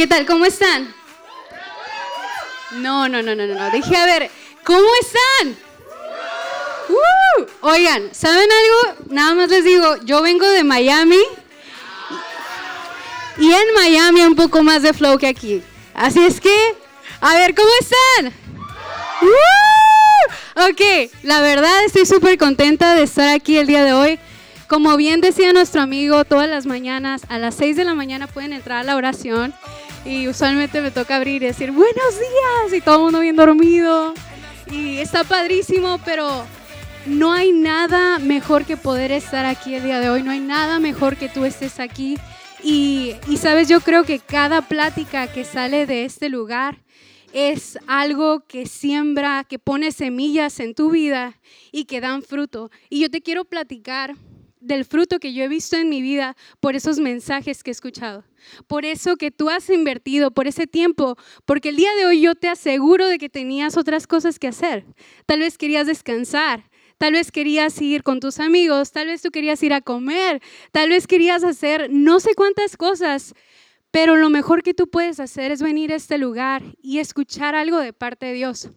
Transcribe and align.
¿Qué 0.00 0.06
tal? 0.06 0.24
¿Cómo 0.24 0.46
están? 0.46 0.94
No, 2.76 3.06
no, 3.06 3.20
no, 3.20 3.34
no, 3.34 3.46
no. 3.46 3.70
Dije, 3.70 3.94
a 3.94 4.06
ver, 4.06 4.30
¿cómo 4.64 4.88
están? 5.02 5.54
Uh, 6.88 7.44
oigan, 7.60 8.08
¿saben 8.14 8.48
algo? 8.50 9.04
Nada 9.10 9.34
más 9.34 9.50
les 9.50 9.62
digo, 9.62 9.96
yo 10.06 10.22
vengo 10.22 10.48
de 10.48 10.64
Miami 10.64 11.20
y 13.36 13.52
en 13.52 13.74
Miami 13.74 14.22
un 14.22 14.36
poco 14.36 14.62
más 14.62 14.80
de 14.80 14.94
flow 14.94 15.18
que 15.18 15.26
aquí. 15.26 15.62
Así 15.92 16.24
es 16.24 16.40
que, 16.40 16.74
a 17.20 17.34
ver, 17.34 17.54
¿cómo 17.54 17.68
están? 17.78 18.32
Uh, 19.20 20.70
ok, 20.70 21.10
la 21.24 21.42
verdad 21.42 21.84
estoy 21.84 22.06
súper 22.06 22.38
contenta 22.38 22.94
de 22.94 23.02
estar 23.02 23.28
aquí 23.28 23.58
el 23.58 23.66
día 23.66 23.84
de 23.84 23.92
hoy. 23.92 24.18
Como 24.66 24.96
bien 24.96 25.20
decía 25.20 25.52
nuestro 25.52 25.82
amigo, 25.82 26.24
todas 26.24 26.48
las 26.48 26.64
mañanas 26.64 27.22
a 27.28 27.38
las 27.38 27.56
6 27.56 27.76
de 27.76 27.84
la 27.84 27.94
mañana 27.94 28.28
pueden 28.28 28.54
entrar 28.54 28.78
a 28.78 28.84
la 28.84 28.96
oración 28.96 29.52
y 30.04 30.28
usualmente 30.28 30.80
me 30.80 30.90
toca 30.90 31.16
abrir 31.16 31.42
y 31.42 31.46
decir 31.46 31.72
buenos 31.72 32.14
días 32.18 32.72
y 32.76 32.80
todo 32.80 32.96
el 32.96 33.02
mundo 33.02 33.20
bien 33.20 33.36
dormido. 33.36 34.14
Y 34.70 34.98
está 34.98 35.24
padrísimo, 35.24 35.98
pero 36.04 36.44
no 37.06 37.32
hay 37.32 37.52
nada 37.52 38.18
mejor 38.18 38.64
que 38.64 38.76
poder 38.76 39.12
estar 39.12 39.44
aquí 39.44 39.74
el 39.74 39.84
día 39.84 40.00
de 40.00 40.10
hoy, 40.10 40.22
no 40.22 40.30
hay 40.30 40.40
nada 40.40 40.78
mejor 40.78 41.16
que 41.16 41.28
tú 41.28 41.44
estés 41.44 41.80
aquí. 41.80 42.18
Y, 42.62 43.14
y 43.28 43.38
sabes, 43.38 43.68
yo 43.68 43.80
creo 43.80 44.04
que 44.04 44.18
cada 44.18 44.62
plática 44.62 45.26
que 45.26 45.44
sale 45.44 45.86
de 45.86 46.04
este 46.04 46.28
lugar 46.28 46.78
es 47.32 47.78
algo 47.86 48.46
que 48.46 48.66
siembra, 48.66 49.44
que 49.44 49.58
pone 49.58 49.92
semillas 49.92 50.60
en 50.60 50.74
tu 50.74 50.90
vida 50.90 51.38
y 51.72 51.84
que 51.84 52.00
dan 52.00 52.22
fruto. 52.22 52.70
Y 52.88 53.00
yo 53.00 53.10
te 53.10 53.22
quiero 53.22 53.44
platicar 53.44 54.14
del 54.60 54.84
fruto 54.84 55.18
que 55.18 55.32
yo 55.32 55.42
he 55.42 55.48
visto 55.48 55.76
en 55.76 55.88
mi 55.88 56.02
vida 56.02 56.36
por 56.60 56.76
esos 56.76 56.98
mensajes 56.98 57.62
que 57.62 57.70
he 57.70 57.72
escuchado, 57.72 58.24
por 58.66 58.84
eso 58.84 59.16
que 59.16 59.30
tú 59.30 59.48
has 59.48 59.68
invertido, 59.70 60.30
por 60.30 60.46
ese 60.46 60.66
tiempo, 60.66 61.16
porque 61.46 61.70
el 61.70 61.76
día 61.76 61.94
de 61.96 62.06
hoy 62.06 62.20
yo 62.20 62.34
te 62.34 62.48
aseguro 62.48 63.08
de 63.08 63.18
que 63.18 63.28
tenías 63.28 63.76
otras 63.76 64.06
cosas 64.06 64.38
que 64.38 64.48
hacer. 64.48 64.84
Tal 65.26 65.40
vez 65.40 65.58
querías 65.58 65.86
descansar, 65.86 66.70
tal 66.98 67.14
vez 67.14 67.32
querías 67.32 67.80
ir 67.80 68.02
con 68.02 68.20
tus 68.20 68.38
amigos, 68.38 68.92
tal 68.92 69.06
vez 69.06 69.22
tú 69.22 69.30
querías 69.30 69.62
ir 69.62 69.72
a 69.72 69.80
comer, 69.80 70.42
tal 70.72 70.90
vez 70.90 71.06
querías 71.06 71.42
hacer 71.42 71.88
no 71.90 72.20
sé 72.20 72.34
cuántas 72.34 72.76
cosas, 72.76 73.34
pero 73.90 74.16
lo 74.16 74.30
mejor 74.30 74.62
que 74.62 74.74
tú 74.74 74.88
puedes 74.88 75.18
hacer 75.18 75.50
es 75.50 75.62
venir 75.62 75.92
a 75.92 75.96
este 75.96 76.18
lugar 76.18 76.62
y 76.82 76.98
escuchar 76.98 77.54
algo 77.54 77.78
de 77.78 77.92
parte 77.92 78.26
de 78.26 78.34
Dios. 78.34 78.68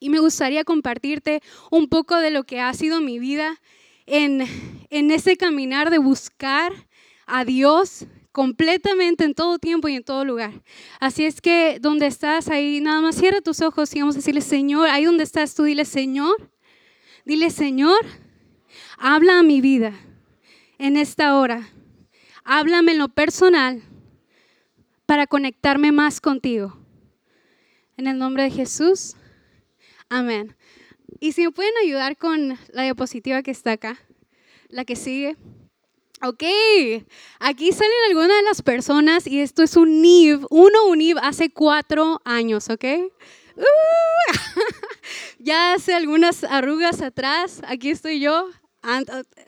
Y 0.00 0.08
me 0.08 0.18
gustaría 0.18 0.64
compartirte 0.64 1.42
un 1.70 1.88
poco 1.88 2.16
de 2.16 2.32
lo 2.32 2.42
que 2.42 2.60
ha 2.60 2.74
sido 2.74 3.00
mi 3.00 3.20
vida 3.20 3.60
en, 4.12 5.10
ese 5.10 5.38
caminar 5.38 5.90
de 5.90 5.96
buscar 5.96 6.72
a 7.26 7.46
Dios 7.46 8.06
completamente 8.30 9.24
en 9.24 9.34
todo 9.34 9.58
tiempo 9.58 9.88
y 9.88 9.96
en 9.96 10.04
todo 10.04 10.24
lugar. 10.24 10.52
Así 11.00 11.24
es 11.24 11.40
que 11.40 11.78
donde 11.80 12.06
estás 12.06 12.48
ahí, 12.48 12.80
nada 12.82 13.00
más 13.00 13.16
cierra 13.16 13.40
tus 13.40 13.62
ojos 13.62 13.94
y 13.94 14.00
vamos 14.00 14.14
a 14.14 14.18
decirle, 14.18 14.42
Señor, 14.42 14.88
ahí 14.88 15.06
donde 15.06 15.24
estás 15.24 15.54
tú, 15.54 15.64
dile, 15.64 15.86
Señor, 15.86 16.50
dile, 17.24 17.50
Señor, 17.50 18.04
habla 18.98 19.38
a 19.38 19.42
mi 19.42 19.62
vida 19.62 19.94
en 20.78 20.98
esta 20.98 21.38
hora. 21.38 21.68
Háblame 22.44 22.92
en 22.92 22.98
lo 22.98 23.08
personal 23.08 23.82
para 25.06 25.26
conectarme 25.26 25.90
más 25.90 26.20
contigo. 26.20 26.76
En 27.96 28.06
el 28.06 28.18
nombre 28.18 28.42
de 28.42 28.50
Jesús. 28.50 29.16
Amén. 30.10 30.54
Y 31.22 31.30
si 31.30 31.44
me 31.44 31.52
pueden 31.52 31.72
ayudar 31.84 32.16
con 32.16 32.58
la 32.72 32.82
diapositiva 32.82 33.44
que 33.44 33.52
está 33.52 33.70
acá, 33.70 33.96
la 34.68 34.84
que 34.84 34.96
sigue. 34.96 35.36
Ok, 36.20 36.42
aquí 37.38 37.70
salen 37.70 37.92
algunas 38.08 38.36
de 38.38 38.42
las 38.42 38.60
personas 38.62 39.28
y 39.28 39.38
esto 39.38 39.62
es 39.62 39.76
un 39.76 40.02
NIV, 40.02 40.48
uno 40.50 40.86
un 40.88 40.98
NIV 40.98 41.18
hace 41.22 41.50
cuatro 41.50 42.20
años, 42.24 42.70
¿ok? 42.70 42.84
Uh, 43.54 43.62
ya 45.38 45.74
hace 45.74 45.94
algunas 45.94 46.42
arrugas 46.42 47.00
atrás, 47.00 47.62
aquí 47.68 47.90
estoy 47.90 48.18
yo. 48.18 48.48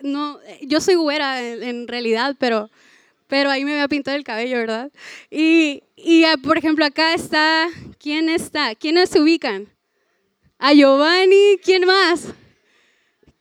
No, 0.01 0.39
yo 0.63 0.81
soy 0.81 0.95
güera 0.95 1.43
en, 1.43 1.89
realidad, 1.89 2.37
pero, 2.39 2.71
pero 3.27 3.51
ahí 3.51 3.65
me 3.65 3.73
voy 3.73 3.81
a 3.81 3.89
pintar 3.89 4.15
el 4.15 4.23
cabello, 4.23 4.59
¿verdad? 4.59 4.93
Y, 5.29 5.83
y 5.97 6.23
ah, 6.23 6.37
por 6.41 6.57
ejemplo, 6.57 6.85
acá 6.85 7.15
está, 7.15 7.67
¿quién 7.99 8.29
está? 8.29 8.77
¿Quiénes 8.77 9.11
se 9.11 9.21
ubican? 9.21 9.74
A 10.67 10.73
Giovanni, 10.73 11.59
¿quién 11.63 11.85
más? 11.85 12.29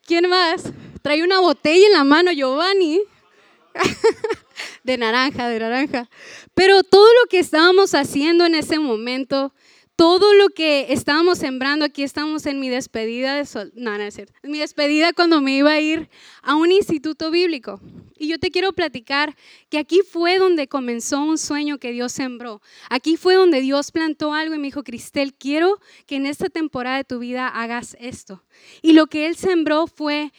¿Quién 0.05 0.27
más? 0.27 0.73
Trae 1.01 1.23
una 1.23 1.39
botella 1.39 1.87
en 1.87 1.93
la 1.93 2.03
mano, 2.03 2.33
Giovanni. 2.33 2.99
de 4.83 4.97
naranja, 4.97 5.47
de 5.47 5.57
naranja. 5.57 6.09
Pero 6.53 6.83
todo 6.83 7.07
lo 7.21 7.29
que 7.29 7.39
estábamos 7.39 7.95
haciendo 7.95 8.45
en 8.45 8.55
ese 8.55 8.77
momento 8.77 9.53
todo 9.95 10.33
lo 10.33 10.49
que 10.49 10.91
estábamos 10.91 11.37
sembrando, 11.37 11.85
aquí 11.85 12.03
estamos 12.03 12.45
en 12.45 12.59
mi 12.59 12.69
despedida 12.69 13.35
de 13.35 13.45
sol, 13.45 13.71
no, 13.75 13.95
no 13.97 14.03
es 14.03 14.15
cierto, 14.15 14.33
mi 14.43 14.59
despedida 14.59 15.13
cuando 15.13 15.39
me 15.41 15.55
iba 15.55 15.71
a 15.71 15.79
ir 15.79 16.09
a 16.41 16.55
un 16.55 16.71
instituto 16.71 17.29
bíblico. 17.31 17.79
Y 18.17 18.27
yo 18.27 18.39
te 18.39 18.51
quiero 18.51 18.73
platicar 18.73 19.35
que 19.69 19.77
aquí 19.77 20.01
fue 20.01 20.37
donde 20.37 20.67
comenzó 20.67 21.21
un 21.21 21.37
sueño 21.37 21.77
que 21.77 21.91
Dios 21.91 22.13
sembró. 22.13 22.61
Aquí 22.89 23.17
fue 23.17 23.35
donde 23.35 23.59
Dios 23.59 23.91
plantó 23.91 24.33
algo 24.33 24.55
y 24.55 24.59
me 24.59 24.67
dijo, 24.67 24.83
Cristel, 24.83 25.33
quiero 25.33 25.79
que 26.05 26.15
en 26.15 26.25
esta 26.25 26.47
temporada 26.47 26.97
de 26.97 27.03
tu 27.03 27.19
vida 27.19 27.47
hagas 27.47 27.97
esto. 27.99 28.43
Y 28.81 28.93
lo 28.93 29.07
que 29.07 29.27
Él 29.27 29.35
sembró 29.35 29.87
fue 29.87 30.31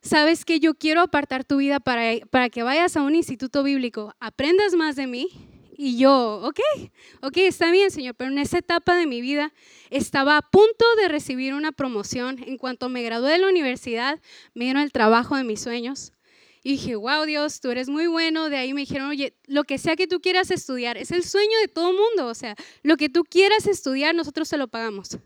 sabes 0.00 0.44
que 0.44 0.60
yo 0.60 0.74
quiero 0.74 1.00
apartar 1.00 1.44
tu 1.44 1.56
vida 1.56 1.80
para, 1.80 2.02
para 2.30 2.50
que 2.50 2.62
vayas 2.62 2.96
a 2.96 3.02
un 3.02 3.14
instituto 3.14 3.62
bíblico, 3.62 4.14
aprendas 4.20 4.74
más 4.74 4.96
de 4.96 5.06
mí 5.06 5.53
y 5.76 5.98
yo, 5.98 6.40
ok, 6.44 6.60
ok, 7.22 7.36
está 7.38 7.70
bien, 7.70 7.90
Señor, 7.90 8.14
pero 8.14 8.30
en 8.30 8.38
esa 8.38 8.58
etapa 8.58 8.96
de 8.96 9.06
mi 9.06 9.20
vida 9.20 9.52
estaba 9.90 10.36
a 10.36 10.42
punto 10.42 10.84
de 10.98 11.08
recibir 11.08 11.54
una 11.54 11.72
promoción. 11.72 12.42
En 12.46 12.58
cuanto 12.58 12.88
me 12.88 13.02
gradué 13.02 13.32
de 13.32 13.38
la 13.38 13.48
universidad, 13.48 14.20
me 14.54 14.64
dieron 14.64 14.82
el 14.82 14.92
trabajo 14.92 15.36
de 15.36 15.44
mis 15.44 15.60
sueños. 15.60 16.12
Y 16.62 16.72
dije, 16.72 16.96
wow, 16.96 17.24
Dios, 17.26 17.60
tú 17.60 17.70
eres 17.70 17.88
muy 17.88 18.06
bueno. 18.06 18.48
De 18.48 18.56
ahí 18.56 18.72
me 18.72 18.82
dijeron, 18.82 19.08
oye, 19.08 19.36
lo 19.46 19.64
que 19.64 19.78
sea 19.78 19.96
que 19.96 20.06
tú 20.06 20.20
quieras 20.20 20.50
estudiar, 20.50 20.96
es 20.96 21.10
el 21.10 21.24
sueño 21.24 21.58
de 21.60 21.68
todo 21.68 21.92
mundo. 21.92 22.26
O 22.26 22.34
sea, 22.34 22.56
lo 22.82 22.96
que 22.96 23.08
tú 23.08 23.24
quieras 23.24 23.66
estudiar, 23.66 24.14
nosotros 24.14 24.48
se 24.48 24.56
lo 24.56 24.68
pagamos. 24.68 25.18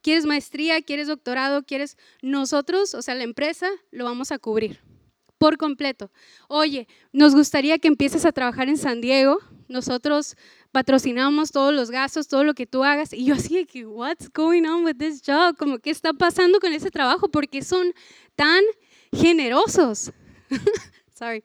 ¿Quieres 0.00 0.24
maestría? 0.24 0.80
¿Quieres 0.80 1.08
doctorado? 1.08 1.64
¿Quieres? 1.64 1.98
Nosotros, 2.22 2.94
o 2.94 3.02
sea, 3.02 3.14
la 3.14 3.24
empresa, 3.24 3.68
lo 3.90 4.04
vamos 4.04 4.32
a 4.32 4.38
cubrir 4.38 4.80
por 5.42 5.58
completo. 5.58 6.12
Oye, 6.46 6.86
nos 7.12 7.34
gustaría 7.34 7.76
que 7.78 7.88
empieces 7.88 8.24
a 8.24 8.30
trabajar 8.30 8.68
en 8.68 8.76
San 8.76 9.00
Diego. 9.00 9.40
Nosotros 9.72 10.36
patrocinamos 10.70 11.50
todos 11.50 11.72
los 11.72 11.90
gastos, 11.90 12.28
todo 12.28 12.44
lo 12.44 12.54
que 12.54 12.66
tú 12.66 12.84
hagas. 12.84 13.12
Y 13.12 13.24
yo 13.24 13.34
así 13.34 13.56
de 13.56 13.66
que, 13.66 13.86
what's 13.86 14.30
going 14.32 14.64
on 14.64 14.84
with 14.84 14.96
this 14.96 15.22
job? 15.26 15.56
Como, 15.56 15.78
¿qué 15.78 15.90
está 15.90 16.12
pasando 16.12 16.60
con 16.60 16.72
ese 16.72 16.90
trabajo? 16.90 17.28
Porque 17.28 17.62
son 17.62 17.92
tan 18.36 18.62
generosos. 19.12 20.12
Sorry, 21.14 21.42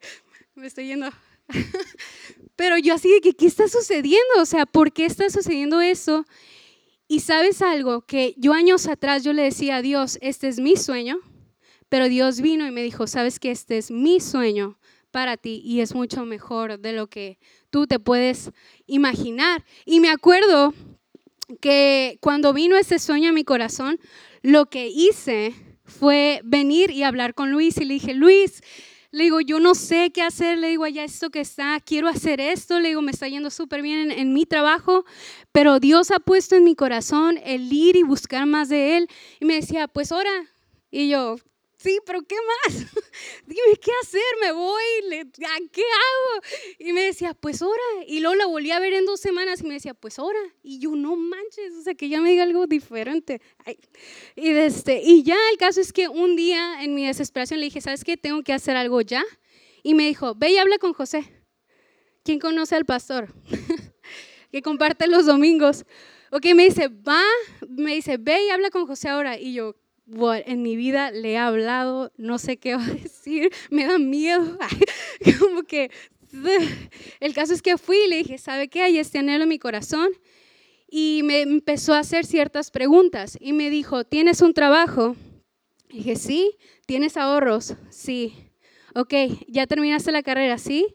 me 0.54 0.66
estoy 0.66 0.86
yendo. 0.86 1.10
Pero 2.56 2.76
yo 2.76 2.94
así 2.94 3.10
de 3.10 3.20
que, 3.20 3.32
¿qué 3.32 3.46
está 3.46 3.68
sucediendo? 3.68 4.40
O 4.40 4.44
sea, 4.44 4.66
¿por 4.66 4.92
qué 4.92 5.06
está 5.06 5.30
sucediendo 5.30 5.80
eso? 5.80 6.24
Y 7.06 7.20
sabes 7.20 7.62
algo, 7.62 8.02
que 8.02 8.34
yo 8.36 8.52
años 8.52 8.86
atrás 8.86 9.24
yo 9.24 9.32
le 9.32 9.42
decía 9.42 9.76
a 9.76 9.82
Dios, 9.82 10.18
este 10.20 10.48
es 10.48 10.60
mi 10.60 10.76
sueño, 10.76 11.20
pero 11.88 12.08
Dios 12.08 12.42
vino 12.42 12.66
y 12.66 12.70
me 12.70 12.82
dijo, 12.82 13.06
sabes 13.06 13.40
que 13.40 13.50
este 13.50 13.78
es 13.78 13.90
mi 13.90 14.20
sueño 14.20 14.78
para 15.10 15.38
ti 15.38 15.62
y 15.64 15.80
es 15.80 15.94
mucho 15.94 16.26
mejor 16.26 16.78
de 16.78 16.92
lo 16.92 17.06
que 17.06 17.38
tú 17.70 17.86
te 17.86 17.98
puedes 17.98 18.50
imaginar. 18.86 19.64
Y 19.84 20.00
me 20.00 20.10
acuerdo 20.10 20.74
que 21.60 22.18
cuando 22.20 22.52
vino 22.52 22.76
ese 22.76 22.98
sueño 22.98 23.30
a 23.30 23.32
mi 23.32 23.44
corazón, 23.44 23.98
lo 24.42 24.66
que 24.66 24.88
hice 24.88 25.54
fue 25.84 26.40
venir 26.44 26.90
y 26.90 27.02
hablar 27.02 27.34
con 27.34 27.50
Luis 27.50 27.78
y 27.78 27.84
le 27.84 27.94
dije, 27.94 28.14
Luis, 28.14 28.62
le 29.10 29.24
digo, 29.24 29.40
yo 29.40 29.58
no 29.58 29.74
sé 29.74 30.10
qué 30.12 30.20
hacer, 30.20 30.58
le 30.58 30.68
digo, 30.68 30.84
allá 30.84 31.02
esto 31.02 31.30
que 31.30 31.40
está, 31.40 31.80
quiero 31.80 32.08
hacer 32.08 32.40
esto, 32.40 32.78
le 32.78 32.88
digo, 32.88 33.00
me 33.00 33.10
está 33.10 33.26
yendo 33.26 33.48
súper 33.48 33.80
bien 33.80 34.10
en, 34.10 34.34
mi 34.34 34.44
trabajo, 34.44 35.06
pero 35.50 35.80
Dios 35.80 36.10
ha 36.10 36.20
puesto 36.20 36.56
en 36.56 36.64
mi 36.64 36.74
corazón 36.74 37.38
el 37.42 37.72
ir 37.72 37.96
y 37.96 38.02
buscar 38.02 38.44
más 38.44 38.68
de 38.68 38.98
Él. 38.98 39.08
Y 39.40 39.46
me 39.46 39.54
decía, 39.54 39.88
pues 39.88 40.12
ora. 40.12 40.30
Y 40.90 41.08
yo, 41.08 41.36
sí, 41.78 42.00
pero 42.04 42.20
¿qué 42.22 42.36
más? 42.66 42.84
Dime 43.46 43.76
qué 43.82 43.90
hacer, 44.02 44.22
me 44.40 44.52
voy, 44.52 44.82
¿qué 45.72 45.82
hago? 45.82 46.42
Y 46.78 46.92
me 46.92 47.02
decía, 47.02 47.34
pues 47.34 47.62
ora. 47.62 47.82
Y 48.06 48.20
luego 48.20 48.36
la 48.36 48.46
volví 48.46 48.70
a 48.70 48.80
ver 48.80 48.92
en 48.94 49.06
dos 49.06 49.20
semanas 49.20 49.60
y 49.60 49.66
me 49.66 49.74
decía, 49.74 49.94
pues 49.94 50.18
ora. 50.18 50.38
Y 50.62 50.78
yo, 50.78 50.94
no 50.94 51.16
manches, 51.16 51.74
o 51.78 51.82
sea, 51.82 51.94
que 51.94 52.08
ya 52.08 52.20
me 52.20 52.30
diga 52.30 52.42
algo 52.42 52.66
diferente. 52.66 53.40
Y, 54.36 54.50
este, 54.50 55.00
y 55.02 55.22
ya 55.22 55.36
el 55.50 55.58
caso 55.58 55.80
es 55.80 55.92
que 55.92 56.08
un 56.08 56.36
día 56.36 56.82
en 56.82 56.94
mi 56.94 57.06
desesperación 57.06 57.60
le 57.60 57.66
dije, 57.66 57.80
¿sabes 57.80 58.04
qué? 58.04 58.16
Tengo 58.16 58.42
que 58.42 58.52
hacer 58.52 58.76
algo 58.76 59.00
ya. 59.00 59.24
Y 59.82 59.94
me 59.94 60.06
dijo, 60.06 60.34
ve 60.34 60.52
y 60.52 60.58
habla 60.58 60.78
con 60.78 60.92
José. 60.92 61.24
¿Quién 62.24 62.38
conoce 62.38 62.74
al 62.74 62.84
pastor? 62.84 63.32
que 64.52 64.62
comparte 64.62 65.06
los 65.06 65.26
domingos. 65.26 65.84
Ok, 66.30 66.44
me 66.54 66.64
dice, 66.64 66.88
va, 66.88 67.22
me 67.68 67.94
dice, 67.94 68.18
ve 68.18 68.46
y 68.46 68.50
habla 68.50 68.70
con 68.70 68.86
José 68.86 69.08
ahora. 69.08 69.38
Y 69.38 69.54
yo, 69.54 69.76
en 70.44 70.62
mi 70.62 70.76
vida 70.76 71.10
le 71.10 71.32
he 71.32 71.38
hablado, 71.38 72.12
no 72.16 72.38
sé 72.38 72.56
qué 72.56 72.74
va 72.76 72.84
a 72.84 72.86
decir, 73.02 73.52
me 73.70 73.86
da 73.86 73.98
miedo, 73.98 74.58
como 75.38 75.62
que 75.62 75.90
el 77.20 77.34
caso 77.34 77.54
es 77.54 77.62
que 77.62 77.78
fui 77.78 77.98
y 78.04 78.08
le 78.08 78.16
dije, 78.16 78.38
¿sabe 78.38 78.68
qué? 78.68 78.82
Hay 78.82 78.98
este 78.98 79.18
anhelo 79.18 79.44
en 79.44 79.48
mi 79.48 79.58
corazón. 79.58 80.10
Y 80.90 81.20
me 81.24 81.42
empezó 81.42 81.94
a 81.94 81.98
hacer 81.98 82.24
ciertas 82.24 82.70
preguntas 82.70 83.36
y 83.40 83.52
me 83.52 83.68
dijo, 83.68 84.04
¿tienes 84.04 84.40
un 84.40 84.54
trabajo? 84.54 85.16
Y 85.90 85.98
dije, 85.98 86.16
sí. 86.16 86.56
¿Tienes 86.86 87.18
ahorros? 87.18 87.74
Sí. 87.90 88.34
Ok, 88.94 89.12
¿ya 89.46 89.66
terminaste 89.66 90.10
la 90.12 90.22
carrera? 90.22 90.56
Sí. 90.56 90.86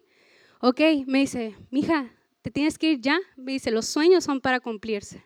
Ok, 0.60 0.82
me 1.06 1.20
dice, 1.20 1.56
mija, 1.70 2.12
¿te 2.42 2.50
tienes 2.50 2.80
que 2.80 2.94
ir 2.94 3.02
ya? 3.02 3.20
Me 3.36 3.52
dice, 3.52 3.70
los 3.70 3.86
sueños 3.86 4.24
son 4.24 4.42
para 4.42 4.60
cumplirse. 4.60 5.24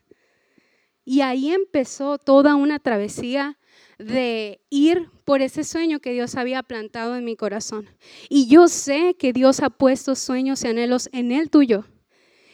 Y 1.06 1.22
ahí 1.22 1.52
empezó 1.52 2.18
toda 2.18 2.56
una 2.56 2.80
travesía 2.80 3.57
de 3.98 4.62
ir 4.70 5.10
por 5.26 5.42
ese 5.42 5.64
sueño 5.64 6.00
que 6.00 6.14
Dios 6.14 6.36
había 6.36 6.64
plantado 6.64 7.16
en 7.16 7.26
mi 7.26 7.36
corazón. 7.36 7.90
Y 8.30 8.48
yo 8.48 8.68
sé 8.68 9.16
que 9.18 9.34
Dios 9.34 9.62
ha 9.62 9.70
puesto 9.70 10.16
sueños 10.16 10.64
y 10.64 10.68
anhelos 10.68 11.10
en 11.12 11.32
el 11.32 11.50
tuyo. 11.50 11.86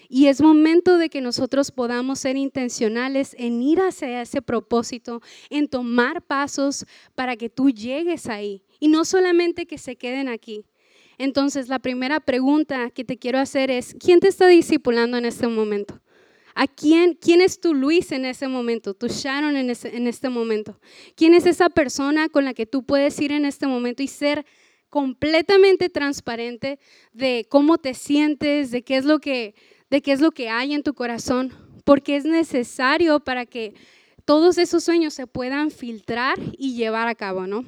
Y 0.10 0.28
es 0.28 0.42
momento 0.42 0.98
de 0.98 1.10
que 1.10 1.22
nosotros 1.22 1.72
podamos 1.72 2.19
ser 2.19 2.38
intencionales 2.38 3.36
en 3.40 3.62
ir 3.63 3.80
hacia 3.80 4.22
ese 4.22 4.44
propósito, 4.44 5.22
en 5.50 5.68
tomar 5.68 6.22
pasos 6.22 6.86
para 7.16 7.36
que 7.36 7.50
tú 7.50 7.72
llegues 7.72 8.28
ahí. 8.28 8.63
Y 8.80 8.90
no 8.90 9.06
solamente 9.06 9.66
que 9.66 9.80
se 9.80 9.95
queden 9.95 10.30
aquí. 10.30 10.66
Entonces, 11.18 11.68
la 11.68 11.80
primera 11.80 12.19
pregunta 12.19 12.90
que 12.92 13.04
te 13.04 13.18
quiero 13.18 13.40
hacer 13.40 13.72
es, 13.72 13.95
¿quién 14.00 14.19
te 14.19 14.28
está 14.28 14.48
discipulando 14.48 15.18
en 15.18 15.25
este 15.25 15.48
momento? 15.48 16.00
¿A 16.56 16.68
quién, 16.68 17.16
quién 17.20 17.42
es 17.42 17.60
tu 17.60 17.74
Luis 17.74 18.12
en 18.12 18.26
ese 18.26 18.48
momento, 18.48 18.94
tu 18.94 19.08
Sharon 19.08 19.58
en, 19.58 19.70
en 19.70 20.08
este 20.08 20.30
momento? 20.30 20.80
¿Quién 21.16 21.34
es 21.34 21.46
esa 21.46 21.70
persona 21.70 22.30
con 22.30 22.46
la 22.46 22.54
que 22.54 22.66
tú 22.66 22.84
puedes 22.84 23.20
ir 23.20 23.32
en 23.32 23.46
este 23.46 23.68
momento 23.68 24.04
y 24.04 24.08
ser 24.08 24.46
completamente 24.90 25.90
transparente 25.90 26.80
de 27.12 27.48
cómo 27.50 27.80
te 27.80 27.96
sientes, 27.96 28.70
de 28.70 28.84
qué 28.84 28.98
es 28.98 29.06
lo 29.06 29.20
que, 29.20 29.56
de 29.90 30.02
qué 30.02 30.12
es 30.12 30.22
lo 30.22 30.32
que 30.32 30.50
hay 30.50 30.74
en 30.74 30.84
tu 30.84 30.94
corazón? 30.94 31.52
Porque 31.84 32.16
es 32.16 32.26
necesario 32.26 33.20
para 33.20 33.46
que 33.46 33.74
todos 34.26 34.58
esos 34.58 34.84
sueños 34.84 35.14
se 35.14 35.28
puedan 35.28 35.72
filtrar 35.72 36.38
y 36.58 36.76
llevar 36.76 37.08
a 37.08 37.16
cabo, 37.16 37.48
¿no? 37.48 37.66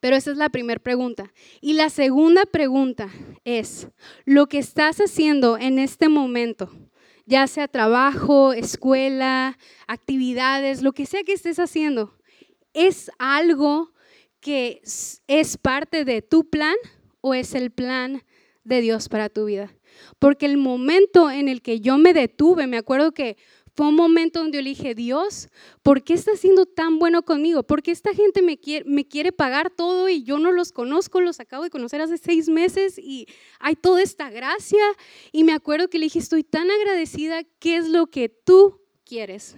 Pero 0.00 0.16
esa 0.16 0.30
es 0.30 0.36
la 0.36 0.48
primera 0.48 0.80
pregunta. 0.80 1.32
Y 1.60 1.74
la 1.74 1.90
segunda 1.90 2.44
pregunta 2.46 3.10
es, 3.44 3.88
lo 4.24 4.46
que 4.46 4.58
estás 4.58 4.98
haciendo 5.00 5.58
en 5.58 5.78
este 5.78 6.08
momento, 6.08 6.70
ya 7.26 7.46
sea 7.46 7.68
trabajo, 7.68 8.52
escuela, 8.52 9.58
actividades, 9.86 10.82
lo 10.82 10.92
que 10.92 11.06
sea 11.06 11.22
que 11.22 11.32
estés 11.32 11.58
haciendo, 11.58 12.16
¿es 12.74 13.10
algo 13.18 13.92
que 14.40 14.82
es 15.26 15.56
parte 15.58 16.04
de 16.04 16.22
tu 16.22 16.48
plan 16.48 16.74
o 17.20 17.34
es 17.34 17.54
el 17.54 17.70
plan 17.70 18.22
de 18.64 18.80
Dios 18.80 19.08
para 19.08 19.28
tu 19.28 19.46
vida? 19.46 19.72
Porque 20.18 20.46
el 20.46 20.56
momento 20.56 21.30
en 21.30 21.48
el 21.48 21.62
que 21.62 21.80
yo 21.80 21.98
me 21.98 22.14
detuve, 22.14 22.66
me 22.66 22.78
acuerdo 22.78 23.12
que 23.12 23.36
fue 23.74 23.88
un 23.88 23.94
momento 23.94 24.40
donde 24.40 24.58
yo 24.58 24.62
le 24.62 24.70
dije, 24.70 24.94
Dios, 24.94 25.48
¿por 25.82 26.02
qué 26.02 26.12
estás 26.12 26.40
siendo 26.40 26.66
tan 26.66 26.98
bueno 26.98 27.22
conmigo? 27.22 27.62
¿Por 27.62 27.82
qué 27.82 27.90
esta 27.90 28.12
gente 28.12 28.42
me 28.42 28.58
quiere, 28.58 28.84
me 28.88 29.06
quiere 29.06 29.32
pagar 29.32 29.70
todo 29.70 30.10
y 30.10 30.22
yo 30.24 30.38
no 30.38 30.52
los 30.52 30.72
conozco? 30.72 31.22
Los 31.22 31.40
acabo 31.40 31.62
de 31.62 31.70
conocer 31.70 32.02
hace 32.02 32.18
seis 32.18 32.48
meses 32.50 32.98
y 32.98 33.26
hay 33.60 33.74
toda 33.74 34.02
esta 34.02 34.28
gracia. 34.28 34.82
Y 35.32 35.44
me 35.44 35.52
acuerdo 35.52 35.88
que 35.88 35.98
le 35.98 36.06
dije, 36.06 36.18
estoy 36.18 36.44
tan 36.44 36.70
agradecida, 36.70 37.44
¿qué 37.58 37.76
es 37.76 37.88
lo 37.88 38.08
que 38.08 38.28
tú 38.28 38.80
quieres? 39.06 39.56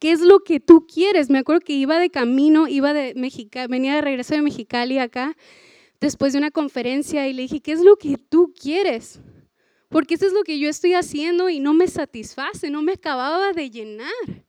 ¿Qué 0.00 0.10
es 0.10 0.20
lo 0.20 0.40
que 0.40 0.58
tú 0.58 0.86
quieres? 0.86 1.30
Me 1.30 1.38
acuerdo 1.38 1.60
que 1.60 1.74
iba 1.74 2.00
de 2.00 2.10
camino, 2.10 2.66
iba 2.66 2.92
de 2.92 3.14
Mexicali, 3.14 3.68
venía 3.68 3.94
de 3.94 4.00
regreso 4.00 4.34
de 4.34 4.42
Mexicali 4.42 4.98
acá, 4.98 5.36
después 6.00 6.32
de 6.32 6.38
una 6.38 6.50
conferencia 6.50 7.28
y 7.28 7.32
le 7.32 7.42
dije, 7.42 7.60
¿qué 7.60 7.72
es 7.72 7.80
lo 7.80 7.96
que 7.96 8.16
tú 8.16 8.52
quieres? 8.60 9.20
Porque 9.88 10.14
eso 10.14 10.26
es 10.26 10.32
lo 10.32 10.42
que 10.42 10.58
yo 10.58 10.68
estoy 10.68 10.94
haciendo 10.94 11.48
y 11.48 11.60
no 11.60 11.72
me 11.72 11.88
satisface, 11.88 12.70
no 12.70 12.82
me 12.82 12.92
acababa 12.92 13.52
de 13.52 13.70
llenar. 13.70 14.44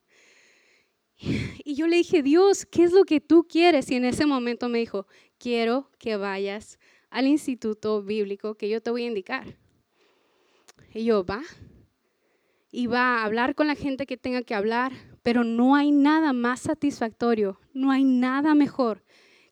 Y 1.18 1.75
yo 1.75 1.88
le 1.88 1.97
dije, 1.97 2.24
Dios, 2.24 2.65
¿qué 2.65 2.83
es 2.83 2.94
lo 2.94 3.03
que 3.03 3.19
tú 3.19 3.45
quieres? 3.47 3.91
Y 3.91 3.95
en 3.95 4.06
ese 4.06 4.25
momento 4.25 4.69
me 4.69 4.80
dijo, 4.80 5.06
quiero 5.38 5.89
que 5.97 6.15
vayas 6.15 6.80
al 7.09 7.27
instituto 7.27 8.01
bíblico 8.01 8.56
que 8.56 8.69
yo 8.69 8.81
te 8.81 8.91
voy 8.91 9.03
a 9.03 9.07
indicar. 9.07 9.57
Y 10.94 11.03
yo, 11.06 11.25
va. 11.25 11.41
Y 12.71 12.88
va 12.88 13.18
a 13.18 13.25
hablar 13.25 13.56
con 13.56 13.68
la 13.68 13.75
gente 13.75 14.06
que 14.06 14.18
tenga 14.18 14.41
que 14.44 14.56
hablar, 14.56 14.94
pero 15.24 15.44
no 15.44 15.75
hay 15.75 15.91
nada 15.91 16.33
más 16.33 16.62
satisfactorio, 16.62 17.59
no 17.74 17.91
hay 17.91 18.03
nada 18.03 18.56
mejor 18.56 19.03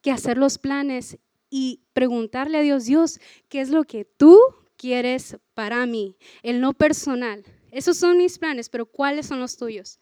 que 0.02 0.12
hacer 0.12 0.38
los 0.38 0.58
planes 0.58 1.18
y 1.50 1.82
preguntarle 1.94 2.60
a 2.60 2.62
Dios, 2.62 2.86
Dios, 2.86 3.20
¿qué 3.50 3.62
es 3.62 3.70
lo 3.70 3.84
que 3.84 4.06
tú 4.06 4.40
quieres 4.78 5.38
para 5.54 5.86
mí, 5.86 6.16
el 6.44 6.62
no 6.62 6.74
personal. 6.74 7.44
Esos 7.72 7.98
son 7.98 8.18
mis 8.18 8.38
planes, 8.40 8.70
pero 8.70 8.86
¿cuáles 8.86 9.26
son 9.26 9.40
los 9.40 9.58
tuyos? 9.58 10.00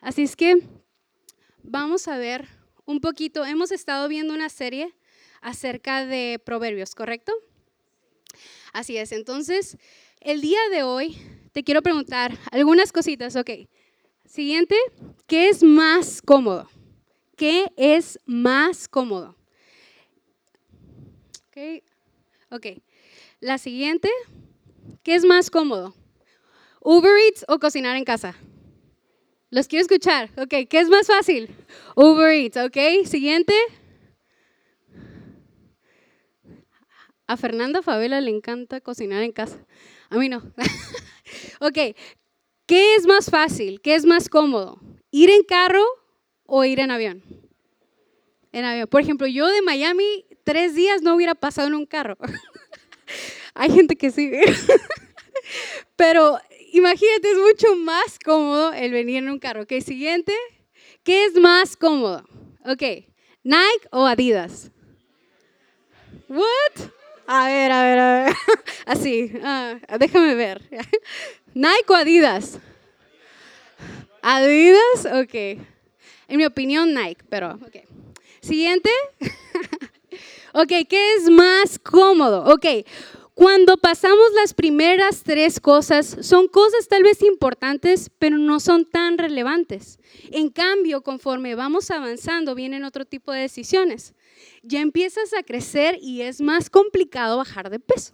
Así 0.00 0.22
es 0.22 0.36
que 0.36 0.62
vamos 1.62 2.08
a 2.08 2.18
ver 2.18 2.46
un 2.84 3.00
poquito, 3.00 3.44
hemos 3.44 3.70
estado 3.72 4.08
viendo 4.08 4.34
una 4.34 4.48
serie 4.48 4.94
acerca 5.40 6.04
de 6.04 6.40
proverbios, 6.44 6.94
¿correcto? 6.94 7.32
Así 8.72 8.96
es, 8.96 9.12
entonces 9.12 9.78
el 10.20 10.40
día 10.40 10.60
de 10.70 10.82
hoy 10.82 11.16
te 11.52 11.64
quiero 11.64 11.82
preguntar 11.82 12.36
algunas 12.50 12.92
cositas, 12.92 13.36
ok. 13.36 13.50
Siguiente, 14.24 14.76
¿qué 15.26 15.48
es 15.48 15.62
más 15.62 16.20
cómodo? 16.20 16.68
¿Qué 17.36 17.66
es 17.76 18.18
más 18.26 18.88
cómodo? 18.88 19.36
Ok, 21.48 21.82
ok. 22.50 22.66
La 23.40 23.58
siguiente, 23.58 24.10
¿qué 25.04 25.14
es 25.14 25.24
más 25.24 25.48
cómodo? 25.48 25.94
¿Uber 26.80 27.12
Eats 27.26 27.44
o 27.46 27.60
cocinar 27.60 27.96
en 27.96 28.04
casa? 28.04 28.34
Los 29.50 29.68
quiero 29.68 29.82
escuchar. 29.82 30.30
Ok, 30.36 30.68
¿qué 30.68 30.80
es 30.80 30.88
más 30.88 31.06
fácil? 31.06 31.48
Uber 31.94 32.30
Eats, 32.32 32.56
ok. 32.56 33.06
Siguiente. 33.06 33.54
A 37.28 37.36
Fernanda 37.36 37.80
Favela 37.80 38.20
le 38.20 38.30
encanta 38.30 38.80
cocinar 38.80 39.22
en 39.22 39.30
casa. 39.30 39.64
A 40.10 40.18
mí 40.18 40.28
no. 40.28 40.38
ok, 41.60 41.94
¿qué 42.66 42.94
es 42.96 43.06
más 43.06 43.30
fácil? 43.30 43.80
¿Qué 43.80 43.94
es 43.94 44.04
más 44.04 44.28
cómodo? 44.28 44.80
¿Ir 45.12 45.30
en 45.30 45.44
carro 45.44 45.84
o 46.44 46.64
ir 46.64 46.80
en 46.80 46.90
avión? 46.90 47.22
En 48.50 48.64
avión. 48.64 48.88
Por 48.88 49.00
ejemplo, 49.00 49.28
yo 49.28 49.46
de 49.46 49.62
Miami 49.62 50.26
tres 50.42 50.74
días 50.74 51.02
no 51.02 51.14
hubiera 51.14 51.36
pasado 51.36 51.68
en 51.68 51.74
un 51.74 51.86
carro. 51.86 52.16
Hay 53.54 53.70
gente 53.70 53.96
que 53.96 54.10
sí. 54.10 54.30
Pero 55.96 56.38
imagínate, 56.72 57.30
es 57.30 57.38
mucho 57.38 57.76
más 57.76 58.18
cómodo 58.24 58.72
el 58.72 58.92
venir 58.92 59.18
en 59.18 59.30
un 59.30 59.38
carro. 59.38 59.62
Ok, 59.62 59.72
siguiente. 59.84 60.32
¿Qué 61.02 61.24
es 61.24 61.34
más 61.34 61.76
cómodo? 61.76 62.24
Ok, 62.64 62.82
Nike 63.42 63.88
o 63.90 64.06
Adidas. 64.06 64.70
What? 66.28 66.90
A 67.26 67.46
ver, 67.46 67.72
a 67.72 67.82
ver, 67.82 67.98
a 67.98 68.24
ver. 68.24 68.34
Así, 68.86 69.32
ah, 69.42 69.76
déjame 69.98 70.34
ver. 70.34 70.62
Nike 71.54 71.84
o 71.88 71.94
Adidas. 71.94 72.58
Adidas, 74.22 75.06
ok. 75.06 75.34
En 76.28 76.36
mi 76.36 76.44
opinión, 76.44 76.92
Nike, 76.94 77.24
pero 77.28 77.54
ok. 77.54 77.76
Siguiente. 78.40 78.90
Ok, 80.58 80.88
¿qué 80.88 81.14
es 81.14 81.30
más 81.30 81.78
cómodo? 81.78 82.52
Ok, 82.52 82.66
cuando 83.34 83.76
pasamos 83.76 84.32
las 84.34 84.52
primeras 84.52 85.22
tres 85.22 85.60
cosas, 85.60 86.16
son 86.22 86.48
cosas 86.48 86.88
tal 86.88 87.04
vez 87.04 87.22
importantes, 87.22 88.10
pero 88.18 88.36
no 88.38 88.58
son 88.58 88.84
tan 88.84 89.18
relevantes. 89.18 90.00
En 90.32 90.50
cambio, 90.50 91.02
conforme 91.02 91.54
vamos 91.54 91.92
avanzando, 91.92 92.56
vienen 92.56 92.82
otro 92.82 93.04
tipo 93.04 93.30
de 93.30 93.42
decisiones. 93.42 94.14
Ya 94.64 94.80
empiezas 94.80 95.32
a 95.32 95.44
crecer 95.44 95.98
y 96.02 96.22
es 96.22 96.40
más 96.40 96.68
complicado 96.68 97.36
bajar 97.36 97.70
de 97.70 97.78
peso. 97.78 98.12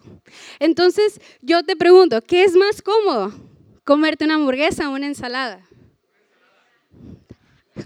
Entonces, 0.59 1.23
yo 1.41 1.63
te 1.63 1.77
pregunto, 1.77 2.21
¿qué 2.21 2.45
es 2.45 2.55
más 2.55 2.83
cómodo? 2.83 3.33
¿Comerte 3.85 4.27
una 4.27 4.35
hamburguesa 4.35 4.91
o 4.91 4.93
una 4.93 5.07
ensalada? 5.07 5.67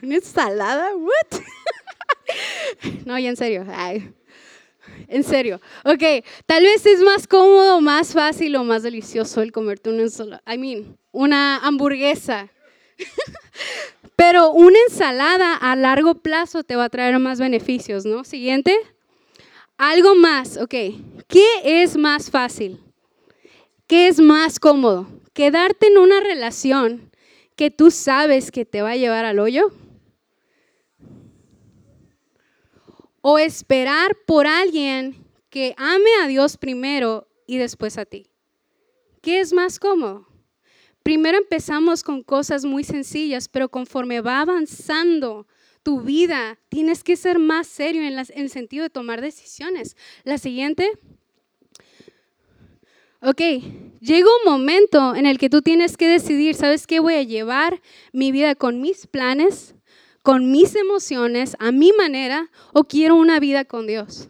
¿Una 0.03 0.17
ensalada? 0.17 0.97
¿What? 0.97 1.41
no, 3.07 3.17
ya 3.17 3.29
en 3.29 3.37
serio. 3.37 3.65
Ay. 3.69 4.13
En 5.07 5.23
serio. 5.23 5.61
Ok, 5.85 6.25
tal 6.47 6.65
vez 6.65 6.85
es 6.87 7.01
más 7.01 7.27
cómodo, 7.27 7.81
más 7.81 8.13
fácil 8.13 8.57
o 8.57 8.65
más 8.65 8.83
delicioso 8.83 9.43
el 9.43 9.53
comerte 9.53 9.91
una 9.91 10.03
ensalada. 10.03 10.43
I 10.53 10.59
mean, 10.59 10.99
una 11.13 11.59
hamburguesa. 11.59 12.49
Pero 14.17 14.51
una 14.51 14.77
ensalada 14.89 15.55
a 15.55 15.77
largo 15.77 16.17
plazo 16.17 16.65
te 16.65 16.75
va 16.75 16.85
a 16.85 16.89
traer 16.89 17.19
más 17.21 17.39
beneficios, 17.39 18.05
¿no? 18.05 18.25
Siguiente. 18.25 18.77
Algo 19.77 20.17
más, 20.17 20.57
ok. 20.57 20.75
¿Qué 21.29 21.47
es 21.65 21.97
más 21.97 22.31
fácil? 22.31 22.81
¿Qué 23.87 24.09
es 24.09 24.19
más 24.19 24.59
cómodo? 24.59 25.07
¿Quedarte 25.35 25.87
en 25.87 25.99
una 25.99 26.21
relación 26.21 27.13
que 27.55 27.71
tú 27.71 27.91
sabes 27.91 28.51
que 28.51 28.65
te 28.65 28.83
va 28.83 28.91
a 28.91 28.97
llevar 28.97 29.25
al 29.25 29.39
hoyo? 29.39 29.71
O 33.21 33.39
esperar 33.39 34.17
por 34.27 34.47
alguien 34.47 35.17
que 35.51 35.75
ame 35.77 36.11
a 36.23 36.29
Dios 36.29 36.57
primero 36.57 37.29
y 37.47 37.59
después 37.59 37.99
a 37.99 38.05
ti. 38.05 38.27
¿Qué 39.23 39.41
es 39.41 39.53
más 39.53 39.79
cómodo? 39.79 40.27
Primero 41.03 41.39
empezamos 41.39 42.03
con 42.03 42.23
cosas 42.23 42.65
muy 42.65 42.85
sencillas, 42.85 43.49
pero 43.49 43.69
conforme 43.69 44.21
va 44.21 44.41
avanzando 44.41 45.47
tu 45.83 46.03
vida, 46.03 46.59
tienes 46.69 47.03
que 47.03 47.17
ser 47.17 47.39
más 47.39 47.67
serio 47.67 48.03
en, 48.03 48.19
el 48.19 48.51
sentido 48.51 48.83
de 48.83 48.91
tomar 48.91 49.23
decisiones. 49.23 49.97
La 50.25 50.37
siguiente. 50.37 50.93
Ok, 53.23 53.41
llega 54.01 54.29
un 54.45 54.53
momento 54.53 55.15
en 55.15 55.25
el 55.25 55.39
que 55.39 55.49
tú 55.49 55.63
tienes 55.63 55.97
que 55.97 56.07
decidir, 56.07 56.55
¿sabes 56.55 56.87
qué? 56.87 57.01
Voy 57.01 57.15
a 57.15 57.23
llevar 57.23 57.81
mi 58.13 58.31
vida 58.31 58.55
con 58.55 58.81
mis 58.81 59.07
planes, 59.07 59.75
con 60.29 60.53
mis 60.53 60.75
emociones, 60.75 61.57
a 61.59 61.73
mi 61.73 61.91
manera, 61.93 62.51
o 62.75 62.85
quiero 62.85 63.15
una 63.15 63.41
vida 63.41 63.65
con 63.65 63.87
Dios. 63.87 64.29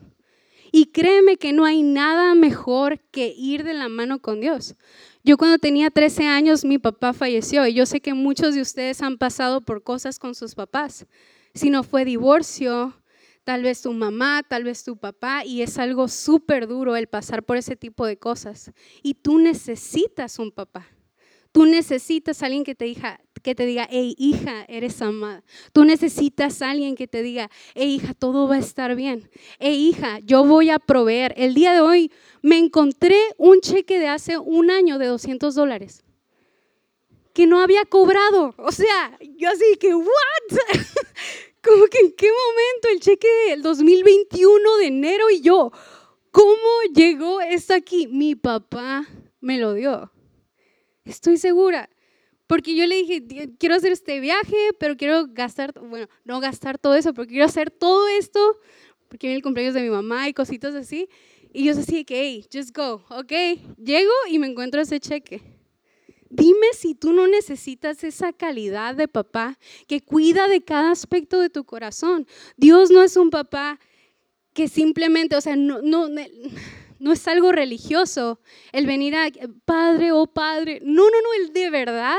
Y 0.71 0.93
créeme 0.93 1.39
que 1.39 1.53
no 1.53 1.65
hay 1.65 1.83
nada 1.83 2.37
mejor 2.37 3.01
que 3.11 3.35
ir 3.37 3.65
de 3.65 3.75
la 3.75 3.89
mano 3.89 4.23
con 4.23 4.41
Dios. 4.41 4.77
Yo 5.25 5.37
cuando 5.37 5.59
tenía 5.59 5.91
13 5.91 6.29
años 6.29 6.65
mi 6.65 6.79
papá 6.79 7.13
falleció 7.15 7.67
y 7.67 7.75
yo 7.75 7.85
sé 7.85 8.01
que 8.01 8.15
muchos 8.15 8.55
de 8.55 8.61
ustedes 8.61 9.03
han 9.03 9.19
pasado 9.19 9.61
por 9.61 9.83
cosas 9.83 10.21
con 10.21 10.37
sus 10.37 10.55
papás. 10.55 11.05
Si 11.53 11.69
no 11.69 11.83
fue 11.83 12.05
divorcio, 12.05 12.95
tal 13.43 13.65
vez 13.65 13.83
tu 13.83 13.93
mamá, 13.93 14.45
tal 14.49 14.63
vez 14.63 14.85
tu 14.85 14.99
papá, 14.99 15.45
y 15.45 15.63
es 15.63 15.79
algo 15.79 16.07
súper 16.07 16.69
duro 16.69 16.95
el 16.95 17.09
pasar 17.09 17.43
por 17.43 17.57
ese 17.57 17.75
tipo 17.75 18.07
de 18.07 18.19
cosas. 18.19 18.71
Y 19.03 19.15
tú 19.15 19.41
necesitas 19.41 20.39
un 20.39 20.53
papá. 20.53 20.87
Tú 21.51 21.65
necesitas 21.65 22.45
alguien 22.45 22.63
que 22.63 22.77
te 22.77 22.85
diga, 22.85 23.21
que 23.41 23.55
te 23.55 23.67
diga, 23.67 23.87
hey 23.91 24.15
hija, 24.19 24.65
eres 24.69 25.01
amada. 25.03 25.45
Tú 25.73 25.85
necesitas 25.85 26.63
a 26.63 26.71
alguien 26.71 26.95
que 26.95 27.07
te 27.07 27.23
diga, 27.23 27.51
hey 27.75 27.95
hija, 27.95 28.15
todo 28.15 28.49
va 28.49 28.57
a 28.57 28.59
estar 28.59 28.95
bien. 28.95 29.31
Hey 29.59 29.89
hija, 29.89 30.19
yo 30.21 30.45
voy 30.45 30.71
a 30.71 30.79
proveer. 30.79 31.35
El 31.37 31.55
día 31.55 31.73
de 31.73 31.81
hoy 31.81 32.13
me 32.43 32.59
encontré 32.59 33.19
un 33.37 33.61
cheque 33.61 33.99
de 33.99 34.09
hace 34.09 34.39
un 34.39 34.71
año 34.71 34.99
de 34.99 35.07
200 35.07 35.55
dólares 35.55 36.05
que 37.39 37.47
no 37.47 37.61
había 37.61 37.85
cobrado. 37.85 38.53
O 38.59 38.73
sea, 38.73 39.17
yo 39.37 39.49
así 39.49 39.77
que, 39.79 39.95
¿what? 39.95 40.05
Como 41.63 41.87
que 41.87 41.99
en 41.99 42.13
qué 42.17 42.27
momento 42.27 42.89
el 42.93 42.99
cheque 42.99 43.29
del 43.49 43.63
2021 43.63 44.77
de 44.79 44.87
enero 44.87 45.31
y 45.31 45.41
yo, 45.41 45.71
¿cómo 46.33 46.83
llegó 46.93 47.41
esto 47.41 47.75
aquí? 47.75 48.09
Mi 48.09 48.35
papá 48.35 49.07
me 49.41 49.59
lo 49.59 49.75
dio. 49.75 50.11
Estoy 51.05 51.37
segura. 51.37 51.89
Porque 52.49 52.75
yo 52.75 52.87
le 52.87 52.97
dije, 52.97 53.23
quiero 53.59 53.75
hacer 53.75 53.93
este 53.93 54.21
viaje, 54.21 54.57
pero 54.81 54.97
quiero 54.97 55.27
gastar, 55.29 55.79
bueno, 55.79 56.09
no 56.25 56.41
gastar 56.41 56.79
todo 56.79 56.95
eso, 56.95 57.13
porque 57.13 57.33
quiero 57.33 57.45
hacer 57.45 57.71
todo 57.71 58.09
esto, 58.09 58.41
porque 59.09 59.27
viene 59.27 59.37
el 59.37 59.43
cumpleaños 59.43 59.75
de 59.75 59.83
mi 59.83 59.91
mamá 59.91 60.29
y 60.29 60.33
cositas 60.33 60.75
así. 60.75 61.11
Y 61.53 61.65
yo 61.65 61.73
así 61.73 62.07
que, 62.07 62.23
hey, 62.23 62.47
just 62.51 62.75
go, 62.75 63.05
ok. 63.11 63.33
Llego 63.77 64.13
y 64.31 64.39
me 64.39 64.47
encuentro 64.47 64.81
ese 64.81 64.99
cheque. 64.99 65.43
Dime 66.31 66.69
si 66.73 66.95
tú 66.95 67.13
no 67.13 67.27
necesitas 67.29 68.03
esa 68.03 68.33
calidad 68.33 68.95
de 68.95 69.09
papá 69.09 69.59
que 69.87 70.01
cuida 70.01 70.49
de 70.49 70.63
cada 70.63 70.91
aspecto 70.91 71.41
de 71.41 71.51
tu 71.51 71.65
corazón. 71.65 72.27
Dios 72.57 72.91
no 72.91 73.03
es 73.03 73.19
un 73.19 73.29
papá 73.29 73.79
que 74.55 74.69
simplemente, 74.69 75.37
o 75.37 75.41
sea, 75.43 75.55
no, 75.55 75.83
no, 75.83 76.09
no 76.99 77.13
es 77.13 77.29
algo 77.29 77.53
religioso 77.53 78.41
el 78.73 78.87
venir 78.87 79.17
a 79.17 79.29
padre 79.67 80.13
oh 80.13 80.27
padre. 80.27 80.81
No, 80.83 81.05
no, 81.05 81.21
no, 81.23 81.43
él 81.43 81.53
de 81.53 81.71
verdad 81.71 82.19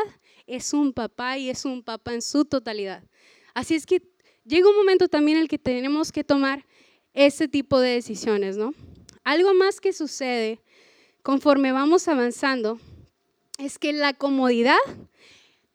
es 0.50 0.74
un 0.74 0.94
papá 0.94 1.38
y 1.38 1.50
es 1.50 1.64
un 1.64 1.84
papá 1.84 2.14
en 2.14 2.22
su 2.22 2.44
totalidad. 2.44 3.04
Así 3.54 3.76
es 3.76 3.86
que 3.86 4.02
llega 4.46 4.68
un 4.68 4.76
momento 4.76 5.08
también 5.08 5.38
en 5.38 5.44
el 5.44 5.48
que 5.48 5.60
tenemos 5.60 6.12
que 6.12 6.24
tomar 6.24 6.66
ese 7.14 7.48
tipo 7.48 7.80
de 7.80 7.92
decisiones, 7.92 8.58
¿no? 8.58 8.74
Algo 9.24 9.54
más 9.54 9.80
que 9.80 9.94
sucede 9.94 10.60
conforme 11.22 11.72
vamos 11.72 12.08
avanzando 12.08 12.80
es 13.60 13.78
que 13.78 13.94
la 13.94 14.14
comodidad, 14.14 14.78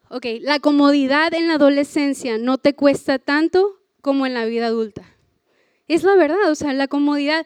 ok, 0.09 0.25
la 0.41 0.59
comodidad 0.59 1.33
en 1.33 1.47
la 1.47 1.53
adolescencia 1.53 2.37
no 2.37 2.57
te 2.57 2.73
cuesta 2.73 3.17
tanto 3.17 3.79
como 4.01 4.25
en 4.25 4.33
la 4.33 4.45
vida 4.45 4.67
adulta. 4.67 5.03
Es 5.87 6.03
la 6.03 6.15
verdad, 6.15 6.51
o 6.51 6.55
sea, 6.55 6.73
la 6.73 6.87
comodidad, 6.87 7.45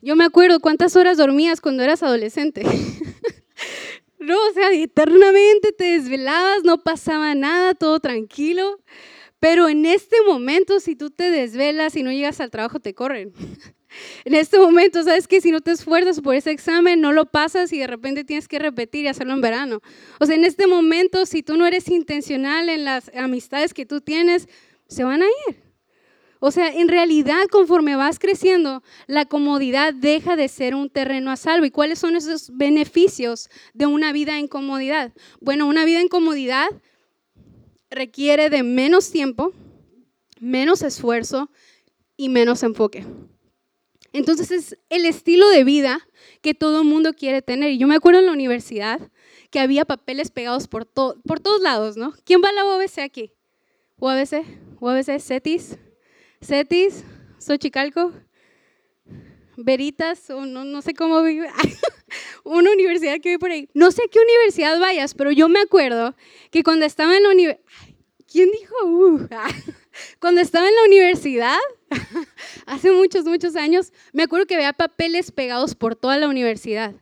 yo 0.00 0.16
me 0.16 0.24
acuerdo 0.24 0.58
cuántas 0.58 0.96
horas 0.96 1.18
dormías 1.18 1.60
cuando 1.60 1.82
eras 1.84 2.02
adolescente. 2.02 2.62
no, 4.24 4.36
o 4.48 4.52
sea, 4.52 4.72
eternamente 4.72 5.72
te 5.72 5.84
desvelabas, 5.84 6.64
no 6.64 6.78
pasaba 6.78 7.34
nada, 7.34 7.74
todo 7.74 8.00
tranquilo. 8.00 8.78
Pero 9.40 9.68
en 9.68 9.84
este 9.84 10.16
momento, 10.26 10.80
si 10.80 10.96
tú 10.96 11.10
te 11.10 11.30
desvelas 11.30 11.96
y 11.96 12.02
no 12.02 12.10
llegas 12.10 12.40
al 12.40 12.50
trabajo, 12.50 12.80
te 12.80 12.94
corren. 12.94 13.32
en 14.24 14.34
este 14.34 14.58
momento, 14.58 15.02
sabes 15.02 15.28
que 15.28 15.40
si 15.40 15.50
no 15.50 15.60
te 15.60 15.72
esfuerzas 15.72 16.20
por 16.20 16.34
ese 16.34 16.50
examen, 16.50 17.00
no 17.00 17.12
lo 17.12 17.26
pasas 17.26 17.72
y 17.72 17.78
de 17.78 17.86
repente 17.86 18.24
tienes 18.24 18.48
que 18.48 18.58
repetir 18.58 19.04
y 19.04 19.08
hacerlo 19.08 19.34
en 19.34 19.42
verano. 19.42 19.80
O 20.18 20.26
sea, 20.26 20.34
en 20.34 20.44
este 20.44 20.66
momento, 20.66 21.26
si 21.26 21.42
tú 21.42 21.56
no 21.56 21.66
eres 21.66 21.88
intencional 21.88 22.68
en 22.70 22.84
las 22.84 23.10
amistades 23.14 23.74
que 23.74 23.84
tú 23.84 24.00
tienes, 24.00 24.48
se 24.88 25.04
van 25.04 25.22
a 25.22 25.26
ir. 25.48 25.63
O 26.46 26.50
sea, 26.50 26.68
en 26.68 26.88
realidad 26.88 27.46
conforme 27.50 27.96
vas 27.96 28.18
creciendo, 28.18 28.82
la 29.06 29.24
comodidad 29.24 29.94
deja 29.94 30.36
de 30.36 30.48
ser 30.48 30.74
un 30.74 30.90
terreno 30.90 31.30
a 31.30 31.36
salvo. 31.36 31.64
¿Y 31.64 31.70
cuáles 31.70 31.98
son 31.98 32.16
esos 32.16 32.54
beneficios 32.54 33.48
de 33.72 33.86
una 33.86 34.12
vida 34.12 34.38
en 34.38 34.46
comodidad? 34.46 35.14
Bueno, 35.40 35.66
una 35.66 35.86
vida 35.86 36.02
en 36.02 36.08
comodidad 36.08 36.66
requiere 37.88 38.50
de 38.50 38.62
menos 38.62 39.10
tiempo, 39.10 39.54
menos 40.38 40.82
esfuerzo 40.82 41.50
y 42.14 42.28
menos 42.28 42.62
enfoque. 42.62 43.06
Entonces 44.12 44.50
es 44.50 44.78
el 44.90 45.06
estilo 45.06 45.48
de 45.48 45.64
vida 45.64 46.06
que 46.42 46.52
todo 46.52 46.82
el 46.82 46.86
mundo 46.86 47.14
quiere 47.14 47.40
tener. 47.40 47.70
Y 47.70 47.78
yo 47.78 47.86
me 47.86 47.96
acuerdo 47.96 48.20
en 48.20 48.26
la 48.26 48.32
universidad 48.32 49.00
que 49.50 49.60
había 49.60 49.86
papeles 49.86 50.30
pegados 50.30 50.68
por, 50.68 50.84
todos 50.84 51.62
lados, 51.62 51.96
¿no? 51.96 52.12
¿Quién 52.26 52.42
va 52.44 52.50
a 52.50 52.52
la 52.52 52.66
UABC 52.66 52.98
aquí? 52.98 53.32
UABC, 53.96 54.44
UABC, 54.78 55.18
CETIS, 55.20 55.78
Cetis, 56.44 57.04
Xochicalco, 57.38 58.12
Veritas, 59.56 60.28
o 60.28 60.44
no, 60.44 60.64
no 60.64 60.82
sé 60.82 60.92
cómo 60.92 61.22
vive, 61.22 61.48
una 62.44 62.70
universidad 62.70 63.14
que 63.14 63.30
vive 63.30 63.38
por 63.38 63.50
ahí. 63.50 63.68
No 63.72 63.90
sé 63.90 64.02
qué 64.10 64.18
universidad 64.20 64.78
vayas, 64.78 65.14
pero 65.14 65.30
yo 65.30 65.48
me 65.48 65.60
acuerdo 65.60 66.14
que 66.50 66.62
cuando 66.62 66.84
estaba 66.84 67.16
en 67.16 67.22
la 67.22 67.30
universidad, 67.30 67.64
¿quién 68.30 68.50
dijo? 68.50 68.74
Uh, 68.84 69.26
cuando 70.20 70.42
estaba 70.42 70.68
en 70.68 70.74
la 70.74 70.84
universidad, 70.84 71.58
hace 72.66 72.90
muchos, 72.90 73.24
muchos 73.24 73.56
años, 73.56 73.92
me 74.12 74.24
acuerdo 74.24 74.46
que 74.46 74.56
había 74.56 74.74
papeles 74.74 75.32
pegados 75.32 75.74
por 75.74 75.96
toda 75.96 76.18
la 76.18 76.28
universidad. 76.28 76.94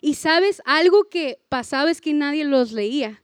Y 0.00 0.14
sabes, 0.14 0.62
algo 0.64 1.04
que 1.10 1.40
pasaba 1.50 1.90
es 1.90 2.00
que 2.00 2.14
nadie 2.14 2.44
los 2.44 2.72
leía. 2.72 3.22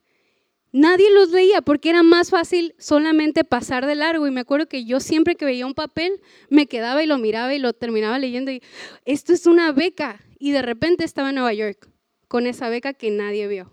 Nadie 0.75 1.09
los 1.13 1.31
leía 1.31 1.63
porque 1.63 1.91
era 1.91 2.03
más 2.03 2.31
fácil 2.31 2.75
solamente 2.81 3.45
pasar 3.45 3.87
de 3.87 3.95
largo. 3.95 4.27
Y 4.27 4.33
me 4.33 4.41
acuerdo 4.41 4.67
que 4.67 4.85
yo 4.85 4.99
siempre 4.99 5.37
que 5.37 5.45
veía 5.45 5.67
un 5.67 5.75
papel 5.75 6.21
me 6.51 6.67
quedaba 6.67 7.01
y 7.01 7.07
lo 7.07 7.17
miraba 7.17 7.55
y 7.55 7.61
lo 7.61 7.75
terminaba 7.75 8.19
leyendo. 8.19 8.51
Y 8.51 8.61
esto 9.05 9.33
es 9.33 9.47
una 9.47 9.71
beca. 9.71 10.21
Y 10.37 10.51
de 10.51 10.63
repente 10.63 11.05
estaba 11.05 11.29
en 11.29 11.37
Nueva 11.37 11.55
York 11.55 11.89
con 12.27 12.49
esa 12.49 12.69
beca 12.71 12.93
que 12.93 13.13
nadie 13.13 13.47
vio. 13.47 13.71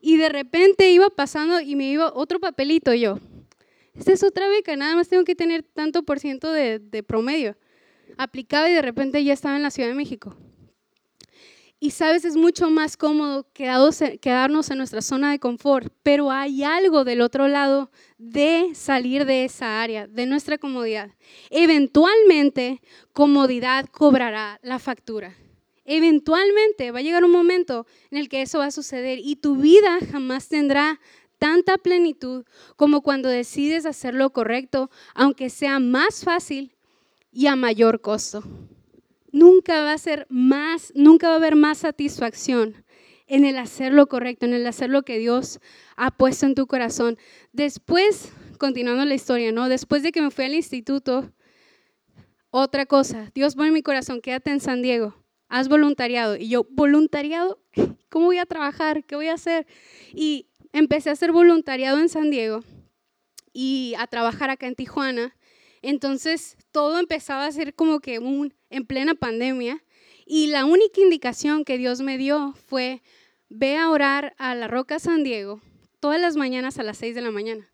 Y 0.00 0.16
de 0.16 0.28
repente 0.28 0.90
iba 0.90 1.10
pasando 1.10 1.60
y 1.60 1.76
me 1.76 1.88
iba 1.88 2.12
otro 2.12 2.40
papelito 2.40 2.92
yo. 2.92 3.20
Esta 3.94 4.12
es 4.12 4.24
otra 4.24 4.48
beca, 4.48 4.74
nada 4.74 4.96
más 4.96 5.08
tengo 5.08 5.22
que 5.22 5.36
tener 5.36 5.62
tanto 5.62 6.02
por 6.02 6.18
ciento 6.18 6.50
de, 6.50 6.80
de 6.80 7.04
promedio. 7.04 7.56
Aplicaba 8.18 8.68
y 8.68 8.72
de 8.72 8.82
repente 8.82 9.22
ya 9.22 9.32
estaba 9.32 9.54
en 9.54 9.62
la 9.62 9.70
Ciudad 9.70 9.90
de 9.90 9.94
México. 9.94 10.36
Y 11.78 11.90
sabes, 11.90 12.24
es 12.24 12.36
mucho 12.36 12.70
más 12.70 12.96
cómodo 12.96 13.46
quedarnos 13.52 14.70
en 14.70 14.78
nuestra 14.78 15.02
zona 15.02 15.30
de 15.30 15.38
confort, 15.38 15.92
pero 16.02 16.30
hay 16.30 16.64
algo 16.64 17.04
del 17.04 17.20
otro 17.20 17.48
lado 17.48 17.90
de 18.16 18.70
salir 18.74 19.26
de 19.26 19.44
esa 19.44 19.82
área, 19.82 20.06
de 20.06 20.24
nuestra 20.24 20.56
comodidad. 20.56 21.10
Eventualmente, 21.50 22.80
comodidad 23.12 23.86
cobrará 23.90 24.58
la 24.62 24.78
factura. 24.78 25.36
Eventualmente 25.84 26.92
va 26.92 27.00
a 27.00 27.02
llegar 27.02 27.24
un 27.24 27.30
momento 27.30 27.86
en 28.10 28.18
el 28.18 28.30
que 28.30 28.40
eso 28.40 28.58
va 28.58 28.66
a 28.66 28.70
suceder 28.70 29.18
y 29.18 29.36
tu 29.36 29.56
vida 29.56 29.98
jamás 30.10 30.48
tendrá 30.48 30.98
tanta 31.38 31.76
plenitud 31.76 32.46
como 32.76 33.02
cuando 33.02 33.28
decides 33.28 33.84
hacer 33.84 34.14
lo 34.14 34.30
correcto, 34.30 34.90
aunque 35.14 35.50
sea 35.50 35.78
más 35.78 36.24
fácil 36.24 36.74
y 37.30 37.48
a 37.48 37.54
mayor 37.54 38.00
costo 38.00 38.42
nunca 39.36 39.82
va 39.82 39.92
a 39.92 39.98
ser 39.98 40.26
más, 40.30 40.92
nunca 40.94 41.28
va 41.28 41.34
a 41.34 41.36
haber 41.36 41.56
más 41.56 41.78
satisfacción 41.78 42.84
en 43.26 43.44
el 43.44 43.58
hacer 43.58 43.92
lo 43.92 44.06
correcto, 44.06 44.46
en 44.46 44.54
el 44.54 44.66
hacer 44.66 44.88
lo 44.88 45.02
que 45.02 45.18
Dios 45.18 45.60
ha 45.96 46.10
puesto 46.10 46.46
en 46.46 46.54
tu 46.54 46.66
corazón. 46.66 47.18
Después, 47.52 48.32
continuando 48.58 49.04
la 49.04 49.14
historia, 49.14 49.52
¿no? 49.52 49.68
Después 49.68 50.02
de 50.02 50.10
que 50.10 50.22
me 50.22 50.30
fui 50.30 50.46
al 50.46 50.54
instituto, 50.54 51.32
otra 52.50 52.86
cosa, 52.86 53.30
Dios 53.34 53.56
pone 53.56 53.68
en 53.68 53.74
mi 53.74 53.82
corazón, 53.82 54.22
quédate 54.22 54.50
en 54.50 54.60
San 54.60 54.80
Diego, 54.80 55.14
haz 55.48 55.68
voluntariado. 55.68 56.36
Y 56.36 56.48
yo, 56.48 56.66
voluntariado, 56.70 57.60
¿cómo 58.08 58.26
voy 58.26 58.38
a 58.38 58.46
trabajar? 58.46 59.04
¿Qué 59.04 59.16
voy 59.16 59.28
a 59.28 59.34
hacer? 59.34 59.66
Y 60.14 60.48
empecé 60.72 61.10
a 61.10 61.12
hacer 61.12 61.32
voluntariado 61.32 61.98
en 61.98 62.08
San 62.08 62.30
Diego 62.30 62.60
y 63.52 63.94
a 63.98 64.06
trabajar 64.06 64.48
acá 64.48 64.66
en 64.66 64.76
Tijuana. 64.76 65.35
Entonces 65.86 66.56
todo 66.72 66.98
empezaba 66.98 67.46
a 67.46 67.52
ser 67.52 67.72
como 67.72 68.00
que 68.00 68.18
un, 68.18 68.52
en 68.70 68.86
plena 68.86 69.14
pandemia 69.14 69.84
Y 70.26 70.48
la 70.48 70.64
única 70.64 71.00
indicación 71.00 71.64
que 71.64 71.78
Dios 71.78 72.00
me 72.00 72.18
dio 72.18 72.54
fue, 72.66 73.02
ve 73.48 73.76
a 73.76 73.88
orar 73.90 74.34
a 74.36 74.56
la 74.56 74.66
Roca 74.66 74.98
San 74.98 75.22
Diego 75.22 75.60
todas 76.00 76.20
las 76.20 76.34
mañanas 76.34 76.80
a 76.80 76.82
las 76.82 76.98
6 76.98 77.14
de 77.14 77.20
la 77.20 77.30
mañana. 77.30 77.70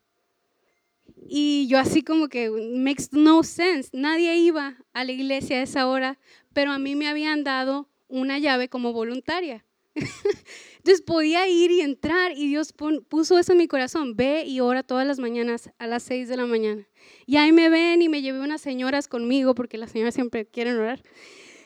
Y 1.27 1.67
yo 1.69 1.79
así 1.79 2.03
como 2.03 2.29
que, 2.29 2.51
makes 2.51 3.09
no 3.13 3.43
sense, 3.45 3.89
nadie 3.95 4.37
iba 4.37 4.77
a 4.93 5.05
la 5.05 5.13
iglesia 5.13 5.57
a 5.57 5.63
esa 5.63 5.87
hora, 5.87 6.19
pero 6.53 6.71
a 6.73 6.79
mí 6.79 6.95
me 6.95 7.09
habían 7.09 7.45
dado 7.45 7.89
una 8.09 8.39
llave 8.39 8.69
como 8.69 8.93
voluntaria. 8.93 9.65
Entonces 10.77 11.01
podía 11.01 11.49
ir 11.49 11.71
y 11.71 11.81
entrar 11.81 12.33
y 12.33 12.49
Dios 12.49 12.75
puso 13.09 13.39
eso 13.39 13.53
en 13.53 13.59
mi 13.59 13.69
corazón. 13.69 14.17
Ve 14.17 14.45
y 14.45 14.61
ora 14.61 14.83
todas 14.83 15.07
las 15.07 15.19
mañanas 15.19 15.71
a 15.79 15.87
las 15.87 16.03
6 16.03 16.29
de 16.29 16.37
la 16.37 16.45
mañana. 16.45 16.87
Y 17.27 17.37
ahí 17.37 17.53
me 17.53 17.69
ven 17.69 18.03
y 18.03 18.09
me 18.09 18.23
llevé 18.23 18.41
unas 18.41 18.61
señoras 18.61 19.09
conmigo 19.09 19.55
porque 19.55 19.79
las 19.79 19.93
señoras 19.93 20.15
siempre 20.15 20.47
quieren 20.47 20.77
orar. 20.77 21.01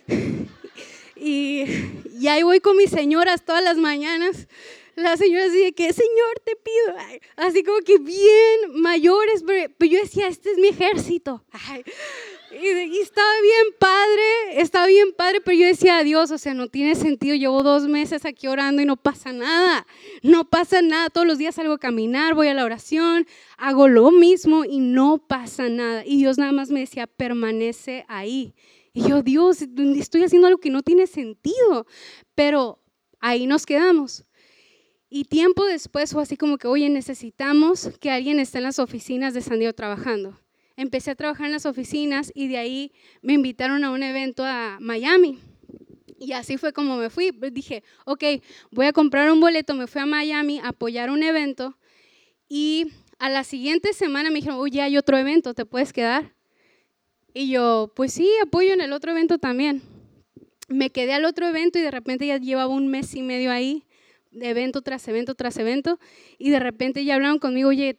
y, 1.16 1.64
y 2.18 2.28
ahí 2.28 2.42
voy 2.42 2.60
con 2.60 2.76
mis 2.76 2.90
señoras 2.90 3.44
todas 3.44 3.62
las 3.62 3.76
mañanas 3.76 4.48
la 4.96 5.14
señora 5.18 5.44
decía 5.44 5.72
que, 5.72 5.92
Señor, 5.92 6.40
te 6.42 6.56
pido, 6.56 7.20
así 7.36 7.62
como 7.62 7.78
que 7.80 7.98
bien 7.98 8.80
mayores, 8.80 9.44
pero, 9.46 9.90
yo 9.90 10.00
decía, 10.00 10.26
este 10.26 10.52
es 10.52 10.58
mi 10.58 10.68
ejército. 10.68 11.44
y, 12.50 12.98
estaba 12.98 13.30
bien 13.42 13.74
padre, 13.78 14.60
estaba 14.62 14.86
bien 14.86 15.12
padre, 15.12 15.42
pero 15.42 15.58
yo 15.58 15.66
decía, 15.66 16.02
Dios, 16.02 16.30
o 16.30 16.38
sea, 16.38 16.54
no 16.54 16.68
tiene 16.68 16.94
sentido, 16.94 17.36
llevo 17.36 17.62
dos 17.62 17.86
meses 17.86 18.24
aquí 18.24 18.46
orando 18.46 18.80
y 18.80 18.86
no 18.86 18.96
pasa 18.96 19.34
nada, 19.34 19.86
no 20.22 20.48
pasa 20.48 20.80
nada, 20.80 21.10
todos 21.10 21.26
los 21.26 21.36
días 21.36 21.56
salgo 21.56 21.74
a 21.74 21.78
caminar, 21.78 22.34
voy 22.34 22.48
a 22.48 22.54
la 22.54 22.64
oración, 22.64 23.26
hago 23.58 23.88
lo 23.88 24.10
mismo 24.10 24.64
y 24.64 24.78
no 24.78 25.18
pasa 25.18 25.68
nada. 25.68 26.04
Y 26.06 26.16
Dios 26.16 26.38
nada 26.38 26.52
más 26.52 26.70
me 26.70 26.80
decía, 26.80 27.06
permanece 27.06 28.06
ahí. 28.08 28.54
Y 28.94 29.06
yo, 29.06 29.22
Dios, 29.22 29.60
estoy 29.60 30.24
haciendo 30.24 30.46
algo 30.46 30.58
que 30.58 30.70
no 30.70 30.82
tiene 30.82 31.06
sentido, 31.06 31.86
pero 32.34 32.80
ahí 33.20 33.46
nos 33.46 33.66
quedamos. 33.66 34.24
Y 35.18 35.24
tiempo 35.24 35.64
después 35.64 36.12
fue 36.12 36.24
así 36.24 36.36
como 36.36 36.58
que, 36.58 36.68
oye, 36.68 36.90
necesitamos 36.90 37.88
que 38.00 38.10
alguien 38.10 38.38
esté 38.38 38.58
en 38.58 38.64
las 38.64 38.78
oficinas 38.78 39.32
de 39.32 39.40
San 39.40 39.58
Diego 39.58 39.72
trabajando. 39.72 40.38
Empecé 40.76 41.12
a 41.12 41.14
trabajar 41.14 41.46
en 41.46 41.52
las 41.52 41.64
oficinas 41.64 42.30
y 42.34 42.48
de 42.48 42.58
ahí 42.58 42.92
me 43.22 43.32
invitaron 43.32 43.82
a 43.82 43.92
un 43.92 44.02
evento 44.02 44.44
a 44.44 44.76
Miami. 44.78 45.38
Y 46.18 46.32
así 46.32 46.58
fue 46.58 46.74
como 46.74 46.98
me 46.98 47.08
fui. 47.08 47.30
Dije, 47.50 47.82
ok, 48.04 48.24
voy 48.70 48.84
a 48.84 48.92
comprar 48.92 49.32
un 49.32 49.40
boleto, 49.40 49.72
me 49.72 49.86
fui 49.86 50.02
a 50.02 50.04
Miami 50.04 50.58
a 50.58 50.68
apoyar 50.68 51.08
un 51.08 51.22
evento. 51.22 51.78
Y 52.46 52.88
a 53.18 53.30
la 53.30 53.42
siguiente 53.42 53.94
semana 53.94 54.28
me 54.28 54.40
dijeron, 54.40 54.58
oye, 54.58 54.82
hay 54.82 54.98
otro 54.98 55.16
evento, 55.16 55.54
¿te 55.54 55.64
puedes 55.64 55.94
quedar? 55.94 56.34
Y 57.32 57.48
yo, 57.48 57.90
pues 57.96 58.12
sí, 58.12 58.30
apoyo 58.42 58.74
en 58.74 58.82
el 58.82 58.92
otro 58.92 59.12
evento 59.12 59.38
también. 59.38 59.80
Me 60.68 60.90
quedé 60.90 61.14
al 61.14 61.24
otro 61.24 61.48
evento 61.48 61.78
y 61.78 61.82
de 61.82 61.90
repente 61.90 62.26
ya 62.26 62.36
llevaba 62.36 62.68
un 62.68 62.88
mes 62.88 63.14
y 63.14 63.22
medio 63.22 63.50
ahí 63.50 63.86
evento 64.40 64.82
tras 64.82 65.06
evento 65.08 65.34
tras 65.34 65.56
evento, 65.56 65.98
y 66.38 66.50
de 66.50 66.60
repente 66.60 67.04
ya 67.04 67.14
hablaron 67.14 67.38
conmigo, 67.38 67.70
oye, 67.70 67.98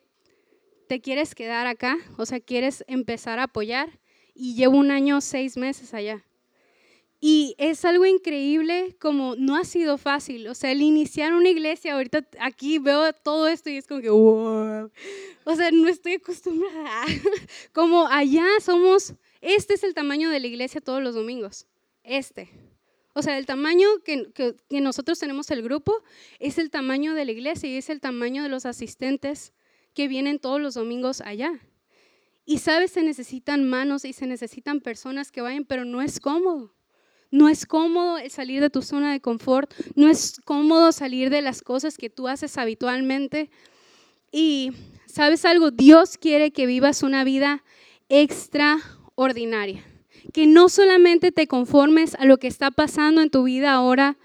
¿te 0.87 1.01
quieres 1.01 1.35
quedar 1.35 1.67
acá? 1.67 1.97
O 2.17 2.25
sea, 2.25 2.39
¿quieres 2.39 2.83
empezar 2.87 3.39
a 3.39 3.43
apoyar? 3.43 3.99
Y 4.33 4.55
llevo 4.55 4.77
un 4.77 4.91
año, 4.91 5.21
seis 5.21 5.57
meses 5.57 5.93
allá. 5.93 6.23
Y 7.19 7.55
es 7.57 7.83
algo 7.83 8.05
increíble 8.05 8.95
como 8.99 9.35
no 9.35 9.55
ha 9.55 9.63
sido 9.63 9.97
fácil. 9.97 10.47
O 10.47 10.53
sea, 10.53 10.71
el 10.71 10.81
iniciar 10.81 11.33
una 11.33 11.49
iglesia, 11.49 11.95
ahorita 11.95 12.27
aquí 12.39 12.77
veo 12.77 13.11
todo 13.11 13.47
esto 13.47 13.71
y 13.71 13.77
es 13.77 13.87
como 13.87 14.01
que, 14.01 14.09
wow. 14.09 14.91
O 15.45 15.55
sea, 15.55 15.71
no 15.71 15.87
estoy 15.87 16.13
acostumbrada. 16.13 17.05
Como 17.73 18.05
allá 18.07 18.45
somos, 18.61 19.13
este 19.41 19.73
es 19.73 19.83
el 19.83 19.93
tamaño 19.93 20.29
de 20.29 20.39
la 20.39 20.47
iglesia 20.47 20.81
todos 20.81 21.01
los 21.01 21.15
domingos. 21.15 21.65
Este. 22.03 22.49
O 23.17 23.23
sea, 23.23 23.39
el 23.39 23.47
tamaño 23.47 23.87
que, 24.05 24.27
nosotros 24.79 25.17
tenemos 25.17 25.49
el 25.49 25.63
grupo 25.63 26.03
es 26.39 26.59
el 26.59 26.69
tamaño 26.69 27.15
de 27.15 27.25
la 27.25 27.31
iglesia 27.31 27.67
y 27.67 27.75
es 27.75 27.89
el 27.89 27.99
tamaño 27.99 28.43
de 28.43 28.49
los 28.49 28.67
asistentes 28.67 29.53
que 29.95 30.07
vienen 30.07 30.37
todos 30.37 30.61
los 30.61 30.75
domingos 30.75 31.21
allá. 31.21 31.59
Y 32.45 32.59
sabes, 32.59 32.91
se 32.91 33.01
necesitan 33.01 33.67
manos 33.67 34.05
y 34.05 34.13
se 34.13 34.27
necesitan 34.27 34.81
personas 34.81 35.31
que 35.31 35.41
vayan, 35.41 35.65
pero 35.65 35.83
no 35.83 36.03
es 36.03 36.19
cómodo. 36.19 36.75
No 37.31 37.49
es 37.49 37.65
cómodo 37.65 38.19
salir 38.29 38.61
de 38.61 38.69
tu 38.69 38.83
zona 38.83 39.11
de 39.13 39.19
confort, 39.19 39.73
no 39.95 40.09
es 40.09 40.39
cómodo 40.45 40.91
salir 40.91 41.31
de 41.31 41.41
las 41.41 41.63
cosas 41.63 41.97
que 41.97 42.11
tú 42.11 42.27
haces 42.27 42.55
habitualmente. 42.59 43.49
Y 44.31 44.73
sabes 45.07 45.43
algo, 45.43 45.71
Dios 45.71 46.19
quiere 46.19 46.51
que 46.51 46.67
vivas 46.67 47.01
una 47.01 47.23
vida 47.23 47.63
extraordinaria 48.09 49.83
que 50.33 50.47
no 50.47 50.69
solamente 50.69 51.31
te 51.31 51.47
conformes 51.47 52.15
a 52.15 52.25
lo 52.25 52.37
que 52.37 52.47
está 52.47 52.71
pasando 52.71 53.21
en 53.21 53.29
tu 53.29 53.43
vida 53.43 53.73
ahora, 53.73 54.17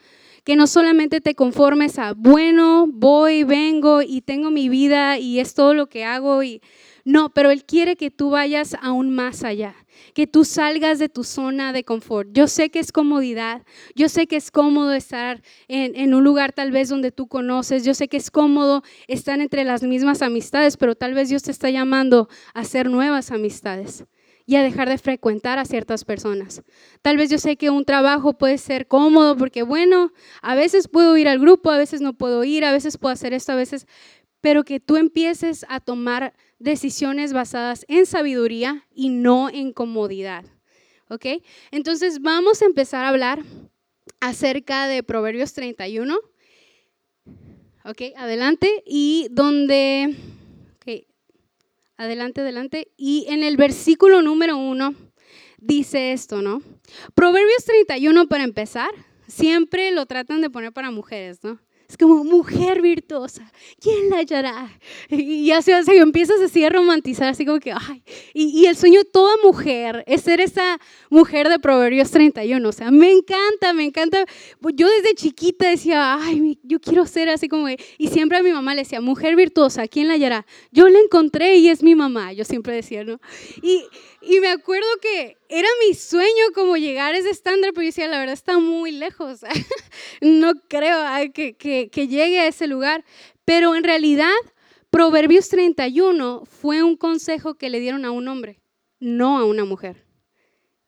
que 0.44 0.56
no 0.56 0.66
solamente 0.66 1.20
te 1.20 1.34
conformes 1.34 1.98
a, 1.98 2.14
bueno, 2.14 2.86
voy, 2.88 3.44
vengo 3.44 4.02
y 4.02 4.22
tengo 4.22 4.50
mi 4.50 4.68
vida 4.68 5.18
y 5.18 5.38
es 5.38 5.54
todo 5.54 5.72
lo 5.72 5.88
que 5.88 6.04
hago 6.04 6.42
y 6.42 6.60
no, 7.04 7.30
pero 7.30 7.50
Él 7.50 7.64
quiere 7.64 7.96
que 7.96 8.10
tú 8.10 8.30
vayas 8.30 8.76
aún 8.80 9.10
más 9.10 9.42
allá, 9.42 9.74
que 10.14 10.26
tú 10.28 10.44
salgas 10.44 10.98
de 11.00 11.08
tu 11.08 11.24
zona 11.24 11.72
de 11.72 11.84
confort. 11.84 12.28
Yo 12.32 12.46
sé 12.46 12.70
que 12.70 12.78
es 12.78 12.92
comodidad, 12.92 13.62
yo 13.96 14.08
sé 14.08 14.26
que 14.26 14.36
es 14.36 14.50
cómodo 14.50 14.92
estar 14.92 15.42
en, 15.66 15.96
en, 15.96 16.14
un 16.14 16.22
lugar 16.22 16.52
tal 16.52 16.70
vez 16.70 16.88
donde 16.88 17.10
tú 17.10 17.26
conoces, 17.26 17.84
yo 17.84 17.94
sé 17.94 18.08
que 18.08 18.16
es 18.16 18.30
cómodo 18.30 18.82
estar 19.08 19.40
entre 19.40 19.64
las 19.64 19.82
mismas 19.82 20.22
amistades, 20.22 20.76
pero 20.76 20.94
tal 20.94 21.14
vez 21.14 21.28
Dios 21.28 21.42
te 21.42 21.50
está 21.50 21.70
llamando 21.70 22.28
a 22.54 22.60
hacer 22.60 22.88
nuevas 22.88 23.32
amistades 23.32 24.04
y 24.46 24.56
a 24.56 24.62
dejar 24.62 24.88
de 24.88 24.98
frecuentar 24.98 25.58
a 25.58 25.64
ciertas 25.64 26.04
personas. 26.04 26.62
Tal 27.02 27.16
vez 27.16 27.30
yo 27.30 27.38
sé 27.38 27.56
que 27.56 27.70
un 27.70 27.84
trabajo 27.84 28.34
puede 28.34 28.58
ser 28.58 28.86
cómodo 28.86 29.36
porque, 29.36 29.62
bueno, 29.62 30.12
a 30.40 30.54
veces 30.54 30.88
puedo 30.88 31.16
ir 31.16 31.28
al 31.28 31.38
grupo, 31.38 31.70
a 31.70 31.78
veces 31.78 32.00
no 32.00 32.14
puedo 32.14 32.44
ir, 32.44 32.64
a 32.64 32.72
veces 32.72 32.98
puedo 32.98 33.12
hacer 33.12 33.32
esto, 33.32 33.52
a 33.52 33.56
veces, 33.56 33.86
pero 34.40 34.64
que 34.64 34.80
tú 34.80 34.96
empieces 34.96 35.64
a 35.68 35.80
tomar 35.80 36.34
decisiones 36.58 37.32
basadas 37.32 37.84
en 37.88 38.06
sabiduría 38.06 38.86
y 38.94 39.08
no 39.08 39.48
en 39.48 39.72
comodidad. 39.72 40.44
¿Ok? 41.08 41.26
Entonces 41.70 42.20
vamos 42.20 42.62
a 42.62 42.64
empezar 42.64 43.04
a 43.04 43.08
hablar 43.08 43.42
acerca 44.20 44.86
de 44.86 45.02
Proverbios 45.02 45.52
31. 45.52 46.16
¿Ok? 47.84 48.02
Adelante. 48.16 48.82
Y 48.86 49.28
donde 49.30 50.16
Adelante, 52.02 52.40
adelante. 52.40 52.88
Y 52.96 53.26
en 53.28 53.44
el 53.44 53.56
versículo 53.56 54.22
número 54.22 54.56
uno 54.56 54.92
dice 55.58 56.10
esto, 56.10 56.42
¿no? 56.42 56.60
Proverbios 57.14 57.64
31 57.64 58.26
para 58.26 58.42
empezar, 58.42 58.90
siempre 59.28 59.92
lo 59.92 60.04
tratan 60.06 60.40
de 60.40 60.50
poner 60.50 60.72
para 60.72 60.90
mujeres, 60.90 61.44
¿no? 61.44 61.60
Es 61.92 61.98
como 61.98 62.24
mujer 62.24 62.80
virtuosa, 62.80 63.52
¿quién 63.78 64.08
la 64.08 64.16
hallará? 64.16 64.70
Y 65.10 65.44
ya 65.44 65.60
se, 65.60 65.84
se 65.84 65.98
empiezas 65.98 66.40
así 66.40 66.64
a 66.64 66.70
romantizar, 66.70 67.28
así 67.28 67.44
como 67.44 67.60
que, 67.60 67.70
ay, 67.70 68.02
y, 68.32 68.64
el 68.64 68.76
sueño 68.76 69.00
de 69.00 69.04
toda 69.04 69.34
mujer 69.44 70.02
es 70.06 70.22
ser 70.22 70.40
esa 70.40 70.78
mujer 71.10 71.50
de 71.50 71.58
Proverbios 71.58 72.10
31, 72.10 72.66
o 72.66 72.72
sea, 72.72 72.90
me 72.90 73.12
encanta, 73.12 73.74
me 73.74 73.84
encanta. 73.84 74.24
Yo 74.74 74.88
desde 74.88 75.14
chiquita 75.14 75.68
decía, 75.68 76.16
ay, 76.18 76.58
yo 76.62 76.80
quiero 76.80 77.04
ser 77.04 77.28
así 77.28 77.46
como, 77.46 77.68
y 77.68 78.08
siempre 78.08 78.38
a 78.38 78.42
mi 78.42 78.52
mamá 78.52 78.74
le 78.74 78.84
decía, 78.84 79.02
mujer 79.02 79.36
virtuosa, 79.36 79.86
¿quién 79.86 80.08
la 80.08 80.14
hallará? 80.14 80.46
Yo 80.70 80.88
la 80.88 80.98
encontré 80.98 81.56
y 81.56 81.68
es 81.68 81.82
mi 81.82 81.94
mamá, 81.94 82.32
yo 82.32 82.46
siempre 82.46 82.74
decía, 82.74 83.04
¿no? 83.04 83.20
Y, 83.60 83.84
y 84.22 84.40
me 84.40 84.48
acuerdo 84.48 84.86
que 85.00 85.38
era 85.48 85.68
mi 85.86 85.94
sueño 85.94 86.44
como 86.54 86.76
llegar 86.76 87.14
a 87.14 87.18
ese 87.18 87.30
estándar, 87.30 87.72
pero 87.72 87.82
yo 87.82 87.88
decía, 87.88 88.08
la 88.08 88.18
verdad 88.18 88.34
está 88.34 88.58
muy 88.58 88.92
lejos. 88.92 89.40
no 90.20 90.52
creo 90.68 90.98
que, 91.32 91.56
que, 91.56 91.90
que 91.90 92.08
llegue 92.08 92.40
a 92.40 92.46
ese 92.46 92.66
lugar. 92.66 93.04
Pero 93.44 93.74
en 93.74 93.84
realidad, 93.84 94.32
Proverbios 94.92 95.48
31 95.48 96.42
fue 96.44 96.82
un 96.82 96.96
consejo 96.96 97.54
que 97.54 97.70
le 97.70 97.80
dieron 97.80 98.04
a 98.04 98.10
un 98.10 98.28
hombre, 98.28 98.60
no 99.00 99.38
a 99.38 99.46
una 99.46 99.64
mujer. 99.64 100.04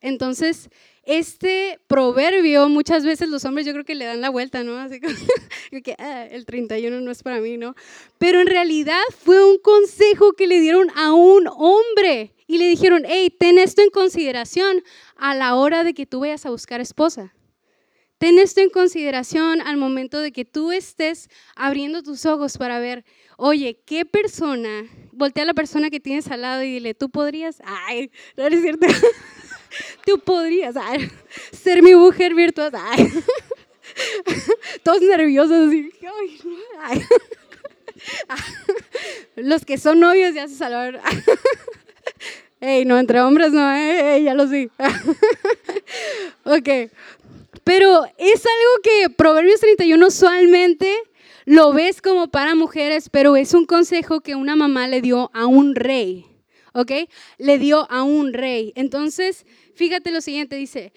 Entonces, 0.03 0.68
este 1.05 1.81
proverbio, 1.87 2.68
muchas 2.68 3.03
veces 3.03 3.31
los 3.31 3.47
hombres 3.47 3.64
yo 3.64 3.73
creo 3.73 3.87
que 3.87 3.94
le 3.94 4.05
dan 4.05 4.20
la 4.20 4.29
vuelta, 4.29 4.62
¿no? 4.62 4.77
Así 4.77 5.01
que 5.83 5.97
ah, 5.99 6.27
el 6.27 6.44
31 6.44 7.01
no 7.01 7.11
es 7.11 7.23
para 7.23 7.40
mí, 7.40 7.57
¿no? 7.57 7.75
Pero 8.18 8.42
en 8.42 8.47
realidad 8.47 9.01
fue 9.18 9.42
un 9.42 9.57
consejo 9.57 10.35
que 10.35 10.49
le 10.49 10.61
dieron 10.61 10.90
a 10.97 11.14
un 11.14 11.49
hombre 11.49 12.34
y 12.46 12.59
le 12.59 12.68
dijeron, 12.68 13.04
hey, 13.07 13.35
ten 13.38 13.59
esto 13.59 13.83
en 13.83 13.90
consideración 13.90 14.83
a 15.16 15.35
la 15.35 15.54
hora 15.54 15.85
de 15.85 15.94
que 15.94 16.07
tú 16.07 16.20
vayas 16.20 16.44
a 16.46 16.50
buscar 16.50 16.80
esposa. 16.80 17.35
Ten 18.18 18.38
esto 18.38 18.61
en 18.61 18.70
consideración 18.70 19.61
al 19.61 19.76
momento 19.76 20.20
de 20.20 20.33
que 20.33 20.44
tú 20.44 20.72
estés 20.72 21.28
abriendo 21.57 22.02
tus 22.02 22.26
ojos 22.26 22.57
para 22.57 22.78
ver, 22.78 23.04
oye, 23.37 23.83
¿qué 23.85 24.04
persona? 24.04 24.85
Voltea 25.12 25.42
a 25.42 25.46
la 25.46 25.54
persona 25.54 25.90
que 25.90 26.00
tienes 26.00 26.28
al 26.30 26.42
lado 26.42 26.62
y 26.62 26.72
dile, 26.72 26.94
tú 26.94 27.11
podrías, 27.11 27.61
ay, 27.64 28.11
no 28.37 28.46
es 28.46 28.62
cierto, 28.62 28.87
tú 30.07 30.18
podrías 30.20 30.74
ser 31.52 31.83
mi 31.83 31.94
mujer 31.94 32.35
virtuosa. 32.35 32.83
Todos 34.83 35.02
nerviosos, 35.02 35.68
así, 35.68 35.90
ay, 36.80 37.02
Los 39.37 39.64
que 39.64 39.78
son 39.78 40.00
novios 40.00 40.35
ya 40.35 40.48
se 40.48 40.57
salvaron. 40.57 41.00
Ey, 42.66 42.87
no, 42.87 42.98
entre 42.98 43.20
hombres 43.20 43.53
no, 43.53 43.74
eh, 43.74 44.22
ya 44.22 44.33
lo 44.33 44.48
sí. 44.48 44.70
ok. 46.44 46.90
Pero 47.62 48.05
es 48.16 48.46
algo 48.46 48.83
que 48.83 49.11
Proverbios 49.11 49.61
31 49.61 50.07
usualmente 50.07 50.90
lo 51.44 51.74
ves 51.74 52.00
como 52.00 52.29
para 52.29 52.55
mujeres, 52.55 53.11
pero 53.11 53.37
es 53.37 53.53
un 53.53 53.66
consejo 53.66 54.22
que 54.22 54.35
una 54.35 54.57
mamá 54.57 54.88
le 54.88 55.03
dio 55.03 55.31
a 55.35 55.44
un 55.44 55.74
rey, 55.74 56.24
¿ok? 56.72 56.90
Le 57.37 57.59
dio 57.59 57.87
a 57.90 58.03
un 58.03 58.33
rey. 58.33 58.72
Entonces, 58.77 59.44
fíjate 59.74 60.11
lo 60.11 60.22
siguiente, 60.22 60.57
dice, 60.57 60.94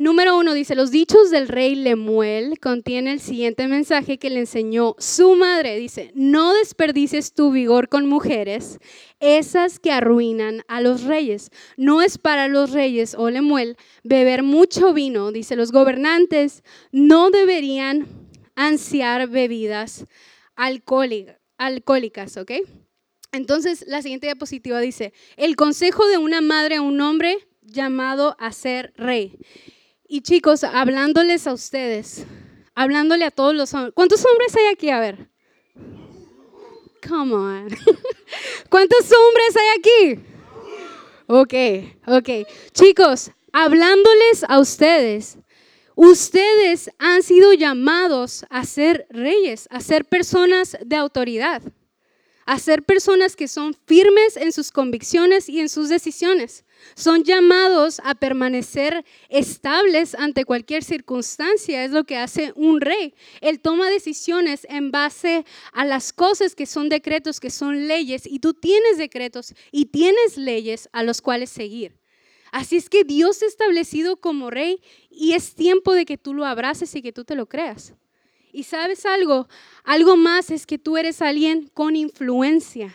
Número 0.00 0.38
uno 0.38 0.54
dice, 0.54 0.74
los 0.74 0.90
dichos 0.90 1.30
del 1.30 1.46
rey 1.46 1.74
Lemuel 1.74 2.58
contiene 2.58 3.12
el 3.12 3.20
siguiente 3.20 3.68
mensaje 3.68 4.16
que 4.16 4.30
le 4.30 4.40
enseñó 4.40 4.96
su 4.96 5.34
madre. 5.34 5.76
Dice, 5.76 6.10
no 6.14 6.54
desperdices 6.54 7.34
tu 7.34 7.52
vigor 7.52 7.90
con 7.90 8.08
mujeres, 8.08 8.78
esas 9.20 9.78
que 9.78 9.92
arruinan 9.92 10.62
a 10.68 10.80
los 10.80 11.02
reyes. 11.02 11.50
No 11.76 12.00
es 12.00 12.16
para 12.16 12.48
los 12.48 12.70
reyes 12.70 13.14
o 13.14 13.28
Lemuel 13.28 13.76
beber 14.02 14.42
mucho 14.42 14.94
vino. 14.94 15.32
Dice, 15.32 15.54
los 15.54 15.70
gobernantes 15.70 16.62
no 16.92 17.28
deberían 17.28 18.06
ansiar 18.54 19.28
bebidas 19.28 20.06
alcohólicas, 20.56 22.38
¿ok? 22.38 22.52
Entonces, 23.32 23.84
la 23.86 24.00
siguiente 24.00 24.28
diapositiva 24.28 24.80
dice, 24.80 25.12
el 25.36 25.56
consejo 25.56 26.08
de 26.08 26.16
una 26.16 26.40
madre 26.40 26.76
a 26.76 26.80
un 26.80 27.02
hombre 27.02 27.36
llamado 27.60 28.34
a 28.38 28.50
ser 28.52 28.94
rey. 28.96 29.36
Y 30.12 30.22
chicos, 30.22 30.64
hablándoles 30.64 31.46
a 31.46 31.52
ustedes, 31.52 32.24
hablándole 32.74 33.24
a 33.24 33.30
todos 33.30 33.54
los 33.54 33.72
hombres. 33.72 33.92
¿Cuántos 33.94 34.24
hombres 34.26 34.56
hay 34.56 34.66
aquí? 34.72 34.90
A 34.90 34.98
ver. 34.98 35.30
Come 37.08 37.32
on. 37.32 37.68
¿Cuántos 38.68 39.04
hombres 39.12 39.56
hay 39.56 39.78
aquí? 39.78 40.20
Ok, 41.28 41.54
ok. 42.08 42.28
Chicos, 42.72 43.30
hablándoles 43.52 44.42
a 44.48 44.58
ustedes, 44.58 45.38
ustedes 45.94 46.90
han 46.98 47.22
sido 47.22 47.52
llamados 47.52 48.44
a 48.50 48.64
ser 48.64 49.06
reyes, 49.10 49.68
a 49.70 49.80
ser 49.80 50.04
personas 50.06 50.76
de 50.84 50.96
autoridad, 50.96 51.62
a 52.46 52.58
ser 52.58 52.82
personas 52.82 53.36
que 53.36 53.46
son 53.46 53.76
firmes 53.86 54.36
en 54.36 54.50
sus 54.50 54.72
convicciones 54.72 55.48
y 55.48 55.60
en 55.60 55.68
sus 55.68 55.88
decisiones. 55.88 56.64
Son 56.94 57.24
llamados 57.24 58.00
a 58.04 58.14
permanecer 58.14 59.04
estables 59.28 60.14
ante 60.14 60.44
cualquier 60.44 60.84
circunstancia. 60.84 61.84
Es 61.84 61.90
lo 61.90 62.04
que 62.04 62.16
hace 62.16 62.52
un 62.56 62.80
rey. 62.80 63.14
Él 63.40 63.60
toma 63.60 63.90
decisiones 63.90 64.66
en 64.68 64.90
base 64.90 65.44
a 65.72 65.84
las 65.84 66.12
cosas 66.12 66.54
que 66.54 66.66
son 66.66 66.88
decretos, 66.88 67.40
que 67.40 67.50
son 67.50 67.88
leyes. 67.88 68.26
Y 68.26 68.40
tú 68.40 68.54
tienes 68.54 68.98
decretos 68.98 69.54
y 69.70 69.86
tienes 69.86 70.36
leyes 70.36 70.88
a 70.92 71.02
los 71.02 71.20
cuales 71.20 71.50
seguir. 71.50 72.00
Así 72.52 72.76
es 72.76 72.88
que 72.88 73.04
Dios 73.04 73.42
ha 73.42 73.46
establecido 73.46 74.16
como 74.16 74.50
rey 74.50 74.80
y 75.08 75.32
es 75.34 75.54
tiempo 75.54 75.94
de 75.94 76.04
que 76.04 76.18
tú 76.18 76.34
lo 76.34 76.44
abraces 76.44 76.94
y 76.94 77.02
que 77.02 77.12
tú 77.12 77.24
te 77.24 77.36
lo 77.36 77.46
creas. 77.46 77.94
Y 78.52 78.64
sabes 78.64 79.06
algo, 79.06 79.48
algo 79.84 80.16
más 80.16 80.50
es 80.50 80.66
que 80.66 80.78
tú 80.78 80.96
eres 80.96 81.22
alguien 81.22 81.70
con 81.72 81.94
influencia. 81.94 82.92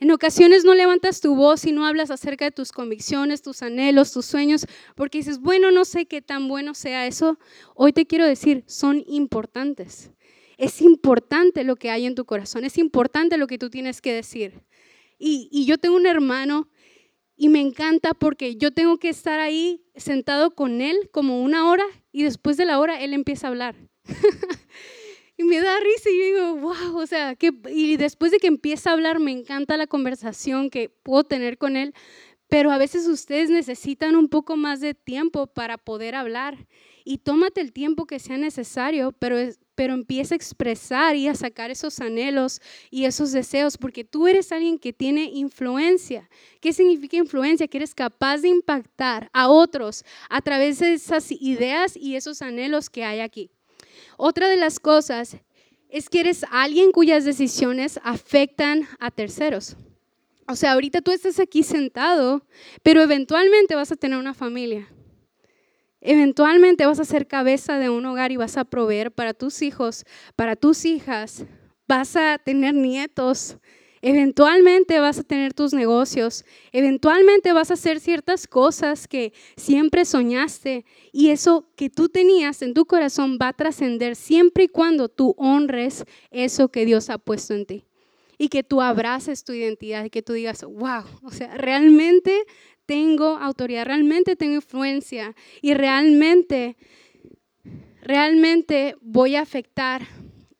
En 0.00 0.10
ocasiones 0.12 0.64
no 0.64 0.74
levantas 0.74 1.20
tu 1.20 1.34
voz 1.34 1.66
y 1.66 1.72
no 1.72 1.84
hablas 1.84 2.10
acerca 2.10 2.46
de 2.46 2.50
tus 2.50 2.72
convicciones, 2.72 3.42
tus 3.42 3.60
anhelos, 3.60 4.12
tus 4.12 4.24
sueños, 4.24 4.66
porque 4.96 5.18
dices, 5.18 5.40
bueno, 5.40 5.70
no 5.70 5.84
sé 5.84 6.06
qué 6.06 6.22
tan 6.22 6.48
bueno 6.48 6.72
sea 6.72 7.06
eso. 7.06 7.38
Hoy 7.74 7.92
te 7.92 8.06
quiero 8.06 8.24
decir, 8.24 8.64
son 8.66 9.04
importantes. 9.06 10.10
Es 10.56 10.80
importante 10.80 11.64
lo 11.64 11.76
que 11.76 11.90
hay 11.90 12.06
en 12.06 12.14
tu 12.14 12.24
corazón, 12.24 12.64
es 12.64 12.78
importante 12.78 13.36
lo 13.36 13.46
que 13.46 13.58
tú 13.58 13.68
tienes 13.68 14.00
que 14.00 14.14
decir. 14.14 14.62
Y, 15.18 15.66
yo 15.66 15.76
tengo 15.76 15.96
un 15.96 16.06
hermano 16.06 16.70
y 17.36 17.50
me 17.50 17.60
encanta 17.60 18.14
porque 18.14 18.56
yo 18.56 18.70
tengo 18.70 18.96
que 18.96 19.10
estar 19.10 19.38
ahí 19.38 19.84
sentado 19.96 20.54
con 20.54 20.80
él 20.80 21.10
como 21.12 21.42
una 21.42 21.68
hora 21.68 21.84
y 22.10 22.22
después 22.22 22.56
de 22.56 22.64
la 22.64 22.78
hora 22.78 23.02
él 23.02 23.12
empieza 23.12 23.46
a 23.46 23.50
hablar. 23.50 23.76
Y 25.40 25.42
me 25.42 25.58
da 25.58 25.80
risa 25.80 26.10
y 26.10 26.20
digo, 26.20 26.56
wow, 26.56 26.98
o 26.98 27.06
sea, 27.06 27.34
que, 27.34 27.50
y 27.70 27.96
después 27.96 28.30
de 28.30 28.36
que 28.36 28.46
empieza 28.46 28.90
a 28.90 28.92
hablar, 28.92 29.20
me 29.20 29.30
encanta 29.32 29.78
la 29.78 29.86
conversación 29.86 30.68
que 30.68 30.90
puedo 30.90 31.24
tener 31.24 31.56
con 31.56 31.78
él, 31.78 31.94
pero 32.46 32.70
a 32.70 32.76
veces 32.76 33.06
ustedes 33.06 33.48
necesitan 33.48 34.16
un 34.16 34.28
poco 34.28 34.58
más 34.58 34.80
de 34.80 34.92
tiempo 34.92 35.46
para 35.46 35.78
poder 35.78 36.14
hablar. 36.14 36.66
Y 37.06 37.18
tómate 37.18 37.62
el 37.62 37.72
tiempo 37.72 38.04
que 38.04 38.18
sea 38.18 38.36
necesario, 38.36 39.12
pero, 39.12 39.36
pero 39.74 39.94
empieza 39.94 40.34
a 40.34 40.36
expresar 40.36 41.16
y 41.16 41.26
a 41.26 41.34
sacar 41.34 41.70
esos 41.70 42.00
anhelos 42.00 42.60
y 42.90 43.06
esos 43.06 43.32
deseos, 43.32 43.78
porque 43.78 44.04
tú 44.04 44.28
eres 44.28 44.52
alguien 44.52 44.78
que 44.78 44.92
tiene 44.92 45.24
influencia. 45.32 46.28
¿Qué 46.60 46.74
significa 46.74 47.16
influencia? 47.16 47.66
Que 47.66 47.78
eres 47.78 47.94
capaz 47.94 48.42
de 48.42 48.48
impactar 48.48 49.30
a 49.32 49.48
otros 49.48 50.04
a 50.28 50.42
través 50.42 50.80
de 50.80 50.92
esas 50.92 51.32
ideas 51.32 51.96
y 51.96 52.16
esos 52.16 52.42
anhelos 52.42 52.90
que 52.90 53.04
hay 53.04 53.20
aquí. 53.20 53.50
Otra 54.16 54.48
de 54.48 54.56
las 54.56 54.80
cosas 54.80 55.36
es 55.88 56.08
que 56.08 56.20
eres 56.20 56.44
alguien 56.50 56.92
cuyas 56.92 57.24
decisiones 57.24 58.00
afectan 58.02 58.86
a 58.98 59.10
terceros. 59.10 59.76
O 60.46 60.56
sea, 60.56 60.72
ahorita 60.72 61.00
tú 61.00 61.12
estás 61.12 61.38
aquí 61.38 61.62
sentado, 61.62 62.44
pero 62.82 63.02
eventualmente 63.02 63.74
vas 63.74 63.92
a 63.92 63.96
tener 63.96 64.18
una 64.18 64.34
familia. 64.34 64.88
Eventualmente 66.00 66.86
vas 66.86 66.98
a 66.98 67.04
ser 67.04 67.26
cabeza 67.26 67.78
de 67.78 67.90
un 67.90 68.06
hogar 68.06 68.32
y 68.32 68.36
vas 68.36 68.56
a 68.56 68.64
proveer 68.64 69.12
para 69.12 69.34
tus 69.34 69.62
hijos, 69.62 70.04
para 70.34 70.56
tus 70.56 70.84
hijas. 70.84 71.44
Vas 71.86 72.16
a 72.16 72.38
tener 72.38 72.74
nietos. 72.74 73.58
Eventualmente 74.02 74.98
vas 74.98 75.18
a 75.18 75.24
tener 75.24 75.52
tus 75.52 75.74
negocios, 75.74 76.46
eventualmente 76.72 77.52
vas 77.52 77.70
a 77.70 77.74
hacer 77.74 78.00
ciertas 78.00 78.46
cosas 78.46 79.06
que 79.06 79.34
siempre 79.56 80.06
soñaste 80.06 80.86
y 81.12 81.28
eso 81.28 81.68
que 81.76 81.90
tú 81.90 82.08
tenías 82.08 82.62
en 82.62 82.72
tu 82.72 82.86
corazón 82.86 83.38
va 83.40 83.48
a 83.48 83.52
trascender 83.52 84.16
siempre 84.16 84.64
y 84.64 84.68
cuando 84.68 85.10
tú 85.10 85.34
honres 85.36 86.06
eso 86.30 86.70
que 86.70 86.86
Dios 86.86 87.10
ha 87.10 87.18
puesto 87.18 87.52
en 87.52 87.66
ti 87.66 87.84
y 88.38 88.48
que 88.48 88.62
tú 88.62 88.80
abraces 88.80 89.44
tu 89.44 89.52
identidad 89.52 90.02
y 90.02 90.08
que 90.08 90.22
tú 90.22 90.32
digas, 90.32 90.62
wow, 90.64 91.04
o 91.22 91.30
sea, 91.30 91.54
realmente 91.58 92.44
tengo 92.86 93.36
autoridad, 93.36 93.84
realmente 93.84 94.34
tengo 94.34 94.54
influencia 94.54 95.36
y 95.60 95.74
realmente, 95.74 96.78
realmente 98.00 98.96
voy 99.02 99.36
a 99.36 99.42
afectar 99.42 100.06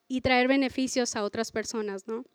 y 0.09 0.21
traer 0.21 0.47
beneficios 0.47 1.17
a 1.17 1.25
otras 1.25 1.53
personas, 1.53 2.07
¿no? 2.07 2.27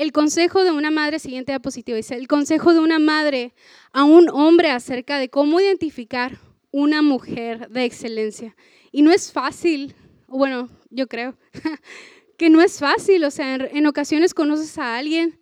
El 0.00 0.12
consejo 0.12 0.64
de 0.64 0.70
una 0.70 0.90
madre, 0.90 1.18
siguiente 1.18 1.52
diapositiva, 1.52 1.94
dice, 1.94 2.14
el 2.14 2.26
consejo 2.26 2.72
de 2.72 2.78
una 2.78 2.98
madre 2.98 3.52
a 3.92 4.04
un 4.04 4.30
hombre 4.30 4.70
acerca 4.70 5.18
de 5.18 5.28
cómo 5.28 5.60
identificar 5.60 6.38
una 6.70 7.02
mujer 7.02 7.68
de 7.68 7.84
excelencia. 7.84 8.56
Y 8.92 9.02
no 9.02 9.12
es 9.12 9.30
fácil, 9.30 9.94
bueno, 10.26 10.70
yo 10.88 11.06
creo 11.06 11.36
que 12.38 12.48
no 12.48 12.62
es 12.62 12.78
fácil, 12.78 13.22
o 13.24 13.30
sea, 13.30 13.56
en, 13.56 13.86
ocasiones 13.86 14.32
conoces 14.32 14.78
a 14.78 14.96
alguien 14.96 15.38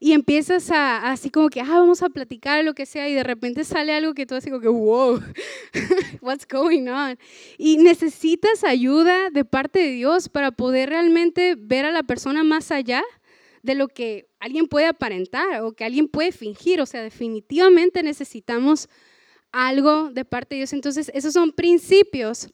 y 0.00 0.12
empiezas 0.12 0.70
a, 0.70 1.10
así 1.10 1.28
como 1.28 1.50
que, 1.50 1.60
ah, 1.60 1.66
vamos 1.68 2.02
a 2.02 2.08
platicar 2.08 2.64
lo 2.64 2.72
que 2.72 2.86
sea 2.86 3.10
y 3.10 3.14
de 3.14 3.24
repente 3.24 3.62
sale 3.62 3.92
algo 3.92 4.14
que 4.14 4.24
tú 4.24 4.36
así 4.36 4.48
como 4.48 4.62
que, 4.62 4.68
wow, 4.68 5.20
what's 6.22 6.48
going 6.48 6.88
on? 6.88 7.18
Y 7.58 7.76
necesitas 7.76 8.64
ayuda 8.64 9.28
de 9.28 9.44
parte 9.44 9.80
de 9.80 9.90
Dios 9.90 10.30
para 10.30 10.50
poder 10.50 10.88
realmente 10.88 11.56
ver 11.58 11.84
a 11.84 11.92
la 11.92 12.04
persona 12.04 12.42
más 12.42 12.70
allá 12.70 13.02
de 13.68 13.74
lo 13.74 13.88
que 13.88 14.30
alguien 14.40 14.66
puede 14.66 14.86
aparentar 14.86 15.60
o 15.60 15.72
que 15.72 15.84
alguien 15.84 16.08
puede 16.08 16.32
fingir. 16.32 16.80
O 16.80 16.86
sea, 16.86 17.02
definitivamente 17.02 18.02
necesitamos 18.02 18.88
algo 19.52 20.10
de 20.10 20.24
parte 20.24 20.54
de 20.54 20.60
Dios. 20.60 20.72
Entonces, 20.72 21.10
esos 21.14 21.34
son 21.34 21.52
principios. 21.52 22.48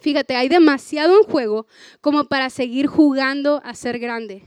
Fíjate, 0.00 0.36
hay 0.36 0.48
demasiado 0.48 1.18
en 1.18 1.24
juego 1.24 1.66
como 2.00 2.24
para 2.24 2.48
seguir 2.48 2.86
jugando 2.86 3.60
a 3.64 3.74
ser 3.74 3.98
grande. 3.98 4.42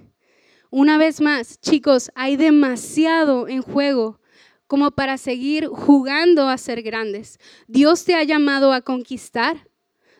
Una 0.71 0.97
vez 0.97 1.21
más, 1.21 1.61
chicos, 1.61 2.11
hay 2.15 2.37
demasiado 2.37 3.47
en 3.47 3.61
juego 3.61 4.19
como 4.65 4.89
para 4.89 5.19
seguir 5.19 5.67
jugando 5.67 6.49
a 6.49 6.57
ser 6.57 6.81
grandes. 6.81 7.37
Dios 7.67 8.03
te 8.03 8.15
ha 8.15 8.23
llamado 8.23 8.73
a 8.73 8.81
conquistar. 8.81 9.69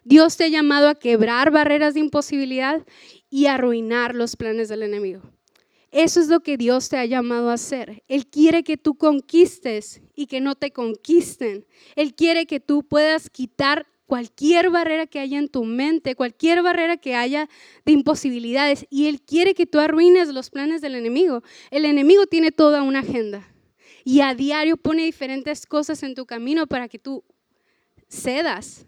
Dios 0.04 0.38
te 0.38 0.44
ha 0.44 0.50
llamado 0.50 0.90
a 0.90 0.96
quebrar 0.96 1.50
barreras 1.50 1.96
de 1.96 2.02
imposibilidad 2.02 2.86
y 3.32 3.48
arruinar 3.48 4.14
los 4.14 4.36
planes 4.36 4.70
del 4.70 4.84
enemigo. 4.84 5.33
Eso 5.94 6.20
es 6.20 6.28
lo 6.28 6.40
que 6.40 6.58
Dios 6.58 6.90
te 6.90 6.98
ha 6.98 7.06
llamado 7.06 7.52
a 7.52 7.54
hacer. 7.54 8.04
Él 8.08 8.26
quiere 8.26 8.64
que 8.64 8.78
tú 8.78 8.96
conquistes 8.96 10.02
y 10.16 10.26
que 10.26 10.42
no 10.42 10.56
te 10.56 10.72
conquisten. 10.72 11.68
Él 11.96 12.16
quiere 12.16 12.48
que 12.48 12.60
tú 12.60 12.82
puedas 12.82 13.30
quitar 13.30 13.86
cualquier 14.08 14.72
barrera 14.72 15.06
que 15.06 15.20
haya 15.20 15.38
en 15.38 15.50
tu 15.50 15.64
mente, 15.66 16.16
cualquier 16.16 16.64
barrera 16.64 16.98
que 16.98 17.14
haya 17.14 17.48
de 17.86 17.92
imposibilidades. 17.92 18.88
Y 18.90 19.08
Él 19.08 19.22
quiere 19.22 19.54
que 19.54 19.68
tú 19.68 19.80
arruines 19.80 20.30
los 20.30 20.50
planes 20.50 20.82
del 20.82 20.96
enemigo. 20.96 21.44
El 21.70 21.86
enemigo 21.86 22.26
tiene 22.26 22.52
toda 22.52 22.82
una 22.82 23.02
agenda 23.02 23.48
y 24.04 24.22
a 24.22 24.34
diario 24.34 24.78
pone 24.78 25.04
diferentes 25.04 25.68
cosas 25.68 26.02
en 26.02 26.16
tu 26.16 26.26
camino 26.26 26.66
para 26.66 26.88
que 26.88 26.98
tú 26.98 27.24
cedas. 28.10 28.88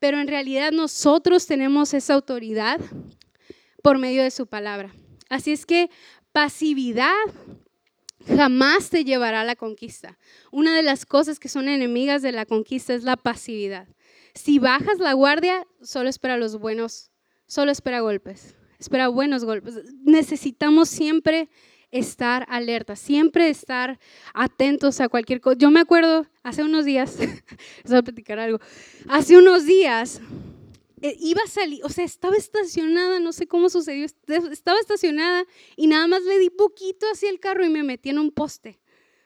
Pero 0.00 0.18
en 0.18 0.26
realidad 0.26 0.72
nosotros 0.72 1.46
tenemos 1.46 1.94
esa 1.94 2.14
autoridad 2.14 2.80
por 3.80 3.98
medio 3.98 4.24
de 4.24 4.32
su 4.32 4.48
palabra. 4.48 4.92
Así 5.32 5.50
es 5.52 5.64
que 5.64 5.88
pasividad 6.32 7.12
jamás 8.26 8.90
te 8.90 9.04
llevará 9.04 9.42
a 9.42 9.44
la 9.44 9.56
conquista. 9.56 10.18
Una 10.50 10.74
de 10.76 10.82
las 10.82 11.06
cosas 11.06 11.38
que 11.38 11.48
son 11.48 11.68
enemigas 11.68 12.22
de 12.22 12.32
la 12.32 12.46
conquista 12.46 12.94
es 12.94 13.04
la 13.04 13.16
pasividad. 13.16 13.88
Si 14.34 14.58
bajas 14.58 14.98
la 14.98 15.12
guardia, 15.12 15.66
solo 15.82 16.08
espera 16.08 16.36
los 16.36 16.58
buenos, 16.58 17.10
solo 17.46 17.70
espera 17.70 18.00
golpes, 18.00 18.54
espera 18.78 19.08
buenos 19.08 19.44
golpes. 19.44 19.74
Necesitamos 20.04 20.88
siempre 20.88 21.48
estar 21.90 22.46
alerta, 22.48 22.96
siempre 22.96 23.50
estar 23.50 23.98
atentos 24.32 25.00
a 25.00 25.08
cualquier 25.08 25.40
cosa. 25.40 25.58
Yo 25.58 25.70
me 25.70 25.80
acuerdo 25.80 26.26
hace 26.42 26.62
unos 26.62 26.86
días, 26.86 27.18
voy 27.84 27.98
a 27.98 28.02
platicar 28.02 28.38
algo, 28.38 28.58
hace 29.08 29.36
unos 29.36 29.66
días 29.66 30.20
iba 31.18 31.42
a 31.42 31.48
salir, 31.48 31.84
o 31.84 31.88
sea, 31.88 32.04
estaba 32.04 32.36
estacionada, 32.36 33.18
no 33.20 33.32
sé 33.32 33.46
cómo 33.46 33.68
sucedió, 33.68 34.04
estaba 34.04 34.78
estacionada 34.78 35.44
y 35.76 35.88
nada 35.88 36.06
más 36.06 36.22
le 36.22 36.38
di 36.38 36.50
poquito 36.50 37.06
hacia 37.12 37.30
el 37.30 37.40
carro 37.40 37.64
y 37.64 37.70
me 37.70 37.82
metí 37.82 38.10
en 38.10 38.18
un 38.18 38.30
poste. 38.30 38.80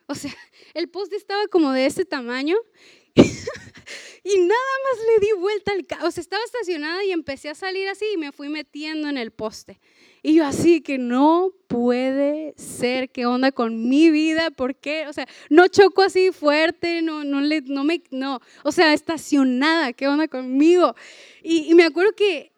O 0.07 0.15
sea, 0.15 0.35
el 0.75 0.89
poste 0.89 1.17
estaba 1.17 1.47
como 1.49 1.73
de 1.73 1.87
ese 1.87 2.05
tamaño 2.05 2.57
y 3.15 4.39
nada 4.39 4.77
más 4.85 5.07
le 5.07 5.27
di 5.27 5.33
vuelta 5.39 5.73
al 5.73 5.87
carro. 5.87 6.07
O 6.07 6.11
sea, 6.11 6.21
estaba 6.23 6.43
estacionada 6.45 7.05
y 7.05 7.13
empecé 7.13 7.49
a 7.49 7.55
salir 7.55 7.89
así 7.89 8.07
y 8.15 8.17
me 8.17 8.33
fui 8.33 8.49
metiendo 8.49 9.09
en 9.09 9.19
el 9.19 9.31
poste. 9.31 9.81
Y 10.27 10.35
yo 10.35 10.45
así 10.45 10.81
que 10.81 10.99
no 10.99 11.53
puede 11.69 12.53
ser, 12.57 13.11
¿qué 13.11 13.27
onda 13.27 13.53
con 13.53 13.89
mi 13.89 14.11
vida? 14.11 14.51
¿Por 14.51 14.75
qué? 14.75 15.07
O 15.07 15.13
sea, 15.13 15.29
no 15.51 15.69
choco 15.69 16.03
así 16.03 16.33
fuerte, 16.33 17.01
no, 17.01 17.23
no, 17.23 17.41
le, 17.41 17.61
no 17.61 17.85
me, 17.85 18.03
no, 18.11 18.41
o 18.65 18.73
sea, 18.73 18.93
estacionada, 18.93 19.93
¿qué 19.93 20.09
onda 20.09 20.27
conmigo? 20.27 20.97
Y, 21.45 21.73
me 21.77 21.85
acuerdo 21.85 22.11
que 22.17 22.51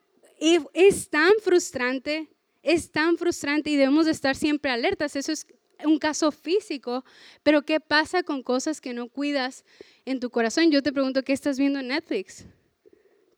es 0.72 1.10
tan 1.10 1.30
frustrante, 1.44 2.30
es 2.62 2.90
tan 2.90 3.18
frustrante 3.18 3.68
y 3.68 3.76
debemos 3.76 4.06
de 4.06 4.12
estar 4.12 4.34
siempre 4.34 4.70
alertas. 4.70 5.14
Eso 5.14 5.32
es 5.32 5.46
un 5.84 5.98
caso 5.98 6.32
físico, 6.32 7.04
pero 7.42 7.60
¿qué 7.66 7.80
pasa 7.80 8.22
con 8.22 8.42
cosas 8.42 8.80
que 8.80 8.94
no 8.94 9.10
cuidas 9.10 9.66
en 10.06 10.20
tu 10.20 10.30
corazón? 10.30 10.70
Yo 10.70 10.82
te 10.82 10.90
pregunto, 10.90 11.22
¿qué 11.22 11.34
estás 11.34 11.58
viendo 11.58 11.80
en 11.80 11.88
Netflix? 11.88 12.46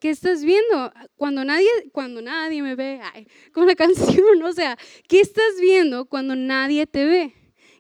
¿Qué 0.01 0.09
estás 0.09 0.43
viendo? 0.43 0.91
Cuando 1.17 1.45
nadie, 1.45 1.69
cuando 1.93 2.23
nadie 2.23 2.63
me 2.63 2.75
ve, 2.75 3.01
con 3.53 3.67
la 3.67 3.75
canción, 3.77 4.43
o 4.43 4.53
sea, 4.53 4.79
¿qué 5.07 5.21
estás 5.21 5.61
viendo 5.61 6.07
cuando 6.07 6.35
nadie 6.35 6.87
te 6.87 7.05
ve? 7.05 7.35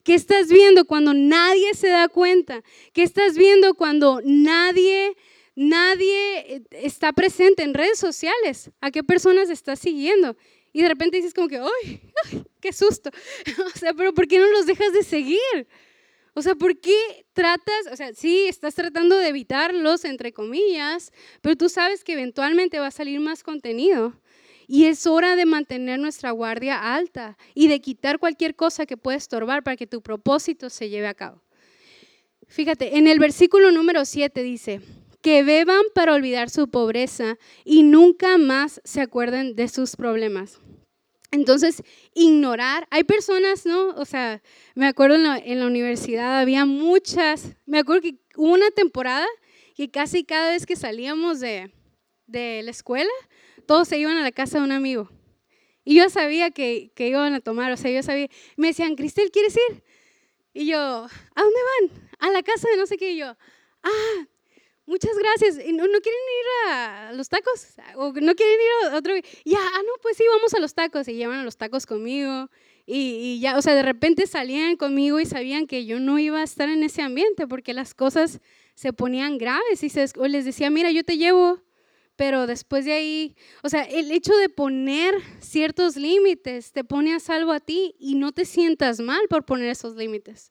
¿Qué 0.04 0.14
estás 0.14 0.48
viendo 0.48 0.84
cuando 0.84 1.14
nadie 1.14 1.72
se 1.72 1.88
da 1.88 2.08
cuenta? 2.08 2.62
¿Qué 2.92 3.02
estás 3.02 3.38
viendo 3.38 3.72
cuando 3.72 4.20
nadie, 4.22 5.16
nadie 5.54 6.56
eh, 6.56 6.62
está 6.72 7.14
presente 7.14 7.62
en 7.62 7.72
redes 7.72 7.98
sociales? 7.98 8.70
¿A 8.82 8.90
qué 8.90 9.02
personas 9.02 9.48
estás 9.48 9.78
siguiendo? 9.78 10.36
Y 10.74 10.82
de 10.82 10.88
repente 10.88 11.16
dices 11.16 11.32
como 11.32 11.48
que, 11.48 11.58
¡ay! 11.58 12.00
ay 12.24 12.44
¡Qué 12.60 12.74
susto! 12.74 13.10
o 13.74 13.78
sea, 13.78 13.94
pero 13.94 14.12
¿por 14.12 14.28
qué 14.28 14.38
no 14.38 14.46
los 14.48 14.66
dejas 14.66 14.92
de 14.92 15.04
seguir? 15.04 15.66
O 16.34 16.42
sea, 16.42 16.54
¿por 16.54 16.78
qué 16.80 17.26
tratas, 17.32 17.86
o 17.92 17.96
sea, 17.96 18.12
sí, 18.14 18.46
estás 18.46 18.74
tratando 18.74 19.16
de 19.16 19.28
evitarlos, 19.28 20.04
entre 20.04 20.32
comillas, 20.32 21.12
pero 21.40 21.56
tú 21.56 21.68
sabes 21.68 22.04
que 22.04 22.12
eventualmente 22.12 22.78
va 22.78 22.88
a 22.88 22.92
salir 22.92 23.20
más 23.20 23.42
contenido. 23.42 24.14
Y 24.66 24.84
es 24.84 25.06
hora 25.06 25.34
de 25.34 25.46
mantener 25.46 25.98
nuestra 25.98 26.30
guardia 26.30 26.94
alta 26.94 27.36
y 27.54 27.66
de 27.66 27.80
quitar 27.80 28.20
cualquier 28.20 28.54
cosa 28.54 28.86
que 28.86 28.96
pueda 28.96 29.16
estorbar 29.16 29.64
para 29.64 29.76
que 29.76 29.88
tu 29.88 30.00
propósito 30.00 30.70
se 30.70 30.88
lleve 30.88 31.08
a 31.08 31.14
cabo. 31.14 31.42
Fíjate, 32.46 32.96
en 32.96 33.08
el 33.08 33.18
versículo 33.18 33.72
número 33.72 34.04
7 34.04 34.42
dice, 34.42 34.80
que 35.22 35.42
beban 35.42 35.82
para 35.94 36.14
olvidar 36.14 36.50
su 36.50 36.68
pobreza 36.68 37.36
y 37.64 37.82
nunca 37.82 38.38
más 38.38 38.80
se 38.84 39.00
acuerden 39.00 39.54
de 39.54 39.68
sus 39.68 39.96
problemas. 39.96 40.60
Entonces, 41.32 41.82
ignorar, 42.14 42.88
hay 42.90 43.04
personas, 43.04 43.64
¿no? 43.64 43.90
O 43.90 44.04
sea, 44.04 44.42
me 44.74 44.86
acuerdo 44.86 45.14
en 45.14 45.60
la, 45.60 45.66
universidad 45.66 46.40
había 46.40 46.64
muchas, 46.64 47.56
me 47.66 47.78
acuerdo 47.78 48.02
que 48.02 48.16
hubo 48.36 48.52
una 48.52 48.70
temporada 48.70 49.26
que 49.76 49.90
casi 49.90 50.24
cada 50.24 50.50
vez 50.50 50.66
que 50.66 50.74
salíamos 50.74 51.38
de, 51.38 51.72
de 52.26 52.62
la 52.64 52.72
escuela, 52.72 53.10
todos 53.66 53.86
se 53.86 53.98
iban 53.98 54.16
a 54.16 54.22
la 54.22 54.32
casa 54.32 54.58
de 54.58 54.64
un 54.64 54.72
amigo. 54.72 55.08
Y 55.84 55.94
yo 55.94 56.10
sabía 56.10 56.50
que, 56.50 56.90
que 56.94 57.08
iban 57.08 57.32
a 57.34 57.40
tomar, 57.40 57.70
o 57.72 57.76
sea, 57.76 57.90
yo 57.90 58.02
sabía, 58.02 58.28
me 58.56 58.68
decían, 58.68 58.96
Cristel, 58.96 59.30
¿quieres 59.30 59.56
ir? 59.70 59.82
Y 60.52 60.66
yo, 60.66 60.78
¿a 60.78 61.42
dónde 61.42 61.58
van? 61.90 62.08
A 62.18 62.30
la 62.30 62.42
casa 62.42 62.68
de 62.68 62.76
no 62.76 62.86
sé 62.86 62.96
qué. 62.96 63.12
Y 63.12 63.18
yo, 63.18 63.36
ah, 63.82 64.26
muchas 64.90 65.16
gracias. 65.16 65.56
¿No, 65.72 65.86
¿No, 65.86 66.00
quieren 66.00 66.20
ir 66.40 66.68
a 66.68 67.12
los 67.14 67.28
tacos? 67.28 67.68
¿O 67.94 68.12
no 68.12 68.34
quieren 68.34 68.58
ir 68.60 68.92
a 68.92 68.96
otro? 68.96 69.14
Ya, 69.44 69.58
ah, 69.58 69.80
no, 69.86 69.92
pues 70.02 70.16
sí, 70.16 70.24
vamos 70.28 70.52
a 70.52 70.60
los 70.60 70.74
tacos. 70.74 71.08
Y 71.08 71.14
llevan 71.14 71.38
a 71.38 71.44
los 71.44 71.56
tacos 71.56 71.86
conmigo. 71.86 72.50
Y, 72.86 73.38
ya, 73.40 73.56
o 73.56 73.62
sea, 73.62 73.74
de 73.74 73.82
repente 73.82 74.26
salían 74.26 74.76
conmigo 74.76 75.20
y 75.20 75.26
sabían 75.26 75.66
que 75.66 75.86
yo 75.86 76.00
no 76.00 76.18
iba 76.18 76.40
a 76.40 76.44
estar 76.44 76.68
en 76.68 76.82
ese 76.82 77.02
ambiente 77.02 77.46
porque 77.46 77.72
las 77.72 77.94
cosas 77.94 78.40
se 78.74 78.92
ponían 78.92 79.38
graves. 79.38 79.82
Y 79.82 79.92
o 80.18 80.26
les 80.26 80.44
decía, 80.44 80.70
mira, 80.70 80.90
yo 80.90 81.04
te 81.04 81.16
llevo. 81.16 81.62
Pero 82.16 82.46
después 82.46 82.84
de 82.84 82.92
ahí, 82.92 83.36
o 83.62 83.70
sea, 83.70 83.82
el 83.84 84.10
hecho 84.10 84.36
de 84.36 84.50
poner 84.50 85.14
ciertos 85.38 85.96
límites 85.96 86.72
te 86.72 86.84
pone 86.84 87.14
a 87.14 87.20
salvo 87.20 87.52
a 87.52 87.60
ti 87.60 87.94
y 87.98 88.16
no 88.16 88.32
te 88.32 88.44
sientas 88.44 89.00
mal 89.00 89.22
por 89.30 89.46
poner 89.46 89.70
esos 89.70 89.96
límites 89.96 90.50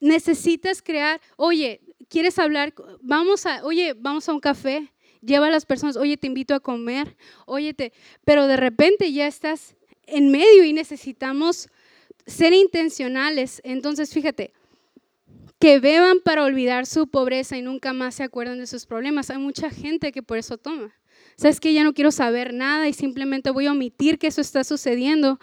necesitas 0.00 0.82
crear, 0.82 1.20
oye, 1.36 1.80
¿quieres 2.08 2.38
hablar? 2.38 2.74
Vamos 3.00 3.46
a, 3.46 3.64
oye, 3.64 3.94
vamos 3.94 4.28
a 4.28 4.32
un 4.32 4.40
café, 4.40 4.92
lleva 5.20 5.46
a 5.46 5.50
las 5.50 5.66
personas, 5.66 5.96
oye, 5.96 6.16
te 6.16 6.26
invito 6.26 6.54
a 6.54 6.60
comer, 6.60 7.16
oye, 7.46 7.74
pero 8.24 8.46
de 8.46 8.56
repente 8.56 9.12
ya 9.12 9.26
estás 9.26 9.76
en 10.06 10.30
medio 10.30 10.64
y 10.64 10.72
necesitamos 10.72 11.68
ser 12.26 12.52
intencionales. 12.52 13.60
Entonces, 13.64 14.12
fíjate, 14.12 14.52
que 15.58 15.80
beban 15.80 16.20
para 16.20 16.44
olvidar 16.44 16.86
su 16.86 17.08
pobreza 17.08 17.56
y 17.56 17.62
nunca 17.62 17.92
más 17.92 18.14
se 18.14 18.22
acuerdan 18.22 18.58
de 18.58 18.66
sus 18.66 18.86
problemas. 18.86 19.30
Hay 19.30 19.38
mucha 19.38 19.70
gente 19.70 20.12
que 20.12 20.22
por 20.22 20.38
eso 20.38 20.56
toma. 20.56 20.94
Sabes 21.36 21.60
que 21.60 21.72
ya 21.72 21.84
no 21.84 21.94
quiero 21.94 22.10
saber 22.10 22.52
nada 22.52 22.88
y 22.88 22.92
simplemente 22.92 23.50
voy 23.50 23.66
a 23.66 23.72
omitir 23.72 24.18
que 24.18 24.26
eso 24.26 24.40
está 24.40 24.64
sucediendo, 24.64 25.38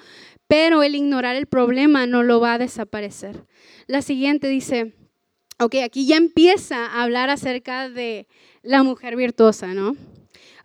pero 0.48 0.84
el 0.84 0.96
ignorar 0.96 1.36
el 1.36 1.48
problema 1.48 2.06
no 2.06 2.24
lo 2.24 2.40
va 2.40 2.54
a 2.54 2.58
desaparecer. 2.58 3.46
La 3.88 4.02
siguiente 4.02 4.48
dice, 4.48 4.94
ok, 5.60 5.76
aquí 5.84 6.06
ya 6.06 6.18
empieza 6.18 6.86
a 6.86 7.04
hablar 7.04 7.30
acerca 7.30 7.90
de 7.90 8.28
la 8.62 8.84
mujer 8.84 9.16
virtuosa, 9.16 9.74
¿no? 9.74 9.96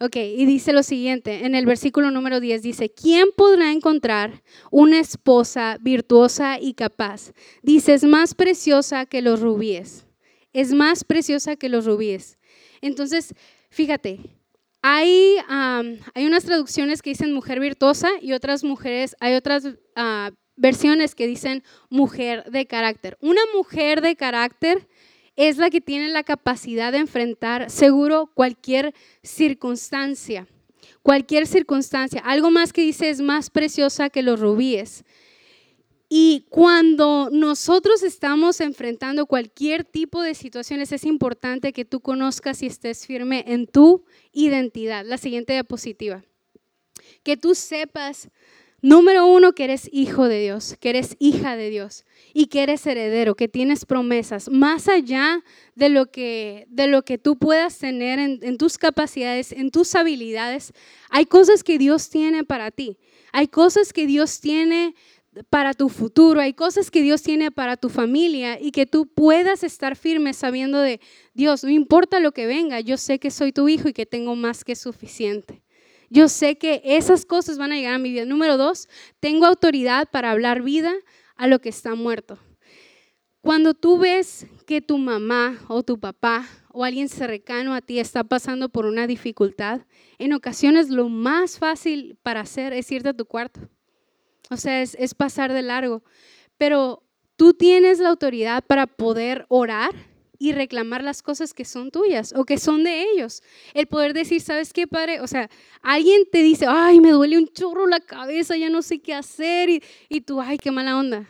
Ok, 0.03 0.17
y 0.17 0.47
dice 0.47 0.73
lo 0.73 0.83
siguiente, 0.83 1.45
en 1.45 1.55
el 1.55 1.67
versículo 1.67 2.11
número 2.11 2.41
10 2.41 2.63
dice, 2.63 2.91
¿quién 2.91 3.29
podrá 3.37 3.71
encontrar 3.71 4.43
una 4.71 4.99
esposa 4.99 5.77
virtuosa 5.79 6.59
y 6.59 6.73
capaz? 6.73 7.33
Dice, 7.63 7.93
es 7.93 8.05
más 8.05 8.35
preciosa 8.35 9.05
que 9.05 9.21
los 9.21 9.41
rubíes, 9.41 10.07
es 10.55 10.73
más 10.73 11.05
preciosa 11.05 11.57
que 11.57 11.69
los 11.69 11.85
rubíes. 11.85 12.39
Entonces, 12.81 13.35
fíjate, 13.69 14.21
hay, 14.83 15.37
hay 15.49 16.27
unas 16.27 16.45
traducciones 16.45 17.03
que 17.03 17.11
dicen 17.11 17.33
mujer 17.33 17.61
virtuosa 17.61 18.09
y 18.21 18.33
otras 18.33 18.65
mujeres, 18.65 19.15
hay 19.21 19.35
otras 19.35 19.65
uh, 19.65 20.35
versiones 20.57 21.15
que 21.15 21.27
dicen 21.27 21.63
mujer 21.91 22.45
de 22.51 22.67
carácter. 22.67 23.19
Una 23.21 23.43
mujer 23.55 24.01
de 24.01 24.17
carácter 24.17 24.89
es 25.37 25.59
la 25.59 25.71
que 25.71 25.81
tiene 25.81 26.09
la 26.09 26.23
capacidad 26.23 26.93
de 26.93 26.99
enfrentar 26.99 27.71
seguro 27.71 28.31
cualquier 28.35 28.95
circunstancia. 29.23 30.47
Cualquier 31.03 31.47
circunstancia. 31.47 32.21
Algo 32.21 32.51
más 32.51 32.73
que 32.73 32.83
dice 32.83 33.09
es 33.09 33.21
más 33.21 33.49
preciosa 33.49 34.11
que 34.11 34.23
los 34.23 34.39
rubíes. 34.39 35.05
Y 36.13 36.47
cuando 36.51 37.29
nosotros 37.31 38.03
estamos 38.03 38.61
enfrentando 38.61 39.27
cualquier 39.27 39.85
tipo 39.85 40.23
de 40.23 40.35
situaciones, 40.35 40.91
es 40.91 41.05
importante 41.05 41.73
que 41.73 41.85
tú 41.85 42.01
conozcas 42.01 42.65
y 42.65 42.67
estés 42.67 43.07
firme 43.07 43.45
en 43.47 43.69
tu 43.69 44.05
identidad. 44.33 45.07
La 45.07 45.19
siguiente 45.19 45.53
diapositiva. 45.53 46.25
Que 47.23 47.37
tú 47.37 47.55
sepas 47.55 48.29
Número 48.83 49.27
uno, 49.27 49.53
que 49.53 49.65
eres 49.65 49.91
hijo 49.93 50.27
de 50.27 50.41
Dios, 50.41 50.77
que 50.81 50.89
eres 50.89 51.15
hija 51.19 51.55
de 51.55 51.69
Dios 51.69 52.07
y 52.33 52.47
que 52.47 52.63
eres 52.63 52.87
heredero, 52.87 53.35
que 53.35 53.47
tienes 53.47 53.85
promesas, 53.85 54.49
más 54.49 54.89
allá 54.89 55.45
de 55.75 55.91
lo 55.91 56.07
que, 56.07 56.67
de 56.71 56.87
lo 56.87 57.03
que 57.03 57.19
tú 57.19 57.37
puedas 57.37 57.77
tener 57.77 58.19
en, 58.19 58.39
en 58.41 58.57
tus 58.57 58.79
capacidades, 58.79 59.53
en 59.53 59.71
tus 59.71 59.95
habilidades. 59.95 60.73
Hay 61.11 61.27
cosas 61.27 61.63
que 61.63 61.77
Dios 61.77 62.09
tiene 62.09 62.43
para 62.43 62.71
ti, 62.71 62.97
hay 63.33 63.49
cosas 63.49 63.93
que 63.93 64.07
Dios 64.07 64.41
tiene 64.41 64.95
para 65.49 65.75
tu 65.75 65.89
futuro, 65.89 66.41
hay 66.41 66.53
cosas 66.53 66.91
que 66.91 67.03
Dios 67.03 67.23
tiene 67.23 67.51
para 67.51 67.77
tu 67.77 67.89
familia 67.89 68.61
y 68.61 68.73
que 68.73 68.87
tú 68.87 69.07
puedas 69.07 69.63
estar 69.63 69.97
firme 69.97 70.35
sabiendo 70.35 70.81
de 70.81 71.01
Dios, 71.35 71.65
no 71.65 71.71
importa 71.71 72.21
lo 72.21 72.33
que 72.33 72.47
venga, 72.47 72.81
yo 72.81 72.97
sé 72.97 73.19
que 73.19 73.31
soy 73.31 73.53
tu 73.53 73.69
hijo 73.69 73.89
y 73.89 73.93
que 73.93 74.07
tengo 74.07 74.37
más 74.37 74.65
que 74.65 74.77
suficiente. 74.77 75.63
Yo 76.11 76.29
sé 76.29 76.59
que 76.59 76.83
esas 76.85 77.25
cosas 77.25 77.57
van 77.57 77.73
a 77.73 77.77
llegar 77.77 77.95
a 77.95 77.99
mi 77.99 78.11
vida. 78.11 78.25
Número 78.25 78.57
dos, 78.57 78.89
tengo 79.21 79.47
autoridad 79.47 80.09
para 80.11 80.33
hablar 80.33 80.61
vida 80.63 80.93
a 81.37 81.47
lo 81.47 81.61
que 81.61 81.69
está 81.69 81.95
muerto. 81.95 82.37
Cuando 83.41 83.75
tú 83.75 83.99
ves 83.99 84.47
que 84.67 84.83
tu 84.83 84.99
mamá 84.99 85.59
o 85.69 85.83
tu 85.83 85.99
papá 85.99 86.47
o 86.73 86.85
alguien 86.85 87.09
cercano 87.09 87.75
a 87.75 87.81
ti 87.81 87.99
está 87.99 88.25
pasando 88.25 88.69
por 88.69 88.87
una 88.87 89.07
dificultad, 89.07 89.83
en 90.19 90.33
ocasiones 90.33 90.91
lo 90.91 91.09
más 91.09 91.59
fácil 91.59 92.19
para 92.23 92.41
hacer 92.41 92.73
es 92.73 92.91
irte 92.93 93.11
a 93.11 93.15
tu 93.15 93.25
cuarto. 93.25 93.61
O 94.51 94.57
sea, 94.57 94.83
es, 94.83 95.15
pasar 95.15 95.53
de 95.53 95.63
largo. 95.63 96.03
Pero 96.59 97.03
tú 97.37 97.55
tienes 97.55 98.01
la 98.01 98.11
autoridad 98.11 98.65
para 98.67 98.87
poder 98.87 99.47
orar 99.49 99.95
y 100.39 100.53
reclamar 100.53 101.05
las 101.05 101.23
cosas 101.23 101.55
que 101.55 101.65
son 101.65 101.91
tuyas 101.91 102.35
o 102.37 102.45
que 102.45 102.59
son 102.59 102.83
de 102.83 103.03
ellos. 103.03 103.43
El 103.75 103.87
poder 103.87 104.13
decir, 104.13 104.41
¿sabes 104.41 104.73
qué, 104.73 104.87
padre? 104.87 105.21
O 105.21 105.27
sea, 105.27 105.49
alguien 105.83 106.25
te 106.31 106.43
dice, 106.43 106.67
ay, 106.69 107.01
me 107.01 107.13
duele 107.13 107.39
un 107.39 107.47
chorro 107.49 107.87
la 107.87 108.01
cabeza, 108.01 108.57
ya 108.57 108.71
no 108.71 108.83
sé 108.83 109.01
qué 109.01 109.15
hacer. 109.15 109.71
Y, 109.71 109.83
y 110.09 110.23
tú, 110.23 110.41
ay, 110.41 110.59
qué 110.59 110.71
mala 110.71 110.99
onda. 110.99 111.29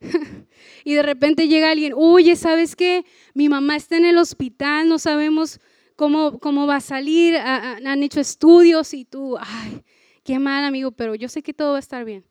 y 0.84 0.94
de 0.94 1.02
repente 1.02 1.48
llega 1.48 1.70
alguien, 1.70 1.94
oye, 1.96 2.36
¿sabes 2.36 2.76
qué? 2.76 3.04
Mi 3.32 3.48
mamá 3.48 3.76
está 3.76 3.96
en 3.96 4.04
el 4.04 4.18
hospital, 4.18 4.88
no 4.88 4.98
sabemos 4.98 5.60
cómo, 5.96 6.38
cómo 6.38 6.66
va 6.66 6.76
a 6.76 6.80
salir, 6.80 7.36
han 7.36 8.02
hecho 8.02 8.20
estudios 8.20 8.92
y 8.94 9.04
tú, 9.04 9.36
ay, 9.38 9.82
qué 10.22 10.38
mal 10.38 10.64
amigo, 10.64 10.92
pero 10.92 11.14
yo 11.14 11.28
sé 11.28 11.42
que 11.42 11.54
todo 11.54 11.72
va 11.72 11.76
a 11.76 11.80
estar 11.80 12.04
bien. 12.04 12.24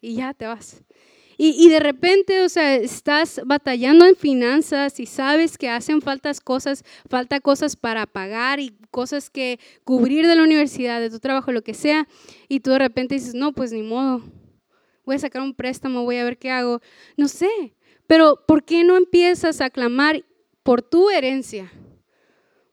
Y 0.00 0.16
ya 0.16 0.34
te 0.34 0.46
vas. 0.46 0.82
Y, 1.42 1.70
de 1.70 1.80
repente, 1.80 2.42
o 2.42 2.50
sea, 2.50 2.74
estás 2.74 3.40
batallando 3.46 4.04
en 4.04 4.14
finanzas 4.14 5.00
y 5.00 5.06
sabes 5.06 5.56
que 5.56 5.70
hacen 5.70 6.02
faltas 6.02 6.38
cosas, 6.38 6.84
falta 7.08 7.40
cosas 7.40 7.76
para 7.76 8.04
pagar 8.04 8.60
y 8.60 8.74
cosas 8.90 9.30
que 9.30 9.58
cubrir 9.84 10.26
de 10.26 10.34
la 10.34 10.42
universidad, 10.42 11.00
de 11.00 11.08
tu 11.08 11.18
trabajo, 11.18 11.50
lo 11.50 11.62
que 11.62 11.72
sea, 11.72 12.06
y 12.46 12.60
tú 12.60 12.72
de 12.72 12.80
repente 12.80 13.14
dices, 13.14 13.32
no, 13.32 13.54
pues 13.54 13.72
ni 13.72 13.80
modo, 13.80 14.20
voy 15.06 15.16
a 15.16 15.18
sacar 15.18 15.40
un 15.40 15.54
préstamo, 15.54 16.04
voy 16.04 16.18
a 16.18 16.24
ver 16.24 16.36
qué 16.36 16.50
hago. 16.50 16.82
No 17.16 17.26
sé, 17.26 17.72
pero 18.06 18.44
¿por 18.46 18.62
qué 18.62 18.84
no 18.84 18.98
empiezas 18.98 19.62
a 19.62 19.70
clamar 19.70 20.22
por 20.62 20.82
tu 20.82 21.08
herencia? 21.08 21.72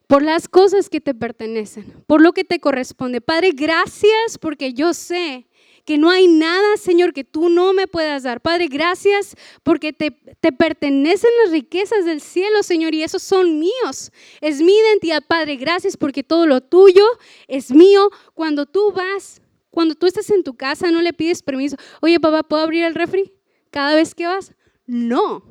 por 0.07 0.23
las 0.23 0.47
cosas 0.47 0.89
que 0.89 1.01
te 1.01 1.13
pertenecen, 1.13 2.03
por 2.07 2.21
lo 2.21 2.31
que 2.31 2.45
te 2.45 2.59
corresponde. 2.59 3.19
Padre, 3.19 3.51
gracias 3.53 4.37
porque 4.39 4.73
yo 4.73 4.93
sé 4.93 5.47
que 5.87 5.97
no 5.97 6.09
hay 6.09 6.27
nada, 6.27 6.75
Señor, 6.75 7.13
que 7.13 7.23
tú 7.23 7.47
no 7.47 7.71
me 7.71 7.87
puedas 7.87 8.23
dar. 8.23 8.41
Padre, 8.41 8.67
gracias 8.67 9.37
porque 9.63 9.93
te, 9.93 10.11
te 10.11 10.51
pertenecen 10.51 11.29
las 11.41 11.53
riquezas 11.53 12.03
del 12.03 12.19
cielo, 12.19 12.61
Señor, 12.61 12.93
y 12.93 13.03
esos 13.03 13.23
son 13.23 13.57
míos. 13.57 14.11
Es 14.41 14.61
mi 14.61 14.77
identidad, 14.77 15.23
Padre. 15.25 15.55
Gracias 15.55 15.95
porque 15.95 16.23
todo 16.23 16.45
lo 16.45 16.59
tuyo 16.59 17.05
es 17.47 17.71
mío. 17.71 18.09
Cuando 18.33 18.65
tú 18.65 18.91
vas, 18.91 19.39
cuando 19.69 19.95
tú 19.95 20.07
estás 20.07 20.29
en 20.29 20.43
tu 20.43 20.57
casa, 20.57 20.91
no 20.91 21.01
le 21.01 21.13
pides 21.13 21.41
permiso. 21.41 21.77
Oye, 22.01 22.19
papá, 22.19 22.43
¿puedo 22.43 22.63
abrir 22.63 22.83
el 22.83 22.93
refri 22.93 23.31
cada 23.71 23.95
vez 23.95 24.13
que 24.13 24.27
vas? 24.27 24.51
No. 24.85 25.41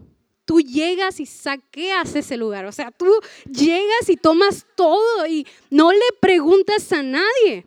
Tú 0.44 0.61
llegas 0.61 1.18
y 1.18 1.25
saqueas 1.25 2.14
ese 2.14 2.37
lugar. 2.37 2.66
O 2.66 2.72
sea, 2.72 2.90
tú 2.90 3.11
llegas 3.51 4.11
y 4.11 4.18
tomas 4.18 4.66
todo 4.77 5.27
y 5.27 5.46
no 5.70 5.92
le 5.92 6.07
preguntas 6.20 6.92
a 6.92 7.03
nadie. 7.03 7.64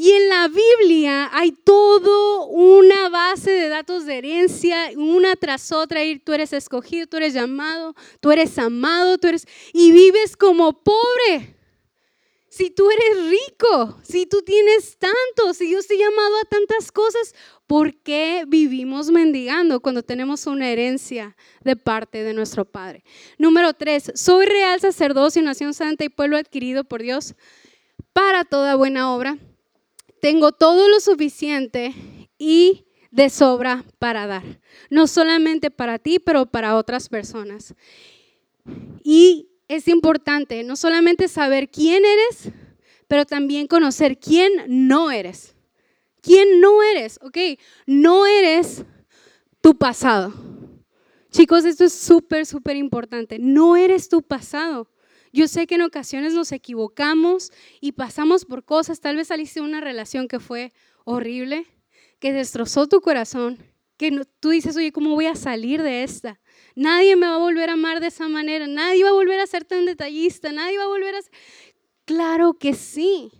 Y 0.00 0.12
en 0.12 0.28
la 0.28 0.46
Biblia 0.46 1.28
hay 1.32 1.50
todo 1.50 2.46
una 2.46 3.08
base 3.08 3.50
de 3.50 3.66
datos 3.66 4.06
de 4.06 4.18
herencia, 4.18 4.90
una 4.96 5.34
tras 5.34 5.72
otra, 5.72 6.04
y 6.04 6.20
tú 6.20 6.32
eres 6.34 6.52
escogido, 6.52 7.08
tú 7.08 7.16
eres 7.16 7.34
llamado, 7.34 7.96
tú 8.20 8.30
eres 8.30 8.56
amado, 8.60 9.18
tú 9.18 9.26
eres 9.26 9.44
y 9.72 9.90
vives 9.90 10.36
como 10.36 10.84
pobre. 10.84 11.56
Si 12.48 12.70
tú 12.70 12.88
eres 12.92 13.28
rico, 13.28 13.98
si 14.04 14.26
tú 14.26 14.42
tienes 14.42 14.96
tanto, 14.98 15.52
si 15.52 15.66
Dios 15.66 15.88
te 15.88 15.94
ha 15.94 16.08
llamado 16.08 16.36
a 16.42 16.44
tantas 16.44 16.92
cosas, 16.92 17.34
¿por 17.66 18.00
qué 18.00 18.44
vivimos 18.46 19.10
mendigando 19.10 19.80
cuando 19.80 20.04
tenemos 20.04 20.46
una 20.46 20.70
herencia 20.70 21.36
de 21.64 21.74
parte 21.74 22.22
de 22.22 22.34
nuestro 22.34 22.64
Padre? 22.64 23.02
Número 23.36 23.74
tres, 23.74 24.12
soy 24.14 24.46
real 24.46 24.78
sacerdocio, 24.78 25.42
nación 25.42 25.74
santa 25.74 26.04
y 26.04 26.08
pueblo 26.08 26.36
adquirido 26.36 26.84
por 26.84 27.02
Dios 27.02 27.34
para 28.12 28.44
toda 28.44 28.76
buena 28.76 29.12
obra 29.12 29.38
tengo 30.20 30.52
todo 30.52 30.88
lo 30.88 31.00
suficiente 31.00 31.94
y 32.38 32.86
de 33.10 33.30
sobra 33.30 33.84
para 33.98 34.26
dar. 34.26 34.60
No 34.90 35.06
solamente 35.06 35.70
para 35.70 35.98
ti, 35.98 36.18
pero 36.18 36.46
para 36.46 36.76
otras 36.76 37.08
personas. 37.08 37.74
Y 39.02 39.48
es 39.68 39.88
importante 39.88 40.62
no 40.64 40.76
solamente 40.76 41.28
saber 41.28 41.70
quién 41.70 42.02
eres, 42.04 42.52
pero 43.06 43.24
también 43.24 43.66
conocer 43.66 44.18
quién 44.18 44.52
no 44.68 45.10
eres. 45.10 45.54
¿Quién 46.20 46.60
no 46.60 46.82
eres? 46.82 47.18
Ok, 47.22 47.38
no 47.86 48.26
eres 48.26 48.84
tu 49.60 49.76
pasado. 49.76 50.32
Chicos, 51.30 51.64
esto 51.64 51.84
es 51.84 51.92
súper, 51.92 52.46
súper 52.46 52.76
importante. 52.76 53.38
No 53.38 53.76
eres 53.76 54.08
tu 54.08 54.22
pasado. 54.22 54.88
Yo 55.32 55.48
sé 55.48 55.66
que 55.66 55.76
en 55.76 55.82
ocasiones 55.82 56.34
nos 56.34 56.52
equivocamos 56.52 57.50
y 57.80 57.92
pasamos 57.92 58.44
por 58.44 58.64
cosas, 58.64 59.00
tal 59.00 59.16
vez 59.16 59.28
saliste 59.28 59.60
de 59.60 59.66
una 59.66 59.80
relación 59.80 60.28
que 60.28 60.40
fue 60.40 60.72
horrible, 61.04 61.66
que 62.18 62.32
destrozó 62.32 62.86
tu 62.86 63.00
corazón, 63.00 63.58
que 63.96 64.24
tú 64.40 64.50
dices, 64.50 64.76
oye, 64.76 64.92
¿cómo 64.92 65.14
voy 65.14 65.26
a 65.26 65.34
salir 65.34 65.82
de 65.82 66.04
esta? 66.04 66.40
Nadie 66.74 67.16
me 67.16 67.26
va 67.26 67.34
a 67.34 67.38
volver 67.38 67.70
a 67.70 67.74
amar 67.74 68.00
de 68.00 68.06
esa 68.08 68.28
manera, 68.28 68.66
nadie 68.66 69.04
va 69.04 69.10
a 69.10 69.14
volver 69.14 69.40
a 69.40 69.46
ser 69.46 69.64
tan 69.64 69.84
detallista, 69.84 70.52
nadie 70.52 70.78
va 70.78 70.84
a 70.84 70.88
volver 70.88 71.14
a 71.14 71.22
ser... 71.22 71.32
Claro 72.04 72.54
que 72.54 72.74
sí. 72.74 73.30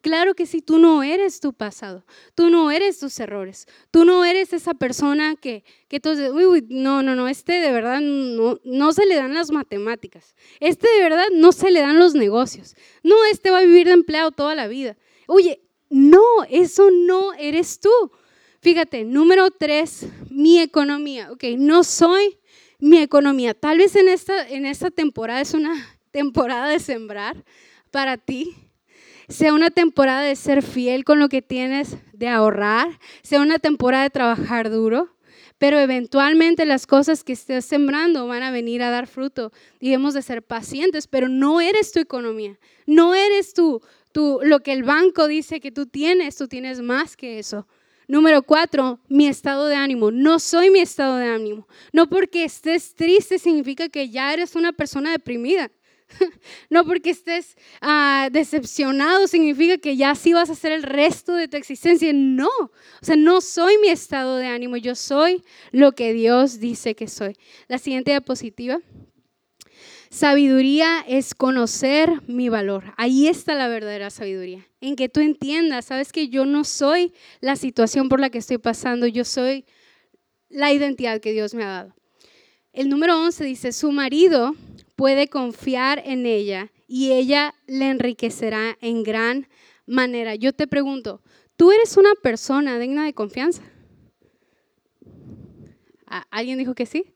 Claro 0.00 0.34
que 0.34 0.46
si 0.46 0.62
tú 0.62 0.78
no 0.78 1.02
eres 1.02 1.40
tu 1.40 1.52
pasado, 1.52 2.04
tú 2.36 2.50
no 2.50 2.70
eres 2.70 3.00
tus 3.00 3.18
errores, 3.18 3.66
tú 3.90 4.04
no 4.04 4.24
eres 4.24 4.52
esa 4.52 4.74
persona 4.74 5.34
que, 5.34 5.64
que 5.88 5.98
dices, 5.98 6.30
uy, 6.30 6.46
uy, 6.46 6.66
no, 6.68 7.02
no, 7.02 7.16
no, 7.16 7.26
este 7.26 7.54
de 7.54 7.72
verdad 7.72 8.00
no, 8.00 8.60
no 8.62 8.92
se 8.92 9.06
le 9.06 9.16
dan 9.16 9.34
las 9.34 9.50
matemáticas, 9.50 10.36
este 10.60 10.86
de 10.88 11.02
verdad 11.02 11.26
no 11.32 11.50
se 11.50 11.72
le 11.72 11.80
dan 11.80 11.98
los 11.98 12.14
negocios, 12.14 12.76
no, 13.02 13.16
este 13.32 13.50
va 13.50 13.58
a 13.58 13.62
vivir 13.62 13.88
de 13.88 13.94
empleado 13.94 14.30
toda 14.30 14.54
la 14.54 14.68
vida. 14.68 14.96
Oye, 15.26 15.62
no, 15.90 16.22
eso 16.48 16.90
no 16.90 17.32
eres 17.34 17.80
tú. 17.80 17.90
Fíjate, 18.60 19.04
número 19.04 19.50
tres, 19.50 20.06
mi 20.30 20.60
economía. 20.60 21.32
Ok, 21.32 21.44
no 21.56 21.82
soy 21.84 22.38
mi 22.78 22.98
economía. 22.98 23.54
Tal 23.54 23.78
vez 23.78 23.96
en 23.96 24.08
esta, 24.08 24.48
en 24.48 24.66
esta 24.66 24.90
temporada 24.90 25.40
es 25.40 25.54
una 25.54 25.74
temporada 26.10 26.68
de 26.68 26.78
sembrar 26.78 27.44
para 27.90 28.16
ti 28.16 28.67
sea 29.28 29.52
una 29.52 29.70
temporada 29.70 30.22
de 30.22 30.36
ser 30.36 30.62
fiel 30.62 31.04
con 31.04 31.18
lo 31.18 31.28
que 31.28 31.42
tienes, 31.42 31.96
de 32.12 32.28
ahorrar, 32.28 32.98
sea 33.22 33.40
una 33.40 33.58
temporada 33.58 34.04
de 34.04 34.10
trabajar 34.10 34.70
duro, 34.70 35.14
pero 35.58 35.78
eventualmente 35.78 36.64
las 36.64 36.86
cosas 36.86 37.24
que 37.24 37.32
estés 37.32 37.64
sembrando 37.64 38.26
van 38.26 38.42
a 38.42 38.50
venir 38.50 38.82
a 38.82 38.90
dar 38.90 39.06
fruto 39.06 39.52
y 39.80 39.92
hemos 39.92 40.14
de 40.14 40.22
ser 40.22 40.42
pacientes, 40.42 41.06
pero 41.06 41.28
no 41.28 41.60
eres 41.60 41.92
tu 41.92 42.00
economía, 42.00 42.58
no 42.86 43.14
eres 43.14 43.54
tú, 43.54 43.82
tú 44.12 44.40
lo 44.42 44.60
que 44.60 44.72
el 44.72 44.84
banco 44.84 45.26
dice 45.26 45.60
que 45.60 45.72
tú 45.72 45.86
tienes, 45.86 46.36
tú 46.36 46.48
tienes 46.48 46.80
más 46.80 47.16
que 47.16 47.38
eso. 47.38 47.66
Número 48.06 48.40
cuatro, 48.40 49.00
mi 49.08 49.26
estado 49.26 49.66
de 49.66 49.76
ánimo. 49.76 50.10
No 50.10 50.38
soy 50.38 50.70
mi 50.70 50.78
estado 50.78 51.18
de 51.18 51.26
ánimo. 51.26 51.68
No 51.92 52.08
porque 52.08 52.42
estés 52.44 52.94
triste 52.94 53.38
significa 53.38 53.90
que 53.90 54.08
ya 54.08 54.32
eres 54.32 54.56
una 54.56 54.72
persona 54.72 55.10
deprimida. 55.10 55.70
No 56.70 56.84
porque 56.84 57.10
estés 57.10 57.56
ah, 57.80 58.28
decepcionado 58.30 59.26
significa 59.26 59.78
que 59.78 59.96
ya 59.96 60.14
sí 60.14 60.32
vas 60.32 60.48
a 60.50 60.52
hacer 60.52 60.72
el 60.72 60.82
resto 60.82 61.34
de 61.34 61.48
tu 61.48 61.56
existencia. 61.56 62.12
No, 62.12 62.48
o 62.58 62.70
sea, 63.02 63.16
no 63.16 63.40
soy 63.40 63.78
mi 63.78 63.88
estado 63.88 64.36
de 64.36 64.46
ánimo, 64.46 64.76
yo 64.76 64.94
soy 64.94 65.42
lo 65.72 65.92
que 65.92 66.12
Dios 66.12 66.60
dice 66.60 66.94
que 66.94 67.08
soy. 67.08 67.36
La 67.68 67.78
siguiente 67.78 68.10
diapositiva. 68.10 68.80
Sabiduría 70.10 71.04
es 71.06 71.34
conocer 71.34 72.10
mi 72.26 72.48
valor. 72.48 72.94
Ahí 72.96 73.28
está 73.28 73.54
la 73.54 73.68
verdadera 73.68 74.08
sabiduría. 74.08 74.66
En 74.80 74.96
que 74.96 75.10
tú 75.10 75.20
entiendas, 75.20 75.84
sabes 75.84 76.12
que 76.12 76.28
yo 76.28 76.46
no 76.46 76.64
soy 76.64 77.12
la 77.40 77.56
situación 77.56 78.08
por 78.08 78.18
la 78.18 78.30
que 78.30 78.38
estoy 78.38 78.56
pasando, 78.56 79.06
yo 79.06 79.24
soy 79.24 79.66
la 80.48 80.72
identidad 80.72 81.20
que 81.20 81.32
Dios 81.32 81.52
me 81.52 81.64
ha 81.64 81.68
dado. 81.68 81.94
El 82.72 82.88
número 82.88 83.20
11 83.20 83.44
dice, 83.44 83.72
su 83.72 83.92
marido 83.92 84.54
puede 84.98 85.28
confiar 85.28 86.02
en 86.04 86.26
ella 86.26 86.72
y 86.88 87.12
ella 87.12 87.54
le 87.68 87.88
enriquecerá 87.88 88.76
en 88.80 89.04
gran 89.04 89.46
manera. 89.86 90.34
Yo 90.34 90.52
te 90.52 90.66
pregunto, 90.66 91.22
¿tú 91.56 91.70
eres 91.70 91.96
una 91.96 92.10
persona 92.20 92.80
digna 92.80 93.04
de 93.04 93.14
confianza? 93.14 93.62
¿Alguien 96.32 96.58
dijo 96.58 96.74
que 96.74 96.84
sí? 96.84 97.14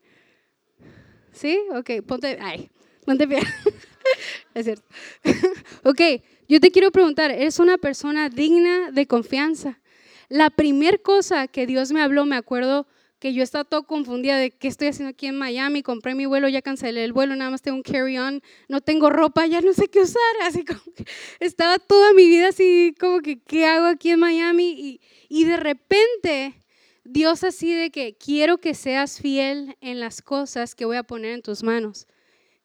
¿Sí? 1.33 1.59
Ok, 1.75 1.89
ponte, 2.07 2.37
ay, 2.39 2.69
ponte 3.05 3.27
pie. 3.27 3.39
es 4.53 4.63
cierto. 4.63 4.85
ok, 5.83 6.01
yo 6.47 6.61
te 6.61 6.71
quiero 6.71 6.89
preguntar, 6.89 7.31
¿eres 7.31 7.59
una 7.59 7.77
persona 7.77 8.29
digna 8.29 8.91
de 8.91 9.07
confianza? 9.07 9.81
La 10.29 10.49
primera 10.49 10.97
cosa 10.99 11.49
que 11.49 11.67
Dios 11.67 11.91
me 11.91 12.01
habló, 12.01 12.25
me 12.25 12.37
acuerdo 12.37 12.87
que 13.23 13.33
yo 13.33 13.41
estaba 13.41 13.63
todo 13.63 13.83
confundida 13.83 14.35
de 14.35 14.51
qué 14.51 14.67
estoy 14.67 14.89
haciendo 14.89 15.11
aquí 15.11 15.27
en 15.27 15.37
Miami, 15.37 15.81
compré 15.81 16.13
mi 16.13 16.25
vuelo, 16.25 16.49
ya 16.49 16.61
cancelé 16.61 17.05
el 17.05 17.13
vuelo, 17.13 17.37
nada 17.37 17.51
más 17.51 17.61
tengo 17.61 17.77
un 17.77 17.81
carry-on, 17.81 18.41
no 18.67 18.81
tengo 18.81 19.09
ropa, 19.09 19.47
ya 19.47 19.61
no 19.61 19.71
sé 19.71 19.87
qué 19.87 20.01
usar, 20.01 20.21
así 20.43 20.65
como 20.65 20.81
que 20.93 21.05
estaba 21.39 21.79
toda 21.79 22.11
mi 22.11 22.27
vida 22.27 22.49
así 22.49 22.93
como 22.99 23.21
que, 23.21 23.39
¿qué 23.41 23.65
hago 23.65 23.85
aquí 23.85 24.09
en 24.09 24.19
Miami? 24.19 24.71
Y, 24.77 25.01
y 25.29 25.45
de 25.45 25.55
repente 25.55 26.65
Dios 27.05 27.45
así 27.45 27.73
de 27.73 27.91
que 27.91 28.17
quiero 28.17 28.57
que 28.57 28.73
seas 28.73 29.21
fiel 29.21 29.77
en 29.79 30.01
las 30.01 30.21
cosas 30.21 30.75
que 30.75 30.83
voy 30.83 30.97
a 30.97 31.03
poner 31.03 31.31
en 31.31 31.41
tus 31.41 31.63
manos. 31.63 32.07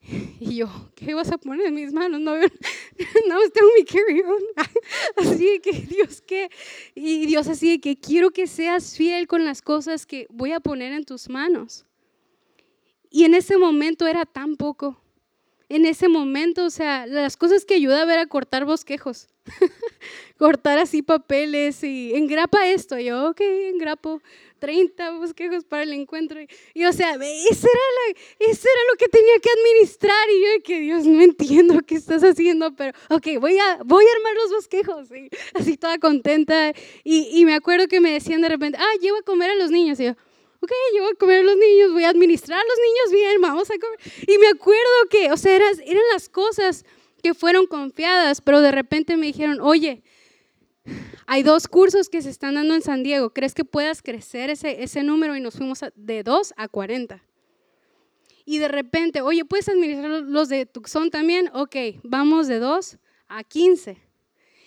Y 0.41 0.57
yo, 0.57 0.69
¿qué 0.95 1.15
vas 1.15 1.31
a 1.31 1.39
poner 1.39 1.67
en 1.67 1.75
mis 1.75 1.93
manos? 1.93 2.21
No, 2.21 2.37
no 2.37 3.51
tengo 3.53 3.69
mi 3.77 3.85
carry-on. 3.85 4.43
Así 5.17 5.61
que, 5.61 5.73
Dios, 5.73 6.23
¿qué? 6.23 6.49
Y 6.95 7.27
Dios 7.27 7.49
así 7.49 7.79
que 7.79 7.99
quiero 7.99 8.31
que 8.31 8.47
seas 8.47 8.97
fiel 8.97 9.27
con 9.27 9.45
las 9.45 9.63
cosas 9.63 10.07
que 10.07 10.27
voy 10.31 10.53
a 10.53 10.61
poner 10.61 10.93
en 10.93 11.05
tus 11.05 11.29
manos. 11.29 11.85
Y 13.11 13.25
en 13.25 13.35
ese 13.35 13.57
momento 13.57 14.07
era 14.07 14.27
tan 14.27 14.57
poco. 14.57 15.01
En 15.69 15.85
ese 15.85 16.09
momento, 16.09 16.65
o 16.65 16.71
sea, 16.71 17.07
las 17.07 17.37
cosas 17.37 17.65
que 17.65 17.75
ayuda 17.75 18.03
a 18.03 18.07
ver 18.07 18.19
a 18.19 18.27
cortar 18.27 18.65
bosquejos. 18.65 19.29
cortar 20.39 20.79
así 20.79 21.03
papeles 21.03 21.83
y 21.85 22.15
engrapa 22.15 22.67
esto. 22.69 22.99
Yo, 22.99 23.31
ok, 23.31 23.41
engrapo 23.41 24.23
30 24.59 25.13
bosquejos 25.13 25.65
para 25.65 25.83
el 25.83 25.93
encuentro. 25.93 26.41
Y, 26.75 26.85
o 26.85 26.93
sea, 26.93 27.15
eso 27.15 27.69
era, 27.69 28.19
eso 28.39 28.69
era 28.69 28.81
lo 28.91 28.97
que 28.99 29.09
tenía 29.09 29.39
que 29.41 29.51
administrar. 29.51 30.31
Y 30.31 30.41
yo, 30.41 30.63
que 30.65 30.81
Dios, 30.81 31.07
no 31.07 31.21
entiendo 31.23 31.81
qué 31.87 31.95
estás 31.95 32.23
haciendo, 32.23 32.75
pero 32.75 32.97
ok, 33.11 33.27
voy 33.41 33.59
a, 33.59 33.83
voy 33.85 34.05
a 34.05 34.17
armar 34.17 34.35
los 34.35 34.51
bosquejos. 34.51 35.09
así 35.55 35.77
toda 35.77 35.99
contenta. 35.99 36.73
Y, 37.05 37.29
y, 37.33 37.45
me 37.45 37.55
acuerdo 37.55 37.89
que 37.89 38.01
me 38.01 38.13
decían 38.13 38.41
de 38.41 38.49
repente, 38.49 38.79
ah, 38.81 38.99
llevo 39.01 39.19
a 39.19 39.23
comer 39.23 39.51
a 39.51 39.55
los 39.55 39.71
niños. 39.71 40.01
Y 40.01 40.05
yo, 40.05 40.11
ok, 40.61 40.73
yo 40.95 41.03
voy 41.03 41.13
a 41.13 41.17
comer 41.17 41.41
a 41.41 41.43
los 41.45 41.57
niños, 41.57 41.93
voy 41.93 42.05
a 42.05 42.11
administrar 42.11 42.59
a 42.59 42.65
los 42.65 42.79
niños 42.79 43.23
bien, 43.23 43.41
vamos 43.41 43.71
a 43.71 43.75
comer. 43.79 43.99
Y 44.27 44.39
me 44.39 44.49
acuerdo 44.49 45.09
que, 45.11 45.33
o 45.33 45.37
sea, 45.37 45.57
eran, 45.57 45.75
eran 45.85 46.03
las 46.13 46.29
cosas 46.29 46.85
que 47.23 47.35
fueron 47.35 47.67
confiadas, 47.67 48.41
pero 48.41 48.61
de 48.61 48.71
repente 48.71 49.17
me 49.17 49.27
dijeron, 49.27 49.61
oye, 49.61 50.03
hay 51.31 51.43
dos 51.43 51.69
cursos 51.69 52.09
que 52.09 52.23
se 52.23 52.31
están 52.31 52.55
dando 52.55 52.75
en 52.75 52.81
San 52.81 53.03
Diego, 53.03 53.35
¿crees 53.35 53.53
que 53.53 53.63
puedas 53.63 54.01
crecer 54.01 54.49
ese, 54.49 54.83
ese 54.83 55.03
número? 55.03 55.37
Y 55.37 55.43
nos 55.43 55.57
fuimos 55.57 55.81
de 55.95 56.23
2 56.23 56.55
a 56.57 56.69
40. 56.69 57.23
Y 58.47 58.57
de 58.57 58.69
repente, 58.69 59.21
oye, 59.21 59.45
¿puedes 59.45 59.69
administrar 59.69 60.23
los 60.23 60.49
de 60.49 60.65
Tucson 60.65 61.11
también? 61.11 61.51
Ok, 61.53 61.77
vamos 62.03 62.49
de 62.49 62.59
2 62.61 62.97
a 63.29 63.45
15 63.45 64.09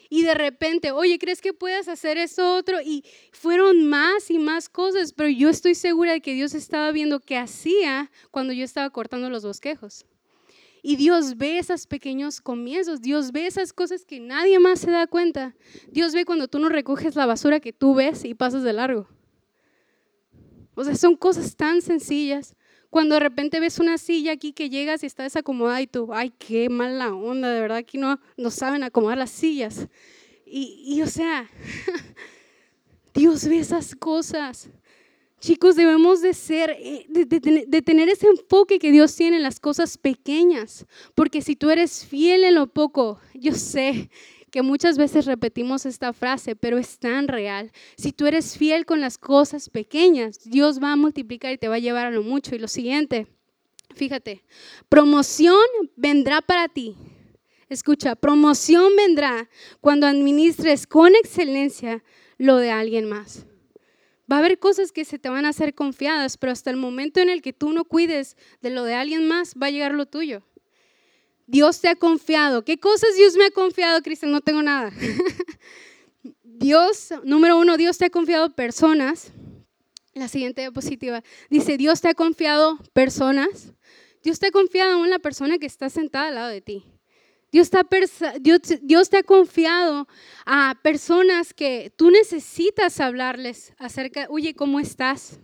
y 0.08 0.22
de 0.22 0.36
repente, 0.36 0.92
oye, 0.92 1.18
¿crees 1.18 1.42
que 1.42 1.54
puedas 1.54 1.88
hacer 1.88 2.18
eso 2.18 2.58
otro? 2.58 2.80
Y 2.80 3.06
fueron 3.32 3.88
más 3.88 4.30
y 4.30 4.38
más 4.38 4.70
cosas, 4.70 5.14
pero 5.14 5.30
yo 5.30 5.50
estoy 5.50 5.74
segura 5.74 6.12
de 6.12 6.22
que 6.22 6.34
Dios 6.36 6.54
estaba 6.54 6.92
viendo 6.92 7.22
qué 7.22 7.38
hacía 7.38 8.12
cuando 8.30 8.52
yo 8.54 8.66
estaba 8.66 8.90
cortando 8.92 9.32
los 9.32 9.44
bosquejos. 9.44 10.06
Y 10.84 10.96
Dios 10.96 11.38
ve 11.38 11.60
esos 11.60 11.86
pequeños 11.86 12.42
comienzos, 12.42 13.02
Dios 13.02 13.32
ve 13.32 13.46
esas 13.46 13.72
cosas 13.72 14.04
que 14.04 14.20
nadie 14.20 14.60
más 14.60 14.80
se 14.80 14.90
da 14.90 15.06
cuenta. 15.06 15.56
Dios 15.92 16.14
ve 16.14 16.26
cuando 16.26 16.48
tú 16.48 16.58
no 16.58 16.70
recoges 16.70 17.16
la 17.16 17.28
basura 17.28 17.60
que 17.60 17.72
tú 17.72 17.94
ves 17.94 18.26
y 18.26 18.34
pasas 18.34 18.64
de 18.64 18.74
largo. 18.74 19.08
O 20.74 20.84
sea, 20.84 20.96
son 20.96 21.16
cosas 21.16 21.56
tan 21.56 21.82
sencillas. 21.82 22.56
Cuando 22.90 23.16
de 23.16 23.22
repente 23.22 23.60
ves 23.60 23.80
una 23.80 23.98
silla 23.98 24.34
aquí 24.34 24.54
que 24.54 24.70
llegas 24.70 25.04
y 25.04 25.06
está 25.06 25.24
desacomodada 25.24 25.82
y 25.82 25.88
tú, 25.88 26.14
ay, 26.14 26.32
qué 26.32 26.68
mala 26.68 27.14
onda, 27.14 27.50
de 27.50 27.62
verdad 27.62 27.78
aquí 27.78 27.98
no, 27.98 28.20
no 28.36 28.50
saben 28.50 28.84
acomodar 28.84 29.18
las 29.18 29.30
sillas. 29.30 29.88
Y, 30.46 30.84
y 30.84 31.02
o 31.02 31.08
sea, 31.08 31.48
Dios 33.14 33.48
ve 33.48 33.60
esas 33.60 33.96
cosas. 33.96 34.70
Chicos, 35.42 35.76
debemos 35.76 36.22
de 36.22 36.36
ser, 36.36 36.70
eh, 36.80 37.08
de, 37.10 37.82
tener 37.82 38.10
ese 38.10 38.28
enfoque 38.28 38.78
que 38.78 38.92
Dios 38.92 39.16
tiene 39.16 39.38
en 39.38 39.44
las 39.44 39.60
cosas 39.60 39.98
pequeñas, 39.98 40.86
porque 41.16 41.42
si 41.42 41.56
tú 41.56 41.72
eres 41.72 42.06
fiel 42.06 42.44
en 42.44 42.54
lo 42.54 42.68
poco, 42.68 43.20
yo 43.34 43.54
sé 43.54 44.12
que 44.52 44.62
muchas 44.62 45.00
veces 45.00 45.26
repetimos 45.26 45.88
esta 45.88 46.14
frase, 46.14 46.56
pero 46.56 46.78
es 46.78 47.00
tan 47.00 47.28
real. 47.28 47.72
Si 47.98 48.12
tú 48.12 48.28
eres 48.28 48.56
fiel 48.56 48.86
con 48.86 49.02
las 49.02 49.18
cosas 49.18 49.68
pequeñas, 49.70 50.38
Dios 50.44 50.80
va 50.80 50.92
a 50.92 50.96
multiplicar 50.96 51.52
y 51.52 51.58
te 51.58 51.68
va 51.68 51.76
a 51.76 51.80
llevar 51.80 52.06
a 52.06 52.12
lo 52.12 52.22
mucho. 52.22 52.54
Y 52.54 52.60
lo 52.60 52.68
siguiente, 52.68 53.26
fíjate, 53.96 54.44
promoción 54.90 55.58
vendrá 55.96 56.42
para 56.44 56.68
ti. 56.68 56.96
Escucha, 57.68 58.16
promoción 58.16 58.96
vendrá 58.96 59.50
cuando 59.80 60.06
administres 60.06 60.86
con 60.86 61.16
excelencia 61.16 62.04
lo 62.38 62.58
de 62.58 62.70
alguien 62.70 63.10
más. 63.10 63.48
Va 64.32 64.38
a 64.38 64.40
haber 64.40 64.60
cosas 64.60 64.92
que 64.92 65.04
se 65.04 65.20
te 65.20 65.30
van 65.30 65.46
a 65.46 65.50
hacer 65.50 65.76
confiadas, 65.76 66.38
pero 66.38 66.54
hasta 66.54 66.70
el 66.70 66.78
momento 66.78 67.20
en 67.20 67.30
el 67.30 67.42
que 67.42 67.52
tú 67.52 67.74
no 67.74 67.84
cuides 67.84 68.38
de 68.62 68.70
lo 68.70 68.86
de 68.86 68.94
alguien 68.94 69.28
más, 69.28 69.56
va 69.62 69.68
a 69.68 69.72
llegar 69.72 69.94
lo 69.94 70.06
tuyo. 70.06 70.44
Dios 71.48 71.82
te 71.82 71.90
ha 71.90 71.96
confiado. 71.96 72.64
¿Qué 72.64 72.80
cosas 72.80 73.16
Dios 73.18 73.36
me 73.36 73.46
ha 73.46 73.52
confiado, 73.52 74.02
Cristian? 74.02 74.32
No 74.32 74.40
tengo 74.40 74.64
nada. 74.64 74.94
Dios, 76.44 77.10
número 77.24 77.58
uno, 77.58 77.76
Dios 77.76 77.98
te 77.98 78.06
ha 78.06 78.10
confiado 78.10 78.56
personas. 78.56 79.34
La 80.14 80.28
siguiente 80.28 80.62
diapositiva 80.62 81.24
dice, 81.50 81.76
Dios 81.78 82.00
te 82.00 82.08
ha 82.08 82.14
confiado 82.14 82.78
personas. 82.94 83.74
Dios 84.24 84.40
te 84.40 84.48
ha 84.48 84.52
confiado 84.52 84.94
a 84.94 84.98
una 84.98 85.20
persona 85.20 85.58
que 85.58 85.66
está 85.66 85.90
sentada 85.90 86.28
al 86.28 86.36
lado 86.36 86.50
de 86.50 86.62
ti. 86.62 86.86
Dios 87.52 87.70
te, 87.70 89.18
ha 89.18 89.24
confiado 89.24 90.08
a 90.46 90.80
personas 90.82 91.54
que 91.54 91.92
tú 91.98 92.10
necesitas 92.10 93.00
hablarles 93.02 93.74
acerca, 93.78 94.28
oye, 94.30 94.54
¿cómo 94.56 94.80
estás? 94.80 95.40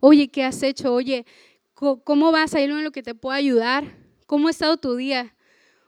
Oye, 0.00 0.28
¿qué 0.28 0.44
has 0.44 0.62
hecho? 0.62 0.94
Oye, 0.94 1.26
¿cómo 1.74 2.30
vas? 2.30 2.54
¿Hay 2.54 2.64
algo 2.64 2.78
en 2.78 2.84
lo 2.84 2.92
que 2.92 3.02
te 3.02 3.16
pueda 3.16 3.36
ayudar? 3.36 3.84
¿Cómo 4.26 4.46
ha 4.46 4.52
estado 4.52 4.76
tu 4.76 4.94
día? 4.94 5.34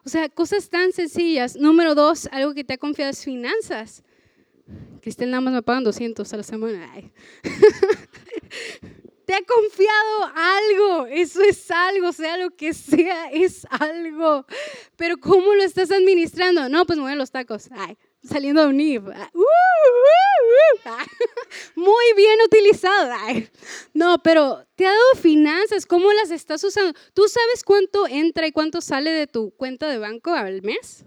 O 0.05 0.09
sea, 0.09 0.29
cosas 0.29 0.69
tan 0.69 0.93
sencillas. 0.93 1.55
Número 1.57 1.95
dos, 1.95 2.29
algo 2.33 2.55
que 2.55 2.65
te 2.65 2.75
ha 2.75 2.79
confiado 2.79 3.13
es 3.13 3.25
finanzas. 3.25 4.03
Cristel 5.01 5.31
nada 5.31 5.41
más 5.43 5.55
me 5.55 5.63
pagan 5.63 5.85
200 5.85 6.33
a 6.33 6.37
la 6.37 6.43
semana. 6.43 6.91
te 9.33 9.39
ha 9.39 9.45
confiado 9.47 10.31
algo, 10.35 11.07
eso 11.07 11.41
es 11.41 11.71
algo, 11.71 12.13
sea 12.13 12.37
lo 12.37 12.51
que 12.51 12.75
sea, 12.75 13.31
es 13.31 13.67
algo. 13.71 14.45
Pero 14.97 15.17
¿cómo 15.17 15.55
lo 15.55 15.63
estás 15.63 15.91
administrando? 15.91 16.69
No, 16.69 16.85
pues 16.85 16.99
mueve 16.99 17.17
los 17.17 17.31
tacos. 17.31 17.71
Ay, 17.71 17.97
saliendo 18.23 18.61
de 18.61 18.67
un 18.67 18.77
NIF. 18.77 19.05
Ah, 19.09 19.31
uh, 19.33 19.39
uh, 19.39 20.91
uh, 20.91 20.91
muy 21.81 22.05
bien 22.15 22.41
utilizado. 22.45 23.11
No, 23.95 24.23
pero 24.23 24.67
te 24.75 24.85
ha 24.85 24.91
dado 24.91 25.15
finanzas, 25.23 25.87
¿cómo 25.87 26.13
las 26.13 26.31
estás 26.31 26.63
usando? 26.63 26.93
¿Tú 27.15 27.27
sabes 27.27 27.65
cuánto 27.65 28.07
entra 28.07 28.47
y 28.47 28.53
cuánto 28.53 28.83
sale 28.83 29.13
de 29.13 29.27
tu 29.27 29.53
cuenta 29.53 29.89
de 29.89 29.97
banco 29.97 30.35
al 30.35 30.61
mes? 30.61 31.07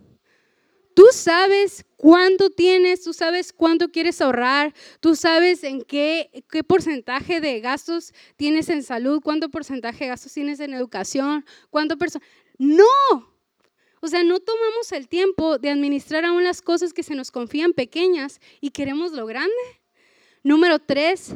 Tú 0.95 1.07
sabes 1.11 1.85
cuánto 1.97 2.49
tienes, 2.49 3.03
tú 3.03 3.11
sabes 3.11 3.51
cuánto 3.51 3.91
quieres 3.91 4.21
ahorrar, 4.21 4.73
tú 5.01 5.13
sabes 5.13 5.65
en 5.65 5.81
qué, 5.81 6.45
qué 6.49 6.63
porcentaje 6.63 7.41
de 7.41 7.59
gastos 7.59 8.13
tienes 8.37 8.69
en 8.69 8.81
salud, 8.81 9.19
cuánto 9.21 9.49
porcentaje 9.49 10.05
de 10.05 10.09
gastos 10.11 10.31
tienes 10.31 10.61
en 10.61 10.73
educación, 10.73 11.45
cuánto. 11.69 11.97
No, 12.57 12.85
o 13.99 14.07
sea, 14.07 14.23
no 14.23 14.39
tomamos 14.39 14.93
el 14.93 15.09
tiempo 15.09 15.57
de 15.57 15.69
administrar 15.69 16.23
aún 16.23 16.45
las 16.45 16.61
cosas 16.61 16.93
que 16.93 17.03
se 17.03 17.13
nos 17.13 17.29
confían 17.29 17.73
pequeñas 17.73 18.39
y 18.61 18.69
queremos 18.69 19.11
lo 19.11 19.25
grande. 19.25 19.51
Número 20.43 20.79
tres, 20.79 21.35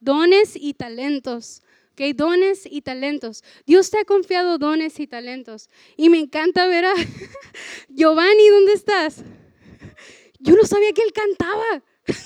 dones 0.00 0.56
y 0.56 0.74
talentos. 0.74 1.62
¿Ok? 1.96 2.14
Dones 2.14 2.68
y 2.70 2.82
talentos. 2.82 3.42
Dios 3.64 3.90
te 3.90 3.98
ha 3.98 4.04
confiado 4.04 4.58
dones 4.58 5.00
y 5.00 5.06
talentos. 5.06 5.70
Y 5.96 6.10
me 6.10 6.18
encanta 6.18 6.66
ver 6.66 6.84
a 6.84 6.94
Giovanni, 7.88 8.48
¿dónde 8.50 8.74
estás? 8.74 9.24
Yo 10.38 10.54
no 10.54 10.64
sabía 10.64 10.92
que 10.92 11.02
él 11.02 11.12
cantaba. 11.12 11.82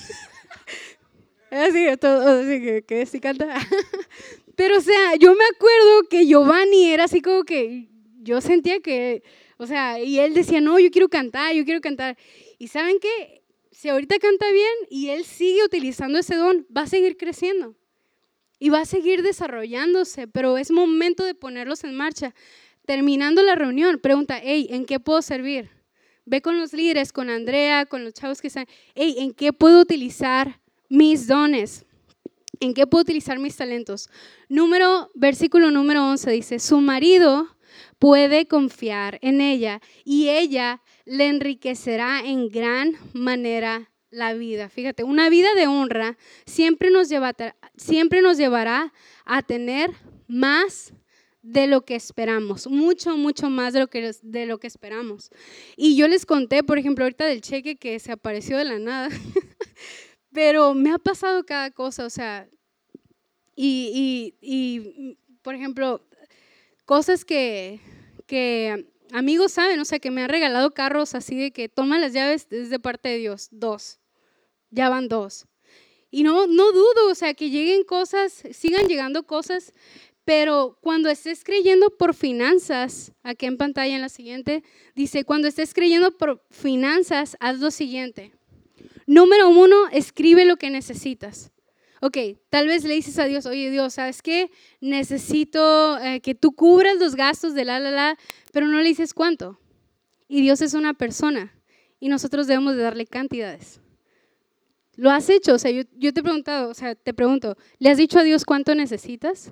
Así, 1.51 1.85
así 1.85 2.61
que, 2.61 2.85
que 2.87 3.05
sí 3.05 3.19
canta. 3.19 3.59
Pero, 4.55 4.77
o 4.77 4.81
sea, 4.81 5.15
yo 5.15 5.35
me 5.35 5.43
acuerdo 5.53 6.03
que 6.09 6.25
Giovanni 6.25 6.93
era 6.93 7.03
así 7.03 7.21
como 7.21 7.43
que 7.43 7.89
yo 8.21 8.39
sentía 8.39 8.79
que 8.79 9.21
o 9.57 9.67
sea, 9.67 9.99
y 9.99 10.17
él 10.17 10.33
decía, 10.33 10.59
no, 10.59 10.79
yo 10.79 10.89
quiero 10.89 11.07
cantar, 11.07 11.53
yo 11.53 11.65
quiero 11.65 11.81
cantar. 11.81 12.17
Y 12.57 12.69
saben 12.69 12.97
qué, 12.99 13.43
si 13.69 13.89
ahorita 13.89 14.17
canta 14.17 14.51
bien 14.51 14.73
y 14.89 15.09
él 15.09 15.23
sigue 15.23 15.63
utilizando 15.63 16.17
ese 16.17 16.35
don, 16.35 16.65
va 16.75 16.81
a 16.81 16.87
seguir 16.87 17.15
creciendo 17.15 17.75
y 18.61 18.69
va 18.69 18.81
a 18.81 18.85
seguir 18.85 19.23
desarrollándose, 19.23 20.27
pero 20.27 20.55
es 20.59 20.69
momento 20.69 21.25
de 21.25 21.33
ponerlos 21.33 21.83
en 21.83 21.95
marcha. 21.95 22.35
Terminando 22.85 23.41
la 23.41 23.55
reunión, 23.55 23.97
pregunta, 23.97 24.39
hey, 24.39 24.67
¿en 24.69 24.85
qué 24.85 24.99
puedo 24.99 25.23
servir? 25.23 25.71
Ve 26.25 26.43
con 26.43 26.59
los 26.59 26.71
líderes, 26.71 27.11
con 27.11 27.31
Andrea, 27.31 27.87
con 27.87 28.03
los 28.03 28.13
chavos 28.13 28.39
que 28.39 28.49
están, 28.49 28.67
hey, 28.93 29.15
¿en 29.17 29.33
qué 29.33 29.51
puedo 29.51 29.81
utilizar 29.81 30.59
mis 30.89 31.25
dones? 31.25 31.87
¿En 32.59 32.75
qué 32.75 32.85
puedo 32.85 33.01
utilizar 33.01 33.39
mis 33.39 33.57
talentos? 33.57 34.11
Número, 34.47 35.09
versículo 35.15 35.71
número 35.71 36.07
11 36.07 36.29
dice, 36.29 36.59
su 36.59 36.81
marido 36.81 37.47
puede 37.97 38.47
confiar 38.47 39.17
en 39.23 39.41
ella 39.41 39.81
y 40.05 40.29
ella 40.29 40.83
le 41.05 41.29
enriquecerá 41.29 42.21
en 42.23 42.47
gran 42.49 42.95
manera 43.13 43.90
la 44.11 44.33
vida. 44.33 44.69
Fíjate, 44.69 45.03
una 45.03 45.29
vida 45.29 45.53
de 45.55 45.67
honra 45.67 46.17
siempre 46.45 46.91
nos, 46.91 47.09
siempre 47.75 48.21
nos 48.21 48.37
llevará 48.37 48.93
a 49.25 49.41
tener 49.41 49.91
más 50.27 50.93
de 51.41 51.65
lo 51.65 51.81
que 51.81 51.95
esperamos, 51.95 52.67
mucho, 52.67 53.17
mucho 53.17 53.49
más 53.49 53.73
de 53.73 53.79
lo, 53.79 53.87
que, 53.87 54.11
de 54.21 54.45
lo 54.45 54.59
que 54.59 54.67
esperamos. 54.67 55.31
Y 55.75 55.95
yo 55.95 56.07
les 56.07 56.25
conté, 56.25 56.63
por 56.63 56.77
ejemplo, 56.77 57.03
ahorita 57.03 57.25
del 57.25 57.41
cheque 57.41 57.77
que 57.77 57.97
se 57.99 58.11
apareció 58.11 58.57
de 58.57 58.65
la 58.65 58.77
nada, 58.77 59.09
pero 60.31 60.75
me 60.75 60.91
ha 60.91 60.99
pasado 60.99 61.43
cada 61.43 61.71
cosa, 61.71 62.05
o 62.05 62.09
sea, 62.09 62.47
y, 63.55 64.35
y, 64.39 64.47
y 64.47 65.17
por 65.41 65.55
ejemplo, 65.55 66.05
cosas 66.85 67.25
que, 67.25 67.79
que 68.27 68.87
amigos 69.11 69.53
saben, 69.53 69.79
o 69.79 69.85
sea, 69.85 69.99
que 69.99 70.11
me 70.11 70.21
han 70.21 70.29
regalado 70.29 70.73
carros 70.73 71.15
así 71.15 71.37
de 71.37 71.51
que 71.51 71.69
toma 71.69 71.97
las 71.97 72.13
llaves 72.13 72.49
desde 72.49 72.79
parte 72.79 73.09
de 73.09 73.17
Dios, 73.17 73.47
dos, 73.51 74.00
ya 74.71 74.89
van 74.89 75.07
dos. 75.07 75.45
Y 76.09 76.23
no, 76.23 76.47
no 76.47 76.71
dudo, 76.71 77.09
o 77.09 77.15
sea, 77.15 77.33
que 77.33 77.49
lleguen 77.49 77.83
cosas, 77.83 78.43
sigan 78.51 78.87
llegando 78.87 79.23
cosas, 79.23 79.73
Pero 80.23 80.77
cuando 80.81 81.09
estés 81.09 81.43
creyendo 81.43 81.89
por 81.97 82.13
finanzas, 82.13 83.11
aquí 83.23 83.47
en 83.47 83.57
pantalla 83.57 83.95
en 83.95 84.01
la 84.01 84.09
siguiente, 84.09 84.63
dice, 84.95 85.23
cuando 85.25 85.47
estés 85.47 85.73
creyendo 85.73 86.15
por 86.15 86.43
finanzas, 86.51 87.35
haz 87.39 87.59
lo 87.59 87.71
siguiente. 87.71 88.31
Número 89.07 89.49
uno, 89.49 89.87
escribe 89.91 90.45
lo 90.45 90.57
que 90.57 90.69
necesitas. 90.69 91.51
Ok, 92.01 92.17
tal 92.49 92.67
vez 92.67 92.83
le 92.83 92.93
dices 92.93 93.19
a 93.19 93.25
Dios, 93.25 93.45
oye 93.45 93.69
Dios, 93.71 93.95
¿sabes 93.95 94.21
qué? 94.21 94.51
Necesito 94.79 95.97
eh, 95.99 96.19
que 96.21 96.33
tú 96.33 96.53
cubras 96.53 96.97
los 96.97 97.15
gastos 97.15 97.53
de 97.53 97.65
la, 97.65 97.79
la, 97.79 97.91
la, 97.91 98.17
pero 98.51 98.67
no 98.67 98.79
le 98.79 98.89
dices 98.89 99.13
cuánto. 99.13 99.59
Y 100.27 100.41
Dios 100.41 100.61
es 100.61 100.73
una 100.73 100.93
persona 100.93 101.53
y 101.99 102.09
nosotros 102.09 102.47
debemos 102.47 102.75
de 102.75 102.83
darle 102.83 103.05
cantidades. 103.05 103.81
¿Lo 105.01 105.09
has 105.09 105.31
hecho? 105.31 105.55
O 105.55 105.57
sea, 105.57 105.71
yo, 105.71 105.83
te 106.13 106.19
he 106.19 106.23
preguntado, 106.23 106.69
o 106.69 106.75
sea, 106.75 106.93
te 106.93 107.11
pregunto, 107.11 107.57
¿le 107.79 107.89
has 107.89 107.97
dicho 107.97 108.19
a 108.19 108.23
Dios 108.23 108.45
cuánto 108.45 108.75
necesitas? 108.75 109.51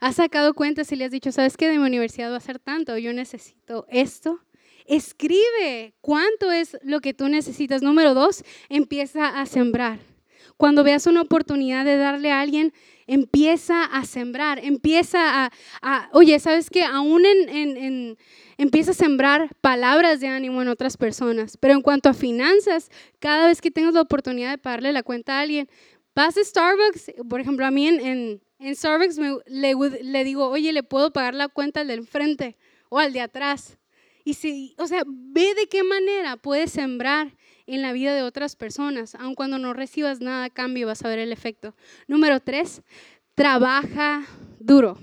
¿Has 0.00 0.16
sacado 0.16 0.54
cuentas 0.54 0.90
y 0.90 0.96
le 0.96 1.04
has 1.04 1.12
dicho, 1.12 1.30
sabes 1.30 1.56
qué? 1.56 1.68
de 1.68 1.78
mi 1.78 1.86
universidad 1.86 2.32
va 2.32 2.38
a 2.38 2.40
ser 2.40 2.58
tanto, 2.58 2.98
yo 2.98 3.12
necesito 3.12 3.86
esto? 3.88 4.40
Escribe 4.86 5.94
cuánto 6.00 6.50
es 6.50 6.76
lo 6.82 6.98
que 6.98 7.14
tú 7.14 7.28
necesitas. 7.28 7.80
Número 7.80 8.12
dos, 8.12 8.42
empieza 8.68 9.40
a 9.40 9.46
sembrar. 9.46 10.00
Cuando 10.56 10.82
veas 10.82 11.06
una 11.06 11.22
oportunidad 11.22 11.84
de 11.84 11.96
darle 11.96 12.32
a 12.32 12.40
alguien, 12.40 12.72
empieza 13.12 13.84
a 13.84 14.06
sembrar, 14.06 14.58
empieza 14.64 15.50
a, 15.82 16.08
oye, 16.12 16.38
¿sabes 16.38 16.70
qué? 16.70 16.82
Aún 16.82 17.26
en, 17.26 18.16
empieza 18.56 18.92
a 18.92 18.94
sembrar 18.94 19.54
palabras 19.60 20.20
de 20.20 20.28
ánimo 20.28 20.62
en 20.62 20.68
otras 20.68 20.96
personas. 20.96 21.58
Pero 21.58 21.74
en 21.74 21.82
cuanto 21.82 22.08
a 22.08 22.14
finanzas, 22.14 22.90
cada 23.18 23.48
vez 23.48 23.60
que 23.60 23.70
tengas 23.70 23.92
la 23.92 24.00
oportunidad 24.00 24.50
de 24.52 24.58
pagarle 24.58 24.92
la 24.92 25.02
cuenta 25.02 25.38
a 25.38 25.40
alguien, 25.42 25.68
vas 26.14 26.38
a 26.38 26.44
Starbucks, 26.44 27.12
por 27.28 27.40
ejemplo, 27.42 27.66
a 27.66 27.70
mí 27.70 27.86
en, 27.86 28.40
en, 28.58 28.76
Starbucks 28.76 29.18
le, 29.46 29.74
le, 30.02 30.24
digo, 30.24 30.48
oye, 30.48 30.72
¿le 30.72 30.82
puedo 30.82 31.12
pagar 31.12 31.34
la 31.34 31.48
cuenta 31.48 31.80
al 31.80 31.88
del 31.88 32.00
enfrente 32.00 32.56
o 32.88 32.98
al 32.98 33.12
de 33.12 33.20
atrás? 33.20 33.76
Y 34.24 34.34
si, 34.34 34.74
o 34.78 34.86
sea, 34.86 35.02
ve 35.06 35.54
de 35.54 35.66
qué 35.68 35.82
manera 35.82 36.38
puedes 36.38 36.70
sembrar 36.70 37.34
en 37.66 37.82
la 37.82 37.92
vida 37.92 38.14
de 38.14 38.22
otras 38.22 38.56
personas, 38.56 39.14
aun 39.14 39.34
cuando 39.34 39.58
no 39.58 39.72
recibas 39.72 40.20
nada 40.20 40.44
a 40.44 40.50
cambio, 40.50 40.86
vas 40.86 41.04
a 41.04 41.08
ver 41.08 41.18
el 41.18 41.32
efecto. 41.32 41.74
Número 42.06 42.40
tres, 42.40 42.82
trabaja 43.34 44.26
duro. 44.58 44.98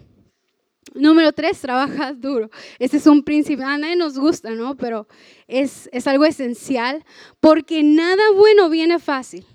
Número 0.95 1.31
tres, 1.31 1.59
trabaja 1.61 2.13
duro. 2.13 2.49
Este 2.79 2.97
es 2.97 3.05
un 3.05 3.23
principio, 3.23 3.65
a 3.65 3.77
nadie 3.77 3.95
nos 3.95 4.17
gusta, 4.17 4.51
¿no? 4.51 4.75
Pero 4.75 5.07
es, 5.47 5.89
es 5.91 6.07
algo 6.07 6.25
esencial 6.25 7.05
porque 7.39 7.83
nada 7.83 8.31
bueno 8.35 8.69
viene 8.69 8.99
fácil. 8.99 9.45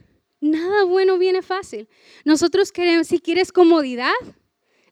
Nada 0.40 0.84
bueno 0.84 1.18
viene 1.18 1.42
fácil. 1.42 1.88
Nosotros 2.24 2.70
queremos, 2.70 3.09
si 3.09 3.18
quieres 3.18 3.50
comodidad, 3.50 4.12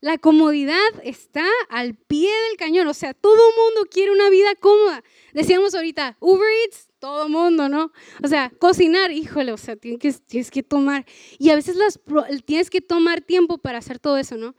la 0.01 0.19
comodidad 0.19 0.81
está 1.05 1.47
al 1.69 1.95
pie 1.95 2.31
del 2.49 2.57
cañón. 2.57 2.89
O 2.89 2.95
sea, 2.95 3.15
todo 3.15 3.37
mundo 3.37 3.89
quiere 3.91 4.11
una 4.11 4.31
vida 4.31 4.55
cómoda. 4.59 5.05
Decíamos 5.33 5.75
ahorita, 5.75 6.17
Uber 6.21 6.49
Eats, 6.65 6.89
todo 7.03 7.29
mundo, 7.29 7.69
¿no? 7.69 7.91
O 8.23 8.29
sea, 8.29 8.53
cocinar, 8.61 9.11
híjole, 9.11 9.51
o 9.51 9.57
sea, 9.57 9.75
tienes 9.75 9.99
que, 9.99 10.13
tienes 10.25 10.53
que 10.53 10.63
tomar. 10.63 11.05
Y 11.37 11.51
a 11.51 11.57
veces 11.57 11.75
las, 11.75 12.01
tienes 12.45 12.71
que 12.71 12.81
tomar 12.81 13.23
tiempo 13.23 13.59
para 13.59 13.79
hacer 13.79 13.99
todo 13.99 14.19
eso, 14.19 14.37
¿no? 14.37 14.55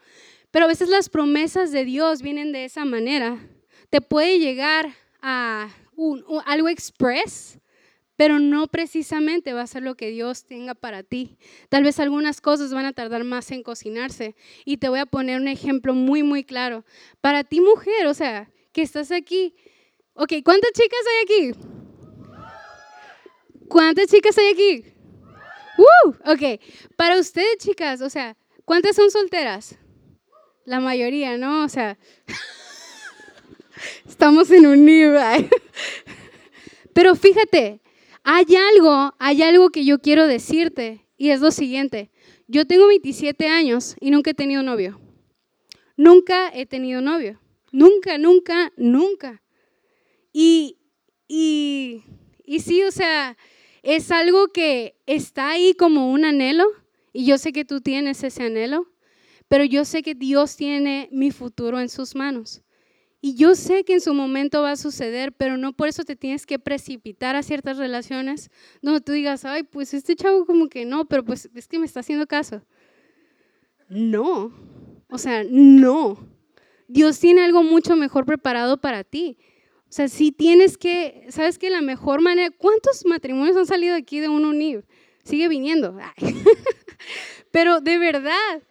Pero 0.51 0.65
a 0.65 0.67
veces 0.67 0.89
las 0.89 1.07
promesas 1.07 1.71
de 1.71 1.85
Dios 1.85 2.21
vienen 2.21 2.51
de 2.51 2.65
esa 2.65 2.83
manera. 2.83 3.39
Te 3.89 4.01
puede 4.01 4.39
llegar 4.39 4.93
a 5.21 5.69
un, 5.95 6.25
algo 6.45 6.67
express, 6.67 7.59
pero 8.17 8.39
no 8.39 8.67
precisamente 8.67 9.53
va 9.53 9.61
a 9.61 9.67
ser 9.67 9.83
lo 9.83 9.95
que 9.95 10.09
Dios 10.09 10.43
tenga 10.43 10.75
para 10.75 11.01
ti. 11.01 11.37
Tal 11.69 11.83
vez 11.83 11.97
algunas 12.01 12.41
cosas 12.41 12.73
van 12.73 12.85
a 12.85 12.91
tardar 12.91 13.23
más 13.23 13.51
en 13.51 13.63
cocinarse. 13.63 14.35
Y 14.65 14.77
te 14.77 14.89
voy 14.89 14.99
a 14.99 15.05
poner 15.05 15.39
un 15.39 15.47
ejemplo 15.47 15.93
muy, 15.93 16.23
muy 16.23 16.43
claro. 16.43 16.83
Para 17.21 17.45
ti, 17.45 17.61
mujer, 17.61 18.07
o 18.07 18.13
sea, 18.13 18.51
que 18.73 18.81
estás 18.81 19.13
aquí. 19.13 19.55
Ok, 20.13 20.33
¿cuántas 20.43 20.73
chicas 20.73 20.99
hay 21.07 21.51
aquí? 21.53 21.82
¿Cuántas 23.73 24.05
chicas 24.05 24.37
hay 24.37 24.53
aquí? 24.53 24.85
Uh, 25.79 26.31
ok, 26.31 26.61
para 26.95 27.19
ustedes, 27.19 27.57
chicas, 27.57 28.01
o 28.01 28.09
sea, 28.11 28.37
¿cuántas 28.65 28.95
son 28.95 29.09
solteras? 29.09 29.79
La 30.63 30.79
mayoría, 30.79 31.37
¿no? 31.37 31.65
O 31.65 31.69
sea, 31.69 31.97
estamos 34.07 34.51
en 34.51 34.67
un 34.67 34.85
nivel. 34.85 35.49
Pero 36.93 37.15
fíjate, 37.15 37.81
hay 38.21 38.45
algo, 38.75 39.15
hay 39.17 39.41
algo 39.41 39.71
que 39.71 39.85
yo 39.85 39.97
quiero 39.97 40.27
decirte 40.27 41.07
y 41.17 41.31
es 41.31 41.41
lo 41.41 41.49
siguiente. 41.49 42.11
Yo 42.47 42.67
tengo 42.67 42.85
27 42.85 43.47
años 43.47 43.95
y 43.99 44.11
nunca 44.11 44.29
he 44.29 44.35
tenido 44.35 44.61
novio. 44.61 45.01
Nunca 45.97 46.51
he 46.53 46.67
tenido 46.67 47.01
novio. 47.01 47.41
Nunca, 47.71 48.19
nunca, 48.19 48.71
nunca. 48.77 49.41
Y, 50.31 50.77
y, 51.27 52.03
y 52.45 52.59
sí, 52.59 52.83
o 52.83 52.91
sea, 52.91 53.35
es 53.83 54.11
algo 54.11 54.47
que 54.47 54.95
está 55.05 55.51
ahí 55.51 55.73
como 55.73 56.11
un 56.11 56.25
anhelo 56.25 56.65
y 57.11 57.25
yo 57.25 57.37
sé 57.37 57.51
que 57.51 57.65
tú 57.65 57.81
tienes 57.81 58.23
ese 58.23 58.43
anhelo, 58.43 58.87
pero 59.47 59.65
yo 59.65 59.85
sé 59.85 60.01
que 60.01 60.15
Dios 60.15 60.55
tiene 60.55 61.09
mi 61.11 61.31
futuro 61.31 61.79
en 61.79 61.89
sus 61.89 62.15
manos. 62.15 62.63
Y 63.21 63.35
yo 63.35 63.55
sé 63.55 63.85
que 63.85 63.93
en 63.93 64.01
su 64.01 64.13
momento 64.13 64.61
va 64.61 64.71
a 64.71 64.75
suceder, 64.75 65.31
pero 65.31 65.57
no 65.57 65.73
por 65.73 65.87
eso 65.87 66.03
te 66.03 66.15
tienes 66.15 66.45
que 66.45 66.59
precipitar 66.59 67.35
a 67.35 67.43
ciertas 67.43 67.77
relaciones 67.77 68.49
donde 68.81 68.99
tú 68.99 69.11
digas, 69.11 69.45
ay, 69.45 69.63
pues 69.63 69.93
este 69.93 70.15
chavo 70.15 70.45
como 70.45 70.67
que 70.67 70.85
no, 70.85 71.05
pero 71.05 71.23
pues 71.23 71.49
es 71.53 71.67
que 71.67 71.79
me 71.79 71.85
está 71.85 72.01
haciendo 72.01 72.25
caso. 72.27 72.65
No, 73.87 74.51
o 75.09 75.17
sea, 75.17 75.43
no. 75.49 76.17
Dios 76.87 77.19
tiene 77.19 77.43
algo 77.43 77.63
mucho 77.63 77.95
mejor 77.95 78.25
preparado 78.25 78.81
para 78.81 79.03
ti. 79.03 79.37
O 79.93 79.95
sea, 79.95 80.07
si 80.07 80.31
tienes 80.31 80.75
que, 80.75 81.27
sabes 81.29 81.59
que 81.59 81.69
la 81.69 81.83
mejor 81.83 82.19
manera, 82.19 82.49
¿cuántos 82.49 83.05
matrimonios 83.05 83.55
han 83.55 83.67
salido 83.67 83.95
aquí 83.95 84.19
de 84.19 84.27
un 84.27 84.43
UNIV? 84.43 84.83
Sigue 85.23 85.47
viniendo. 85.47 85.95
Pero 87.51 87.79
de 87.79 87.99
verdad, 87.99 88.63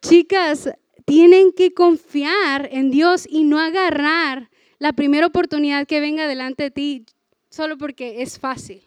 chicas, 0.00 0.70
tienen 1.04 1.52
que 1.52 1.74
confiar 1.74 2.66
en 2.72 2.90
Dios 2.90 3.26
y 3.28 3.44
no 3.44 3.60
agarrar 3.60 4.48
la 4.78 4.94
primera 4.94 5.26
oportunidad 5.26 5.86
que 5.86 6.00
venga 6.00 6.26
delante 6.26 6.62
de 6.62 6.70
ti 6.70 7.04
solo 7.50 7.76
porque 7.76 8.22
es 8.22 8.38
fácil. 8.38 8.80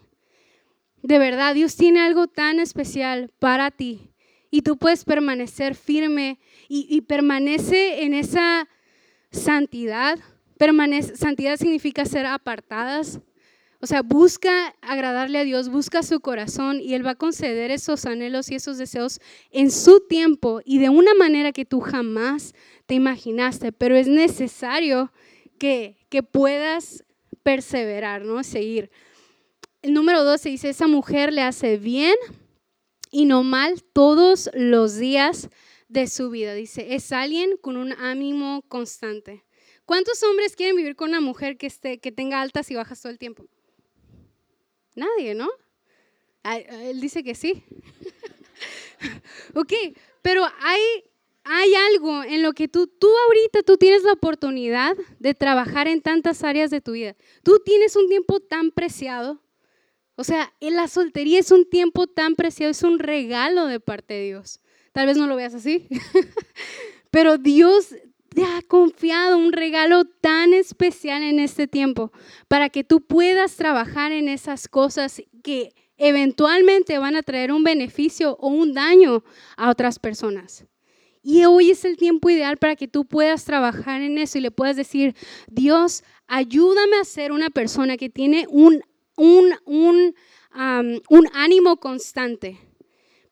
De 1.04 1.20
verdad, 1.20 1.54
Dios 1.54 1.76
tiene 1.76 2.00
algo 2.00 2.26
tan 2.26 2.60
especial 2.60 3.32
para 3.38 3.70
ti 3.70 4.10
y 4.50 4.64
tú 4.64 4.78
puedes 4.78 5.06
permanecer 5.06 5.76
firme 5.76 6.40
y, 6.68 7.02
permanece 7.02 8.04
en 8.04 8.16
esa 8.16 8.68
santidad. 9.30 10.18
Permanece, 10.64 11.18
santidad 11.18 11.58
significa 11.58 12.06
ser 12.06 12.26
apartadas, 12.26 13.20
o 13.82 13.86
sea, 13.86 14.02
busca 14.02 14.74
agradarle 14.80 15.40
a 15.40 15.44
Dios, 15.44 15.68
busca 15.68 16.04
su 16.04 16.22
corazón 16.22 16.80
y 16.80 16.94
Él 16.94 17.06
va 17.06 17.12
a 17.12 17.16
conceder 17.16 17.70
esos 17.70 18.06
anhelos 18.06 18.50
y 18.50 18.56
esos 18.56 18.78
deseos 18.78 19.20
en 19.52 19.70
su 19.70 20.08
tiempo 20.08 20.62
y 20.64 20.80
de 20.80 20.88
una 20.88 21.14
manera 21.16 21.52
que 21.52 21.66
tú 21.66 21.82
jamás 21.82 22.54
te 22.86 22.94
imaginaste. 22.94 23.74
Pero 23.74 23.98
es 23.98 24.08
necesario 24.08 25.12
que, 25.60 25.98
que 26.08 26.24
puedas 26.24 27.04
perseverar, 27.44 28.24
¿no? 28.24 28.42
Seguir. 28.46 28.90
El 29.82 29.94
número 29.94 30.24
12 30.24 30.48
dice, 30.48 30.70
esa 30.70 30.88
mujer 30.88 31.34
le 31.34 31.42
hace 31.42 31.76
bien 31.76 32.16
y 33.12 33.26
no 33.26 33.44
mal 33.44 33.84
todos 33.92 34.50
los 34.54 34.96
días 34.96 35.50
de 35.90 36.08
su 36.08 36.30
vida. 36.30 36.54
Dice, 36.54 36.96
es 36.96 37.12
alguien 37.12 37.58
con 37.62 37.76
un 37.76 37.92
ánimo 37.92 38.64
constante. 38.70 39.44
¿Cuántos 39.86 40.24
hombres 40.24 40.56
quieren 40.56 40.76
vivir 40.76 40.96
con 40.96 41.10
una 41.10 41.22
mujer 41.22 41.58
que, 41.58 41.68
esté, 41.68 42.00
que 42.00 42.12
tenga 42.12 42.42
altas 42.42 42.72
y 42.72 42.76
bajas 42.76 43.02
todo 43.02 43.12
el 43.12 43.20
tiempo? 43.20 43.46
Nadie, 44.96 45.34
¿no? 45.34 45.50
Él 46.44 47.02
dice 47.02 47.24
que 47.24 47.36
sí. 47.36 47.64
ok, 49.56 49.74
pero 50.22 50.46
hay, 50.62 50.82
hay 51.44 51.74
algo 51.92 52.24
en 52.24 52.44
lo 52.44 52.54
que 52.54 52.68
tú, 52.68 52.88
tú 52.88 53.10
ahorita, 53.26 53.64
tú 53.64 53.78
tienes 53.78 54.04
la 54.04 54.14
oportunidad 54.14 54.96
de 55.20 55.34
trabajar 55.34 55.88
en 55.88 56.02
tantas 56.02 56.44
áreas 56.44 56.70
de 56.70 56.82
tu 56.82 56.94
vida. 56.94 57.16
Tú 57.44 57.62
tienes 57.64 57.96
un 57.96 58.08
tiempo 58.08 58.40
tan 58.40 58.72
preciado. 58.72 59.42
O 60.16 60.24
sea, 60.24 60.54
en 60.60 60.76
la 60.76 60.88
soltería 60.88 61.40
es 61.40 61.52
un 61.52 61.70
tiempo 61.70 62.08
tan 62.08 62.36
preciado, 62.36 62.72
es 62.72 62.84
un 62.84 63.00
regalo 63.00 63.66
de 63.66 63.80
parte 63.80 64.14
de 64.14 64.26
Dios. 64.26 64.62
Tal 64.92 65.08
vez 65.08 65.18
no 65.18 65.26
lo 65.26 65.36
veas 65.36 65.56
así, 65.56 65.88
pero 67.10 67.40
Dios 67.40 67.96
te 68.34 68.44
ha 68.44 68.62
confiado 68.68 69.38
un 69.38 69.52
regalo 69.52 70.06
tan 70.06 70.54
especial 70.54 71.24
en 71.24 71.40
este 71.40 71.68
tiempo 71.68 72.12
para 72.48 72.70
que 72.70 72.84
tú 72.84 73.02
puedas 73.02 73.56
trabajar 73.56 74.12
en 74.12 74.28
esas 74.28 74.68
cosas 74.68 75.22
que 75.44 75.74
eventualmente 75.98 76.98
van 76.98 77.16
a 77.16 77.24
traer 77.24 77.52
un 77.52 77.64
beneficio 77.64 78.36
o 78.40 78.48
un 78.48 78.74
daño 78.74 79.24
a 79.56 79.70
otras 79.70 80.00
personas. 80.00 80.66
Y 81.22 81.46
hoy 81.46 81.72
es 81.72 81.86
el 81.86 81.96
tiempo 81.96 82.30
ideal 82.30 82.58
para 82.58 82.76
que 82.76 82.88
tú 82.88 83.06
puedas 83.06 83.46
trabajar 83.46 84.02
en 84.02 84.18
eso 84.18 84.38
y 84.38 84.42
le 84.42 84.52
puedas 84.52 84.76
decir, 84.76 85.16
Dios, 85.48 86.04
ayúdame 86.28 86.98
a 86.98 87.06
ser 87.06 87.32
una 87.32 87.50
persona 87.50 87.96
que 87.96 88.10
tiene 88.10 88.46
un, 88.50 88.82
un, 89.16 89.54
un, 89.66 90.16
un 91.10 91.28
ánimo 91.34 91.78
constante 91.78 92.60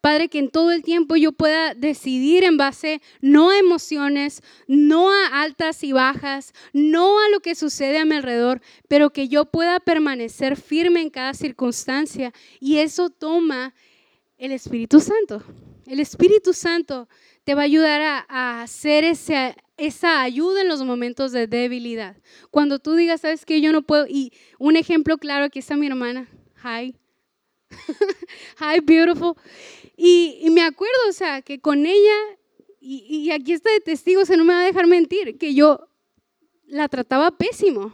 Padre, 0.02 0.30
que 0.30 0.40
en 0.40 0.50
todo 0.50 0.72
el 0.72 0.82
tiempo 0.82 1.16
yo 1.16 1.32
pueda 1.32 1.76
decidir 1.76 2.44
en 2.44 2.58
base 2.58 3.02
no 3.22 3.52
a 3.52 3.60
emociones, 3.60 4.42
no 4.68 5.12
a 5.12 5.44
altas 5.44 5.84
y 5.84 5.92
bajas, 5.92 6.54
no 6.74 7.20
a 7.20 7.30
lo 7.30 7.40
que 7.40 7.54
sucede 7.54 8.00
a 8.00 8.06
mi 8.06 8.16
alrededor, 8.16 8.62
pero 8.88 9.12
que 9.12 9.28
yo 9.28 9.46
pueda 9.46 9.80
permanecer 9.80 10.58
firme 10.58 11.02
en 11.02 11.12
cada 11.12 11.36
circunstancia. 11.36 12.34
Y 12.60 12.78
eso 12.78 13.12
toma 13.12 13.76
el 14.40 14.52
Espíritu 14.52 15.00
Santo. 15.00 15.44
El 15.86 16.00
Espíritu 16.00 16.54
Santo 16.54 17.08
te 17.44 17.54
va 17.54 17.62
a 17.62 17.66
ayudar 17.66 18.26
a, 18.28 18.62
hacer 18.64 19.04
esa 19.04 20.22
ayuda 20.22 20.62
en 20.62 20.68
los 20.68 20.84
momentos 20.84 21.32
de 21.32 21.46
debilidad. 21.46 22.18
Cuando 22.50 22.80
tú 22.80 22.96
digas, 22.96 23.22
sabes 23.22 23.46
que 23.46 23.62
yo 23.62 23.72
no 23.72 23.84
puedo, 23.84 24.08
y 24.08 24.34
un 24.58 24.78
ejemplo 24.78 25.20
claro, 25.20 25.46
aquí 25.46 25.60
está 25.60 25.76
mi 25.78 25.86
hermana, 25.88 26.28
hi, 26.64 26.96
hi, 28.60 28.80
beautiful. 28.82 29.36
Y, 29.98 30.50
me 30.52 30.62
acuerdo, 30.62 30.98
o 31.10 31.14
sea, 31.14 31.42
que 31.42 31.60
con 31.60 31.86
ella, 31.86 32.16
y, 32.80 33.30
aquí 33.32 33.54
está 33.54 33.72
de 33.72 33.82
testigo, 33.82 34.26
se 34.26 34.38
no 34.38 34.44
me 34.44 34.54
va 34.54 34.62
a 34.62 34.66
dejar 34.66 34.88
mentir, 34.88 35.38
que 35.38 35.54
yo 35.54 35.88
la 36.66 36.88
trataba 36.88 37.32
pésimo. 37.32 37.94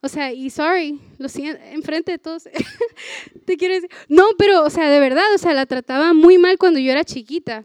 O 0.00 0.08
sea, 0.08 0.32
y 0.32 0.50
sorry, 0.50 1.00
lo 1.18 1.28
siento, 1.28 1.62
enfrente 1.64 2.12
de 2.12 2.18
todos, 2.18 2.44
te 3.46 3.56
quiero 3.56 3.74
decir. 3.74 3.90
No, 4.08 4.24
pero, 4.38 4.64
o 4.64 4.70
sea, 4.70 4.90
de 4.90 5.00
verdad, 5.00 5.24
o 5.34 5.38
sea, 5.38 5.54
la 5.54 5.66
trataba 5.66 6.12
muy 6.12 6.38
mal 6.38 6.58
cuando 6.58 6.78
yo 6.78 6.92
era 6.92 7.04
chiquita. 7.04 7.64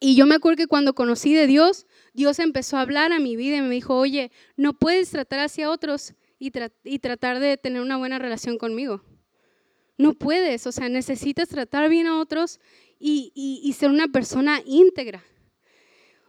Y 0.00 0.14
yo 0.14 0.26
me 0.26 0.36
acuerdo 0.36 0.56
que 0.56 0.66
cuando 0.66 0.94
conocí 0.94 1.34
de 1.34 1.46
Dios, 1.46 1.86
Dios 2.14 2.38
empezó 2.38 2.76
a 2.76 2.82
hablar 2.82 3.12
a 3.12 3.18
mi 3.18 3.36
vida 3.36 3.56
y 3.56 3.62
me 3.62 3.74
dijo, 3.74 3.96
oye, 3.96 4.30
no 4.56 4.72
puedes 4.72 5.10
tratar 5.10 5.40
hacia 5.40 5.70
otros 5.70 6.14
y, 6.38 6.52
y 6.84 6.98
tratar 7.00 7.40
de 7.40 7.56
tener 7.56 7.82
una 7.82 7.96
buena 7.96 8.18
relación 8.18 8.58
conmigo. 8.58 9.02
No 9.98 10.14
puedes, 10.14 10.66
o 10.66 10.72
sea, 10.72 10.88
necesitas 10.88 11.48
tratar 11.48 11.88
bien 11.90 12.06
a 12.06 12.20
otros 12.20 12.60
y, 13.00 13.74
ser 13.76 13.90
una 13.90 14.08
persona 14.08 14.62
íntegra. 14.64 15.24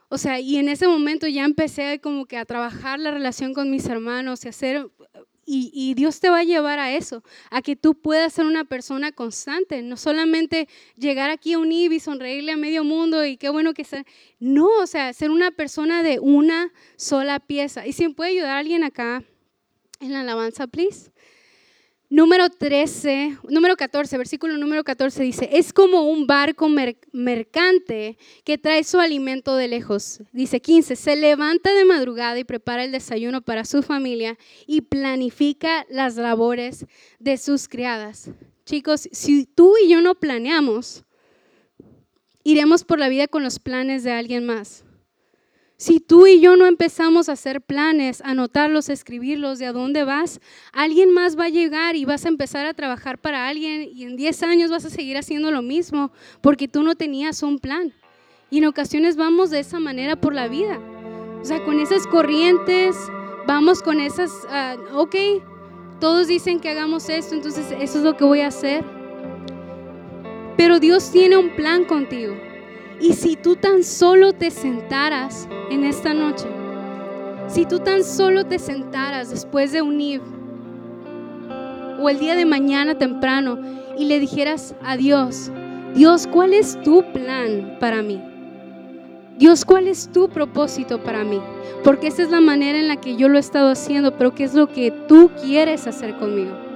O 0.10 0.18
sea, 0.18 0.40
y 0.40 0.58
en 0.58 0.70
ese 0.70 0.88
momento 0.88 1.28
ya 1.28 1.46
empecé 1.46 2.00
como 2.02 2.26
que 2.26 2.38
a 2.38 2.46
trabajar 2.46 3.00
la 3.00 3.12
relación 3.12 3.54
con 3.54 3.70
mis 3.70 3.86
hermanos 3.86 4.44
y 4.44 4.48
hacer, 4.48 4.90
y, 5.46 5.94
Dios 5.94 6.20
te 6.20 6.32
va 6.32 6.40
a 6.40 6.44
llevar 6.44 6.80
a 6.80 6.94
eso, 6.96 7.24
a 7.52 7.62
que 7.62 7.76
tú 7.76 7.94
puedas 7.94 8.34
ser 8.34 8.46
una 8.46 8.66
persona 8.66 9.12
constante, 9.12 9.84
no 9.84 9.98
solamente 9.98 10.68
llegar 10.96 11.30
aquí 11.30 11.54
a 11.54 11.60
un 11.60 11.72
y 11.72 12.00
sonreírle 12.00 12.52
a 12.52 12.58
medio 12.58 12.84
mundo 12.84 13.24
y 13.24 13.38
qué 13.38 13.50
bueno 13.50 13.76
que 13.76 13.84
sea, 13.84 14.04
no, 14.40 14.68
o 14.82 14.88
sea, 14.88 15.14
ser 15.14 15.30
una 15.30 15.52
persona 15.52 16.02
de 16.02 16.20
una 16.20 16.72
sola 16.96 17.40
pieza. 17.40 17.86
Y 17.86 17.94
si 17.94 18.10
puede 18.10 18.32
ayudar 18.32 18.58
alguien 18.58 18.84
acá 18.84 19.24
en 20.00 20.14
la 20.14 20.22
alabanza, 20.22 20.66
please. 20.66 21.12
Número 22.12 22.50
13, 22.50 23.38
número 23.50 23.78
14, 23.78 24.18
versículo 24.18 24.58
número 24.58 24.84
14 24.84 25.22
dice, 25.22 25.48
es 25.52 25.72
como 25.72 26.10
un 26.10 26.26
barco 26.26 26.68
mercante 27.12 28.18
que 28.44 28.58
trae 28.58 28.84
su 28.84 29.00
alimento 29.00 29.56
de 29.56 29.68
lejos. 29.68 30.24
Dice 30.34 30.60
15, 30.60 30.96
se 30.96 31.16
levanta 31.16 31.72
de 31.72 31.86
madrugada 31.86 32.40
y 32.40 32.44
prepara 32.44 32.84
el 32.84 32.92
desayuno 32.92 33.44
para 33.44 33.64
su 33.64 33.84
familia 33.84 34.40
y 34.66 34.82
planifica 34.82 35.86
las 35.88 36.16
labores 36.16 36.88
de 37.20 37.38
sus 37.38 37.68
criadas. 37.68 38.32
Chicos, 38.66 39.08
si 39.12 39.46
tú 39.46 39.76
y 39.84 39.90
yo 39.90 40.02
no 40.02 40.16
planeamos, 40.16 41.04
iremos 42.44 42.86
por 42.86 42.98
la 42.98 43.10
vida 43.10 43.28
con 43.28 43.44
los 43.44 43.60
planes 43.60 44.04
de 44.04 44.14
alguien 44.14 44.48
más. 44.48 44.84
Si 45.82 46.02
tú 46.02 46.28
y 46.28 46.42
yo 46.42 46.58
no 46.58 46.66
empezamos 46.66 47.30
a 47.30 47.32
hacer 47.32 47.62
planes, 47.62 48.22
anotarlos, 48.26 48.90
escribirlos, 48.90 49.60
de 49.60 49.66
a 49.66 49.72
dónde 49.72 50.04
vas, 50.04 50.42
alguien 50.74 51.14
más 51.14 51.40
va 51.40 51.46
a 51.46 51.50
llegar 51.50 51.96
y 51.96 52.04
vas 52.04 52.26
a 52.26 52.28
empezar 52.28 52.66
a 52.66 52.74
trabajar 52.74 53.18
para 53.18 53.48
alguien 53.48 53.90
y 53.90 54.04
en 54.04 54.18
10 54.18 54.44
años 54.44 54.72
vas 54.72 54.84
a 54.84 54.90
seguir 54.90 55.16
haciendo 55.16 55.52
lo 55.52 55.62
mismo 55.62 56.12
porque 56.42 56.68
tú 56.68 56.84
no 56.84 56.96
tenías 56.96 57.44
un 57.44 57.60
plan. 57.60 57.94
Y 58.50 58.58
en 58.58 58.66
ocasiones 58.66 59.16
vamos 59.16 59.52
de 59.52 59.60
esa 59.60 59.80
manera 59.80 60.20
por 60.20 60.36
la 60.36 60.50
vida. 60.50 60.78
O 61.42 61.46
sea, 61.46 61.64
con 61.64 61.80
esas 61.80 62.06
corrientes, 62.08 62.98
vamos 63.48 63.82
con 63.82 64.02
esas, 64.02 64.34
ah, 64.50 64.76
ok, 64.96 65.16
todos 66.02 66.28
dicen 66.28 66.60
que 66.60 66.68
hagamos 66.68 67.08
esto, 67.08 67.36
entonces 67.36 67.68
eso 67.80 68.00
es 68.00 68.04
lo 68.04 68.18
que 68.18 68.26
voy 68.26 68.42
a 68.42 68.48
hacer. 68.48 68.84
Pero 70.58 70.82
Dios 70.82 71.10
tiene 71.10 71.38
un 71.38 71.56
plan 71.56 71.86
contigo. 71.86 72.49
Y 73.02 73.14
si 73.14 73.36
tú 73.36 73.56
tan 73.56 73.84
solo 73.84 74.34
te 74.34 74.52
sentaras 74.52 75.48
en 75.72 75.86
esta 75.86 76.14
noche, 76.14 76.48
si 77.48 77.66
tú 77.66 77.80
tan 77.80 78.04
solo 78.04 78.46
te 78.46 78.60
sentaras 78.60 79.30
después 79.30 79.72
de 79.72 79.82
unir 79.82 80.22
o 82.00 82.10
el 82.10 82.20
día 82.20 82.36
de 82.36 82.46
mañana 82.46 82.98
temprano 82.98 83.58
y 83.98 84.06
le 84.06 84.20
dijeras 84.20 84.76
a 84.84 84.98
Dios, 84.98 85.52
Dios, 85.96 86.28
¿cuál 86.28 86.54
es 86.54 86.80
tu 86.84 87.04
plan 87.14 87.78
para 87.80 88.02
mí? 88.02 88.22
Dios, 89.38 89.64
¿cuál 89.64 89.88
es 89.88 90.12
tu 90.12 90.28
propósito 90.28 91.02
para 91.02 91.24
mí? 91.24 91.40
Porque 91.84 92.08
esa 92.08 92.24
es 92.24 92.30
la 92.30 92.42
manera 92.42 92.78
en 92.78 92.90
la 92.90 92.98
que 92.98 93.16
yo 93.16 93.30
lo 93.30 93.38
he 93.38 93.40
estado 93.40 93.72
haciendo, 93.72 94.18
pero 94.18 94.36
¿qué 94.36 94.44
es 94.44 94.54
lo 94.54 94.68
que 94.68 94.92
tú 95.08 95.32
quieres 95.42 95.88
hacer 95.88 96.18
conmigo? 96.18 96.69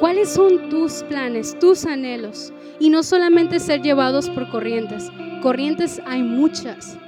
¿Cuáles 0.00 0.30
son 0.30 0.68
tus 0.68 1.02
planes, 1.04 1.56
tus 1.58 1.86
anhelos? 1.86 2.52
Y 2.80 2.90
no 2.90 3.02
solamente 3.02 3.60
ser 3.60 3.80
llevados 3.82 4.28
por 4.30 4.50
corrientes. 4.50 5.10
Corrientes 5.42 6.00
hay 6.04 6.22
muchas. 6.22 6.98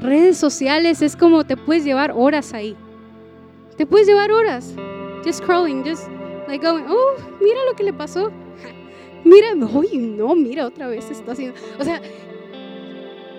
Redes 0.00 0.36
sociales 0.36 1.00
es 1.00 1.16
como 1.16 1.44
te 1.44 1.56
puedes 1.56 1.84
llevar 1.84 2.12
horas 2.14 2.52
ahí. 2.52 2.76
Te 3.76 3.86
puedes 3.86 4.06
llevar 4.06 4.30
horas. 4.30 4.74
Just 5.24 5.42
scrolling, 5.42 5.82
just 5.82 6.08
like 6.46 6.64
going, 6.64 6.84
oh, 6.88 7.14
mira 7.40 7.64
lo 7.68 7.74
que 7.74 7.84
le 7.84 7.92
pasó. 7.92 8.30
Mira, 9.24 9.54
uy, 9.54 9.96
no, 9.96 10.36
mira, 10.36 10.66
otra 10.66 10.86
vez 10.86 11.10
está 11.10 11.32
haciendo. 11.32 11.58
O 11.80 11.84
sea, 11.84 12.00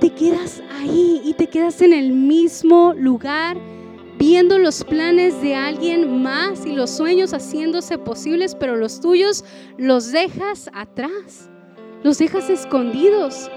te 0.02 0.10
quedas 0.10 0.62
ahí 0.80 1.22
y 1.24 1.34
te 1.34 1.48
quedas 1.48 1.82
en 1.82 1.94
el 1.94 2.12
mismo 2.12 2.94
lugar 2.94 3.58
viendo 4.18 4.58
los 4.58 4.84
planes 4.84 5.42
de 5.42 5.56
alguien 5.56 6.22
más 6.22 6.66
y 6.66 6.74
los 6.74 6.90
sueños 6.90 7.34
haciéndose 7.34 7.98
posibles, 7.98 8.56
pero 8.56 8.76
los 8.76 9.00
tuyos 9.00 9.46
los 9.78 10.12
dejas 10.12 10.70
atrás, 10.74 11.50
los 12.04 12.18
dejas 12.18 12.50
escondidos. 12.50 13.50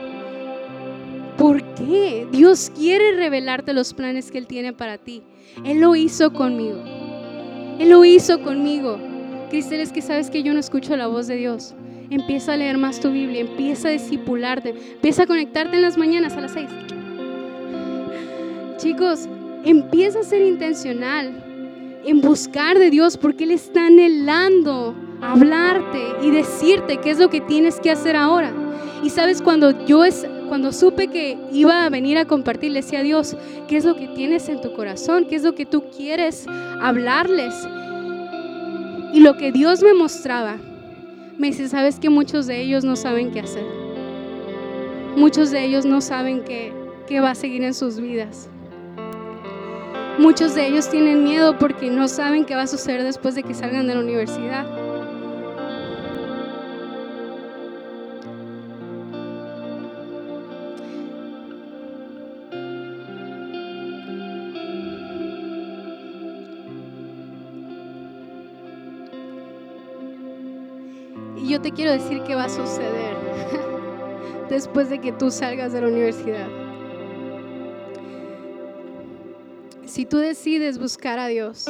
¿Por 1.39 1.63
qué? 1.75 2.29
Dios 2.31 2.71
quiere 2.77 3.17
revelarte 3.17 3.73
los 3.73 3.95
planes 3.95 4.31
que 4.31 4.39
Él 4.39 4.47
tiene 4.47 4.73
para 4.73 4.99
ti. 4.99 5.23
Él 5.65 5.81
lo 5.81 5.97
hizo 5.97 6.33
conmigo. 6.33 6.83
Él 7.79 7.89
lo 7.89 8.05
hizo 8.05 8.43
conmigo. 8.43 8.99
Cristel, 9.49 9.81
es 9.81 9.91
que 9.91 10.03
sabes 10.03 10.31
que 10.31 10.43
yo 10.43 10.53
no 10.53 10.61
escucho 10.61 10.97
la 10.97 11.07
voz 11.07 11.27
de 11.27 11.37
Dios. 11.37 11.75
Empieza 12.11 12.53
a 12.53 12.57
leer 12.57 12.77
más 12.77 13.01
tu 13.01 13.11
Biblia, 13.11 13.41
empieza 13.41 13.89
a 13.89 13.93
discipularte, 13.93 14.71
empieza 14.71 15.23
a 15.23 15.27
conectarte 15.27 15.77
en 15.77 15.83
las 15.83 15.97
mañanas 15.97 16.35
a 16.35 16.41
las 16.43 16.53
seis. 16.53 16.69
Chicos, 18.77 19.29
Empieza 19.65 20.21
a 20.21 20.25
ser 20.25 20.43
intencional 20.43 22.01
en 22.05 22.21
buscar 22.21 22.79
de 22.79 22.91
Dios 22.91 23.17
porque 23.17 23.45
Él 23.45 23.51
está 23.51 23.87
anhelando 23.87 24.95
hablarte 25.21 26.01
y 26.23 26.31
decirte 26.31 26.99
qué 26.99 27.11
es 27.11 27.19
lo 27.19 27.31
que 27.31 27.41
tienes 27.41 27.81
que 27.81 27.91
hacer 27.91 28.17
ahora. 28.17 28.53
Y 29.03 29.11
sabes, 29.11 29.43
cuando 29.43 29.87
yo 29.87 30.05
es, 30.05 30.27
cuando 30.49 30.73
supe 30.73 31.09
que 31.09 31.39
iba 31.53 31.85
a 31.85 31.91
venir 31.91 32.19
a 32.19 32.27
compartir, 32.27 32.73
le 32.73 32.83
decía 32.83 33.01
a 33.01 33.03
Dios, 33.03 33.37
¿qué 33.69 33.77
es 33.77 33.85
lo 33.85 33.97
que 33.97 34.09
tienes 34.09 34.49
en 34.49 34.61
tu 34.61 34.75
corazón? 34.75 35.27
¿Qué 35.29 35.37
es 35.37 35.43
lo 35.43 35.55
que 35.55 35.67
tú 35.67 35.85
quieres 35.97 36.47
hablarles? 36.81 37.55
Y 39.13 39.21
lo 39.21 39.37
que 39.37 39.53
Dios 39.53 39.83
me 39.83 39.95
mostraba, 39.95 40.59
me 41.39 41.49
dice, 41.49 41.69
¿sabes 41.69 41.99
que 41.99 42.11
muchos 42.11 42.47
de 42.47 42.61
ellos 42.61 42.85
no 42.85 42.97
saben 42.97 43.31
qué 43.31 43.41
hacer? 43.41 43.65
Muchos 45.17 45.51
de 45.51 45.65
ellos 45.65 45.87
no 45.87 46.01
saben 46.01 46.45
qué, 46.45 46.73
qué 47.07 47.21
va 47.21 47.31
a 47.31 47.35
seguir 47.35 47.65
en 47.65 47.75
sus 47.75 47.99
vidas. 47.99 48.50
Muchos 50.19 50.55
de 50.55 50.67
ellos 50.67 50.89
tienen 50.89 51.25
miedo 51.25 51.59
porque 51.59 51.91
no 51.91 52.07
saben 52.09 52.45
qué 52.45 52.55
va 52.55 52.63
a 52.63 52.67
suceder 52.67 53.03
después 53.03 53.35
de 53.35 53.43
que 53.43 53.55
salgan 53.55 53.87
de 53.87 53.95
la 53.95 54.01
universidad. 54.01 54.67
Y 71.37 71.49
yo 71.49 71.61
te 71.61 71.73
quiero 71.73 71.93
decir 71.93 72.23
qué 72.25 72.35
va 72.35 72.45
a 72.45 72.49
suceder 72.49 73.17
después 74.51 74.91
de 74.91 75.01
que 75.01 75.13
tú 75.13 75.31
salgas 75.31 75.73
de 75.73 75.81
la 75.81 75.89
universidad. 75.89 76.60
Si 79.91 80.07
tú 80.07 80.19
decides 80.19 80.79
buscar 80.79 81.19
a 81.19 81.27
Dios, 81.27 81.69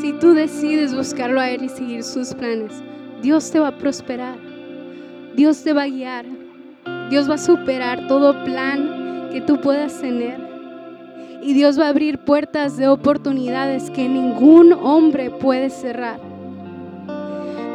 si 0.00 0.12
tú 0.14 0.34
decides 0.34 0.92
buscarlo 0.92 1.40
a 1.40 1.48
Él 1.48 1.62
y 1.62 1.68
seguir 1.68 2.02
sus 2.02 2.34
planes, 2.34 2.72
Dios 3.22 3.52
te 3.52 3.60
va 3.60 3.68
a 3.68 3.78
prosperar. 3.78 4.36
Dios 5.36 5.62
te 5.62 5.72
va 5.72 5.82
a 5.82 5.86
guiar. 5.86 6.26
Dios 7.08 7.30
va 7.30 7.34
a 7.34 7.38
superar 7.38 8.08
todo 8.08 8.42
plan 8.42 9.28
que 9.30 9.40
tú 9.40 9.60
puedas 9.60 10.00
tener. 10.00 10.40
Y 11.40 11.54
Dios 11.54 11.78
va 11.78 11.86
a 11.86 11.90
abrir 11.90 12.18
puertas 12.18 12.76
de 12.76 12.88
oportunidades 12.88 13.90
que 13.90 14.08
ningún 14.08 14.72
hombre 14.72 15.30
puede 15.30 15.70
cerrar. 15.70 16.18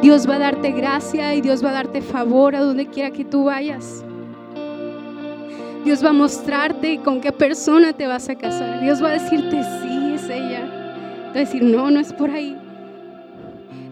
Dios 0.02 0.28
va 0.28 0.34
a 0.34 0.40
darte 0.40 0.70
gracia 0.72 1.34
y 1.34 1.40
Dios 1.40 1.64
va 1.64 1.70
a 1.70 1.72
darte 1.72 2.02
favor 2.02 2.54
a 2.54 2.60
donde 2.60 2.88
quiera 2.88 3.10
que 3.10 3.24
tú 3.24 3.44
vayas. 3.44 4.04
Dios 5.84 6.02
va 6.02 6.10
a 6.10 6.14
mostrarte 6.14 7.00
con 7.00 7.20
qué 7.20 7.30
persona 7.30 7.92
te 7.92 8.06
vas 8.06 8.28
a 8.30 8.36
casar. 8.36 8.80
Dios 8.80 9.02
va 9.02 9.10
a 9.10 9.12
decirte, 9.12 9.62
sí, 9.82 10.14
es 10.14 10.28
ella. 10.30 10.64
Va 11.26 11.34
a 11.34 11.38
decir, 11.38 11.62
no, 11.62 11.90
no 11.90 12.00
es 12.00 12.12
por 12.12 12.30
ahí. 12.30 12.56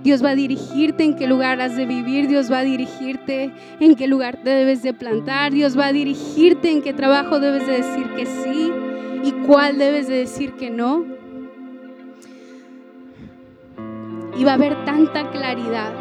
Dios 0.02 0.24
va 0.24 0.30
a 0.30 0.34
dirigirte 0.34 1.04
en 1.04 1.14
qué 1.14 1.26
lugar 1.26 1.60
has 1.60 1.76
de 1.76 1.86
vivir, 1.86 2.26
Dios 2.26 2.50
va 2.50 2.60
a 2.60 2.64
dirigirte 2.64 3.52
en 3.78 3.94
qué 3.94 4.08
lugar 4.08 4.38
te 4.42 4.50
debes 4.50 4.82
de 4.82 4.94
plantar, 4.94 5.52
Dios 5.52 5.78
va 5.78 5.86
a 5.86 5.92
dirigirte 5.92 6.70
en 6.70 6.82
qué 6.82 6.92
trabajo 6.92 7.38
debes 7.38 7.66
de 7.68 7.74
decir 7.74 8.06
que 8.16 8.26
sí 8.26 8.72
y 9.22 9.30
cuál 9.46 9.78
debes 9.78 10.08
de 10.08 10.16
decir 10.16 10.54
que 10.54 10.70
no. 10.70 11.04
Y 14.36 14.42
va 14.42 14.52
a 14.52 14.54
haber 14.54 14.84
tanta 14.84 15.30
claridad, 15.30 15.92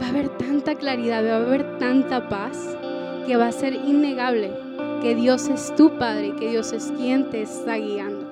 va 0.00 0.06
a 0.06 0.08
haber 0.10 0.28
tanta 0.28 0.76
claridad, 0.76 1.24
va 1.24 1.38
a 1.38 1.46
haber 1.46 1.78
tanta 1.78 2.28
paz 2.28 2.76
que 3.26 3.36
va 3.36 3.48
a 3.48 3.52
ser 3.52 3.74
innegable 3.74 4.50
que 5.02 5.14
Dios 5.14 5.48
es 5.48 5.74
tu 5.76 5.98
Padre, 5.98 6.34
que 6.38 6.50
Dios 6.50 6.72
es 6.72 6.92
quien 6.96 7.30
te 7.30 7.42
está 7.42 7.76
guiando. 7.76 8.30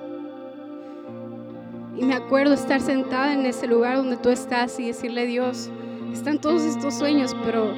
Y 1.97 2.03
me 2.03 2.13
acuerdo 2.13 2.53
estar 2.53 2.79
sentada 2.79 3.33
en 3.33 3.45
ese 3.45 3.67
lugar 3.67 3.97
donde 3.97 4.17
tú 4.17 4.29
estás 4.29 4.79
y 4.79 4.87
decirle, 4.87 5.25
Dios, 5.25 5.69
están 6.13 6.39
todos 6.39 6.63
estos 6.63 6.93
sueños, 6.93 7.35
pero 7.43 7.73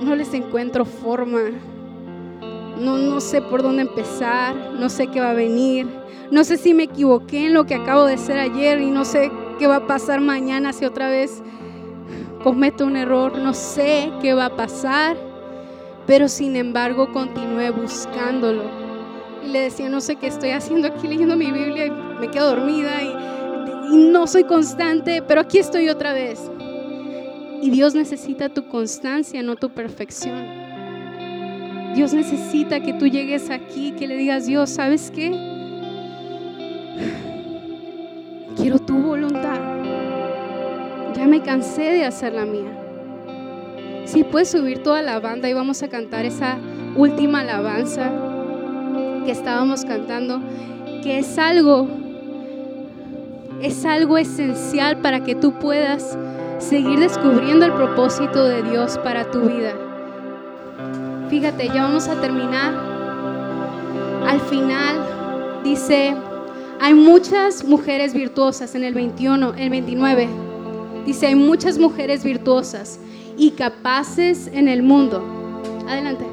no 0.00 0.14
les 0.14 0.32
encuentro 0.34 0.84
forma. 0.84 1.40
No, 2.80 2.96
no 2.96 3.20
sé 3.20 3.42
por 3.42 3.62
dónde 3.62 3.82
empezar, 3.82 4.54
no 4.78 4.88
sé 4.88 5.08
qué 5.08 5.20
va 5.20 5.30
a 5.30 5.34
venir, 5.34 5.86
no 6.30 6.44
sé 6.44 6.56
si 6.58 6.74
me 6.74 6.84
equivoqué 6.84 7.46
en 7.46 7.54
lo 7.54 7.64
que 7.64 7.74
acabo 7.74 8.04
de 8.04 8.14
hacer 8.14 8.38
ayer 8.38 8.80
y 8.80 8.90
no 8.90 9.04
sé 9.04 9.32
qué 9.58 9.66
va 9.66 9.76
a 9.76 9.86
pasar 9.86 10.20
mañana 10.20 10.72
si 10.72 10.84
otra 10.84 11.08
vez 11.08 11.42
cometo 12.44 12.84
un 12.84 12.96
error, 12.96 13.36
no 13.38 13.52
sé 13.52 14.12
qué 14.22 14.34
va 14.34 14.46
a 14.46 14.56
pasar, 14.56 15.16
pero 16.08 16.26
sin 16.26 16.56
embargo 16.56 17.12
continué 17.12 17.70
buscándolo. 17.70 18.64
Y 19.44 19.52
le 19.52 19.60
decía, 19.60 19.88
no 19.88 20.00
sé 20.00 20.16
qué 20.16 20.26
estoy 20.26 20.50
haciendo 20.50 20.88
aquí 20.88 21.06
leyendo 21.06 21.36
mi 21.36 21.52
Biblia 21.52 21.86
y 21.86 21.90
me 21.92 22.28
quedo 22.28 22.56
dormida 22.56 23.00
y 23.04 23.38
y 23.90 23.96
no 23.96 24.26
soy 24.26 24.44
constante, 24.44 25.22
pero 25.22 25.40
aquí 25.40 25.58
estoy 25.58 25.88
otra 25.88 26.12
vez. 26.12 26.50
Y 27.62 27.70
Dios 27.70 27.94
necesita 27.94 28.48
tu 28.48 28.68
constancia, 28.68 29.42
no 29.42 29.56
tu 29.56 29.70
perfección. 29.70 30.46
Dios 31.94 32.12
necesita 32.12 32.80
que 32.80 32.92
tú 32.92 33.06
llegues 33.06 33.50
aquí, 33.50 33.92
que 33.92 34.06
le 34.06 34.16
digas, 34.16 34.46
Dios, 34.46 34.70
¿sabes 34.70 35.10
qué? 35.10 35.30
Quiero 38.56 38.78
tu 38.78 38.96
voluntad. 38.98 39.58
Ya 41.16 41.26
me 41.26 41.42
cansé 41.42 41.82
de 41.82 42.04
hacer 42.04 42.34
la 42.34 42.44
mía. 42.44 42.87
Si 44.08 44.24
puedes 44.24 44.48
subir 44.48 44.82
toda 44.82 45.02
la 45.02 45.20
banda 45.20 45.50
y 45.50 45.52
vamos 45.52 45.82
a 45.82 45.88
cantar 45.88 46.24
esa 46.24 46.56
última 46.96 47.40
alabanza 47.40 48.10
que 49.26 49.30
estábamos 49.30 49.84
cantando, 49.84 50.40
que 51.02 51.18
es 51.18 51.36
algo 51.36 51.86
es 53.60 53.84
algo 53.84 54.16
esencial 54.16 55.02
para 55.02 55.24
que 55.24 55.34
tú 55.34 55.58
puedas 55.58 56.16
seguir 56.58 57.00
descubriendo 57.00 57.66
el 57.66 57.74
propósito 57.74 58.44
de 58.44 58.62
Dios 58.62 58.96
para 58.96 59.30
tu 59.30 59.42
vida. 59.42 59.74
Fíjate, 61.28 61.66
ya 61.66 61.82
vamos 61.82 62.08
a 62.08 62.18
terminar. 62.18 62.72
Al 64.26 64.40
final 64.40 65.60
dice, 65.64 66.14
hay 66.80 66.94
muchas 66.94 67.62
mujeres 67.62 68.14
virtuosas 68.14 68.74
en 68.74 68.84
el 68.84 68.94
21, 68.94 69.52
el 69.58 69.68
29. 69.68 70.28
Dice, 71.04 71.26
hay 71.26 71.34
muchas 71.34 71.78
mujeres 71.78 72.24
virtuosas 72.24 73.00
y 73.38 73.52
capaces 73.52 74.50
en 74.52 74.68
el 74.68 74.82
mundo. 74.82 75.24
Adelante. 75.88 76.26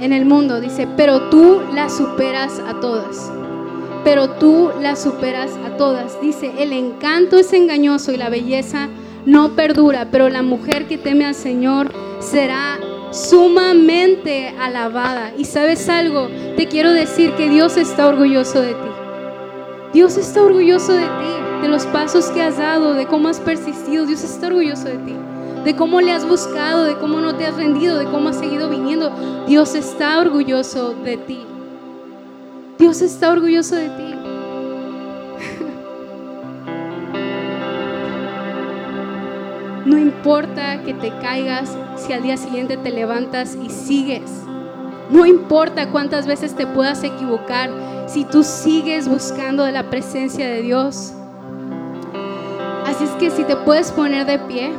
En 0.00 0.12
el 0.12 0.26
mundo 0.26 0.60
dice, 0.60 0.88
pero 0.96 1.28
tú 1.30 1.60
las 1.72 1.96
superas 1.96 2.58
a 2.66 2.80
todas 2.80 3.30
pero 4.06 4.30
tú 4.30 4.70
las 4.80 5.02
superas 5.02 5.50
a 5.66 5.76
todas. 5.76 6.20
Dice, 6.20 6.52
el 6.60 6.72
encanto 6.72 7.38
es 7.38 7.52
engañoso 7.52 8.12
y 8.12 8.16
la 8.16 8.28
belleza 8.28 8.88
no 9.24 9.56
perdura, 9.56 10.12
pero 10.12 10.28
la 10.28 10.42
mujer 10.42 10.86
que 10.86 10.96
teme 10.96 11.24
al 11.24 11.34
Señor 11.34 11.90
será 12.20 12.78
sumamente 13.10 14.54
alabada. 14.60 15.32
Y 15.36 15.44
sabes 15.44 15.88
algo, 15.88 16.28
te 16.56 16.68
quiero 16.68 16.92
decir 16.92 17.32
que 17.32 17.50
Dios 17.50 17.76
está 17.76 18.06
orgulloso 18.06 18.62
de 18.62 18.74
ti. 18.74 18.88
Dios 19.92 20.16
está 20.16 20.40
orgulloso 20.40 20.92
de 20.92 21.02
ti, 21.02 21.62
de 21.62 21.68
los 21.68 21.84
pasos 21.86 22.26
que 22.26 22.42
has 22.42 22.58
dado, 22.58 22.94
de 22.94 23.06
cómo 23.06 23.26
has 23.26 23.40
persistido. 23.40 24.06
Dios 24.06 24.22
está 24.22 24.46
orgulloso 24.46 24.84
de 24.84 24.98
ti, 24.98 25.16
de 25.66 25.74
cómo 25.74 26.00
le 26.00 26.12
has 26.12 26.24
buscado, 26.24 26.84
de 26.84 26.96
cómo 26.96 27.20
no 27.20 27.34
te 27.34 27.44
has 27.44 27.56
rendido, 27.56 27.98
de 27.98 28.04
cómo 28.04 28.28
has 28.28 28.36
seguido 28.36 28.70
viniendo. 28.70 29.10
Dios 29.48 29.74
está 29.74 30.20
orgulloso 30.20 30.94
de 30.94 31.16
ti. 31.16 31.44
Dios 32.78 33.02
está 33.02 33.32
orgulloso 33.32 33.74
de 33.74 33.88
ti. 33.88 34.14
No 39.84 39.98
importa 39.98 40.82
que 40.82 40.94
te 40.94 41.10
caigas 41.20 41.76
si 41.96 42.12
al 42.12 42.22
día 42.22 42.36
siguiente 42.36 42.76
te 42.76 42.90
levantas 42.90 43.56
y 43.60 43.70
sigues. 43.70 44.42
No 45.10 45.26
importa 45.26 45.90
cuántas 45.90 46.26
veces 46.26 46.56
te 46.56 46.66
puedas 46.66 47.04
equivocar 47.04 47.70
si 48.06 48.24
tú 48.24 48.42
sigues 48.42 49.08
buscando 49.08 49.68
la 49.70 49.88
presencia 49.88 50.48
de 50.48 50.62
Dios. 50.62 51.12
Así 52.84 53.04
es 53.04 53.10
que 53.10 53.30
si 53.30 53.44
te 53.44 53.54
puedes 53.54 53.92
poner 53.92 54.26
de 54.26 54.40
pie, 54.40 54.72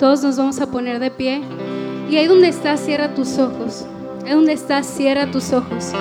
todos 0.00 0.22
nos 0.22 0.38
vamos 0.38 0.58
a 0.62 0.66
poner 0.66 0.98
de 0.98 1.10
pie. 1.10 1.42
Y 2.08 2.16
ahí 2.16 2.26
donde 2.26 2.48
estás, 2.48 2.80
cierra 2.80 3.14
tus 3.14 3.38
ojos. 3.38 3.84
Ahí 4.24 4.32
donde 4.32 4.54
estás, 4.54 4.86
cierra 4.86 5.30
tus 5.30 5.52
ojos. 5.52 5.92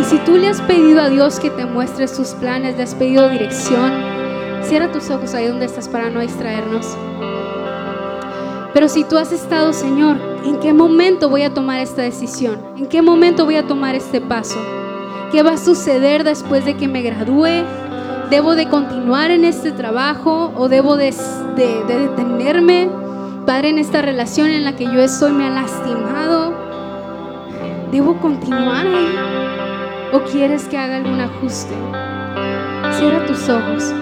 Y 0.00 0.04
si 0.04 0.16
tú 0.20 0.38
le 0.38 0.48
has 0.48 0.62
pedido 0.62 1.02
a 1.02 1.10
Dios 1.10 1.38
que 1.38 1.50
te 1.50 1.66
muestre 1.66 2.08
sus 2.08 2.28
planes, 2.28 2.78
le 2.78 2.82
has 2.82 2.94
pedido 2.94 3.28
dirección, 3.28 3.92
cierra 4.62 4.90
tus 4.90 5.10
ojos 5.10 5.34
ahí 5.34 5.48
donde 5.48 5.66
estás 5.66 5.86
para 5.86 6.08
no 6.08 6.20
distraernos. 6.20 6.96
Pero 8.72 8.88
si 8.88 9.04
tú 9.04 9.18
has 9.18 9.32
estado, 9.32 9.74
Señor, 9.74 10.16
¿en 10.46 10.58
qué 10.58 10.72
momento 10.72 11.28
voy 11.28 11.42
a 11.42 11.52
tomar 11.52 11.78
esta 11.78 12.00
decisión? 12.00 12.58
¿En 12.78 12.86
qué 12.86 13.02
momento 13.02 13.44
voy 13.44 13.56
a 13.56 13.66
tomar 13.66 13.94
este 13.94 14.22
paso? 14.22 14.58
¿Qué 15.30 15.42
va 15.42 15.52
a 15.52 15.58
suceder 15.58 16.24
después 16.24 16.64
de 16.64 16.78
que 16.78 16.88
me 16.88 17.02
gradúe? 17.02 17.66
¿Debo 18.30 18.54
de 18.54 18.70
continuar 18.70 19.30
en 19.30 19.44
este 19.44 19.72
trabajo 19.72 20.54
o 20.56 20.70
debo 20.70 20.96
de, 20.96 21.14
de 21.54 21.84
detenerme? 21.84 23.01
Padre, 23.46 23.70
en 23.70 23.78
esta 23.78 24.02
relación 24.02 24.50
en 24.50 24.62
la 24.62 24.76
que 24.76 24.84
yo 24.84 25.00
estoy 25.00 25.32
me 25.32 25.44
ha 25.44 25.50
lastimado. 25.50 26.54
¿Debo 27.90 28.20
continuar 28.20 28.86
ahí? 28.86 29.18
¿O 30.12 30.20
quieres 30.20 30.66
que 30.66 30.78
haga 30.78 30.98
algún 30.98 31.20
ajuste? 31.20 31.74
Cierra 32.92 33.26
tus 33.26 33.48
ojos, 33.48 33.92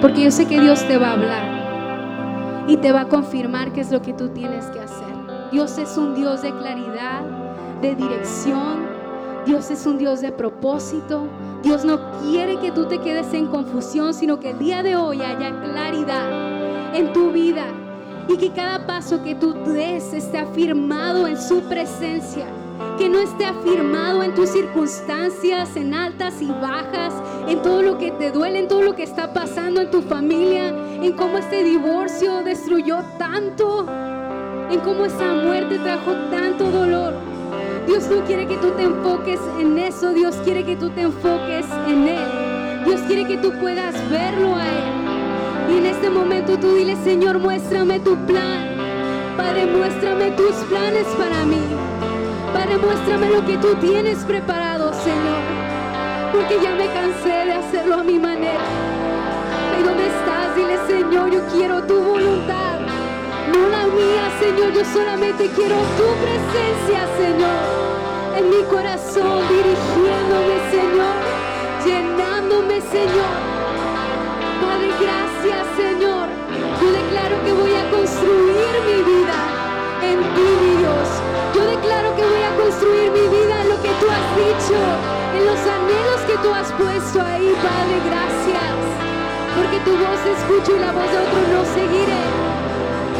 porque 0.00 0.22
yo 0.22 0.30
sé 0.30 0.46
que 0.46 0.60
Dios 0.60 0.86
te 0.86 0.96
va 0.96 1.08
a 1.08 1.12
hablar 1.14 2.64
y 2.68 2.76
te 2.76 2.92
va 2.92 3.00
a 3.00 3.08
confirmar 3.08 3.72
qué 3.72 3.80
es 3.80 3.90
lo 3.90 4.00
que 4.00 4.12
tú 4.12 4.28
tienes 4.28 4.66
que 4.66 4.78
hacer. 4.78 5.12
Dios 5.50 5.76
es 5.78 5.96
un 5.96 6.14
Dios 6.14 6.42
de 6.42 6.52
claridad, 6.52 7.22
de 7.80 7.96
dirección. 7.96 8.86
Dios 9.44 9.72
es 9.72 9.86
un 9.86 9.98
Dios 9.98 10.20
de 10.20 10.30
propósito. 10.30 11.26
Dios 11.64 11.84
no 11.84 11.98
quiere 12.20 12.60
que 12.60 12.70
tú 12.70 12.86
te 12.86 12.98
quedes 13.00 13.34
en 13.34 13.48
confusión, 13.48 14.14
sino 14.14 14.38
que 14.38 14.50
el 14.50 14.60
día 14.60 14.84
de 14.84 14.94
hoy 14.94 15.20
haya 15.20 15.50
claridad 15.62 16.94
en 16.94 17.12
tu 17.12 17.32
vida 17.32 17.64
y 18.28 18.36
que 18.36 18.52
cada 18.52 18.86
paso 18.86 19.22
que 19.22 19.34
tú 19.34 19.52
des 19.52 20.12
esté 20.12 20.38
afirmado 20.38 21.26
en 21.26 21.40
su 21.40 21.60
presencia 21.62 22.46
que 22.98 23.08
no 23.08 23.18
esté 23.18 23.44
afirmado 23.46 24.22
en 24.22 24.34
tus 24.34 24.50
circunstancias, 24.50 25.76
en 25.76 25.94
altas 25.94 26.40
y 26.40 26.46
bajas, 26.46 27.14
en 27.48 27.62
todo 27.62 27.82
lo 27.82 27.98
que 27.98 28.10
te 28.12 28.30
duele, 28.30 28.60
en 28.60 28.68
todo 28.68 28.82
lo 28.82 28.94
que 28.94 29.02
está 29.02 29.32
pasando 29.32 29.80
en 29.80 29.90
tu 29.90 30.02
familia, 30.02 30.68
en 30.68 31.12
cómo 31.12 31.38
este 31.38 31.64
divorcio 31.64 32.42
destruyó 32.44 32.98
tanto, 33.18 33.86
en 34.70 34.80
cómo 34.80 35.06
esa 35.06 35.32
muerte 35.32 35.78
trajo 35.78 36.12
tanto 36.30 36.70
dolor. 36.70 37.14
Dios 37.86 38.08
no 38.08 38.24
quiere 38.24 38.46
que 38.46 38.56
tú 38.56 38.70
te 38.70 38.84
enfoques 38.84 39.40
en 39.58 39.78
eso, 39.78 40.12
Dios 40.12 40.36
quiere 40.44 40.64
que 40.64 40.76
tú 40.76 40.90
te 40.90 41.02
enfoques 41.02 41.66
en 41.88 42.08
Él. 42.08 42.84
Dios 42.84 43.00
quiere 43.02 43.26
que 43.26 43.38
tú 43.38 43.52
puedas 43.60 43.94
verlo 44.10 44.54
a 44.54 44.66
Él. 44.66 45.01
Y 45.72 45.78
en 45.78 45.86
este 45.86 46.10
momento 46.10 46.58
tú 46.58 46.74
dile, 46.74 46.96
Señor, 47.02 47.38
muéstrame 47.38 47.98
tu 48.00 48.14
plan. 48.26 48.76
Padre, 49.38 49.64
muéstrame 49.66 50.32
tus 50.32 50.54
planes 50.68 51.06
para 51.16 51.44
mí. 51.46 51.62
Padre, 52.52 52.76
muéstrame 52.76 53.30
lo 53.30 53.44
que 53.46 53.56
tú 53.56 53.74
tienes 53.76 54.18
preparado, 54.24 54.92
Señor. 54.92 55.40
Porque 56.30 56.58
ya 56.62 56.74
me 56.74 56.86
cansé 56.92 57.46
de 57.46 57.52
hacerlo 57.52 58.00
a 58.00 58.02
mi 58.02 58.18
manera. 58.18 58.60
¿Y 59.80 59.82
dónde 59.82 60.06
estás? 60.08 60.54
Dile, 60.56 60.76
Señor, 60.86 61.30
yo 61.30 61.40
quiero 61.50 61.82
tu 61.84 61.98
voluntad. 62.00 62.80
No 63.48 63.68
la 63.70 63.86
mía, 63.86 64.24
Señor. 64.40 64.74
Yo 64.74 64.84
solamente 64.84 65.48
quiero 65.56 65.76
tu 65.96 66.08
presencia, 66.20 67.06
Señor. 67.16 68.36
En 68.36 68.50
mi 68.50 68.62
corazón, 68.64 69.40
dirigiéndome, 69.48 70.56
Señor. 70.70 71.16
Llenándome, 71.86 72.80
Señor. 72.82 73.61
mi 78.86 79.02
vida 79.02 79.38
en 80.02 80.18
ti, 80.34 80.50
Dios. 80.78 81.08
Yo 81.54 81.62
declaro 81.66 82.14
que 82.16 82.24
voy 82.24 82.42
a 82.42 82.52
construir 82.56 83.10
mi 83.12 83.26
vida 83.28 83.54
en 83.62 83.68
lo 83.68 83.76
que 83.82 83.92
tú 84.00 84.06
has 84.10 84.28
dicho, 84.36 84.78
en 85.36 85.46
los 85.46 85.60
anhelos 85.60 86.20
que 86.26 86.36
tú 86.42 86.52
has 86.54 86.72
puesto 86.72 87.20
ahí, 87.22 87.54
Padre, 87.62 87.96
gracias. 88.10 88.78
Porque 89.56 89.78
tu 89.84 89.92
voz 89.92 90.20
escucho 90.26 90.76
y 90.76 90.80
la 90.80 90.92
voz 90.92 91.10
de 91.10 91.18
otro 91.18 91.40
no 91.52 91.62
seguiré. 91.74 92.22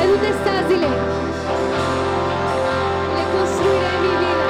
¿En 0.02 0.10
dónde 0.10 0.28
estás? 0.30 0.68
Dile. 0.68 0.88
Le 3.16 3.24
construiré 3.36 3.92
mi 4.02 4.12
vida. 4.18 4.41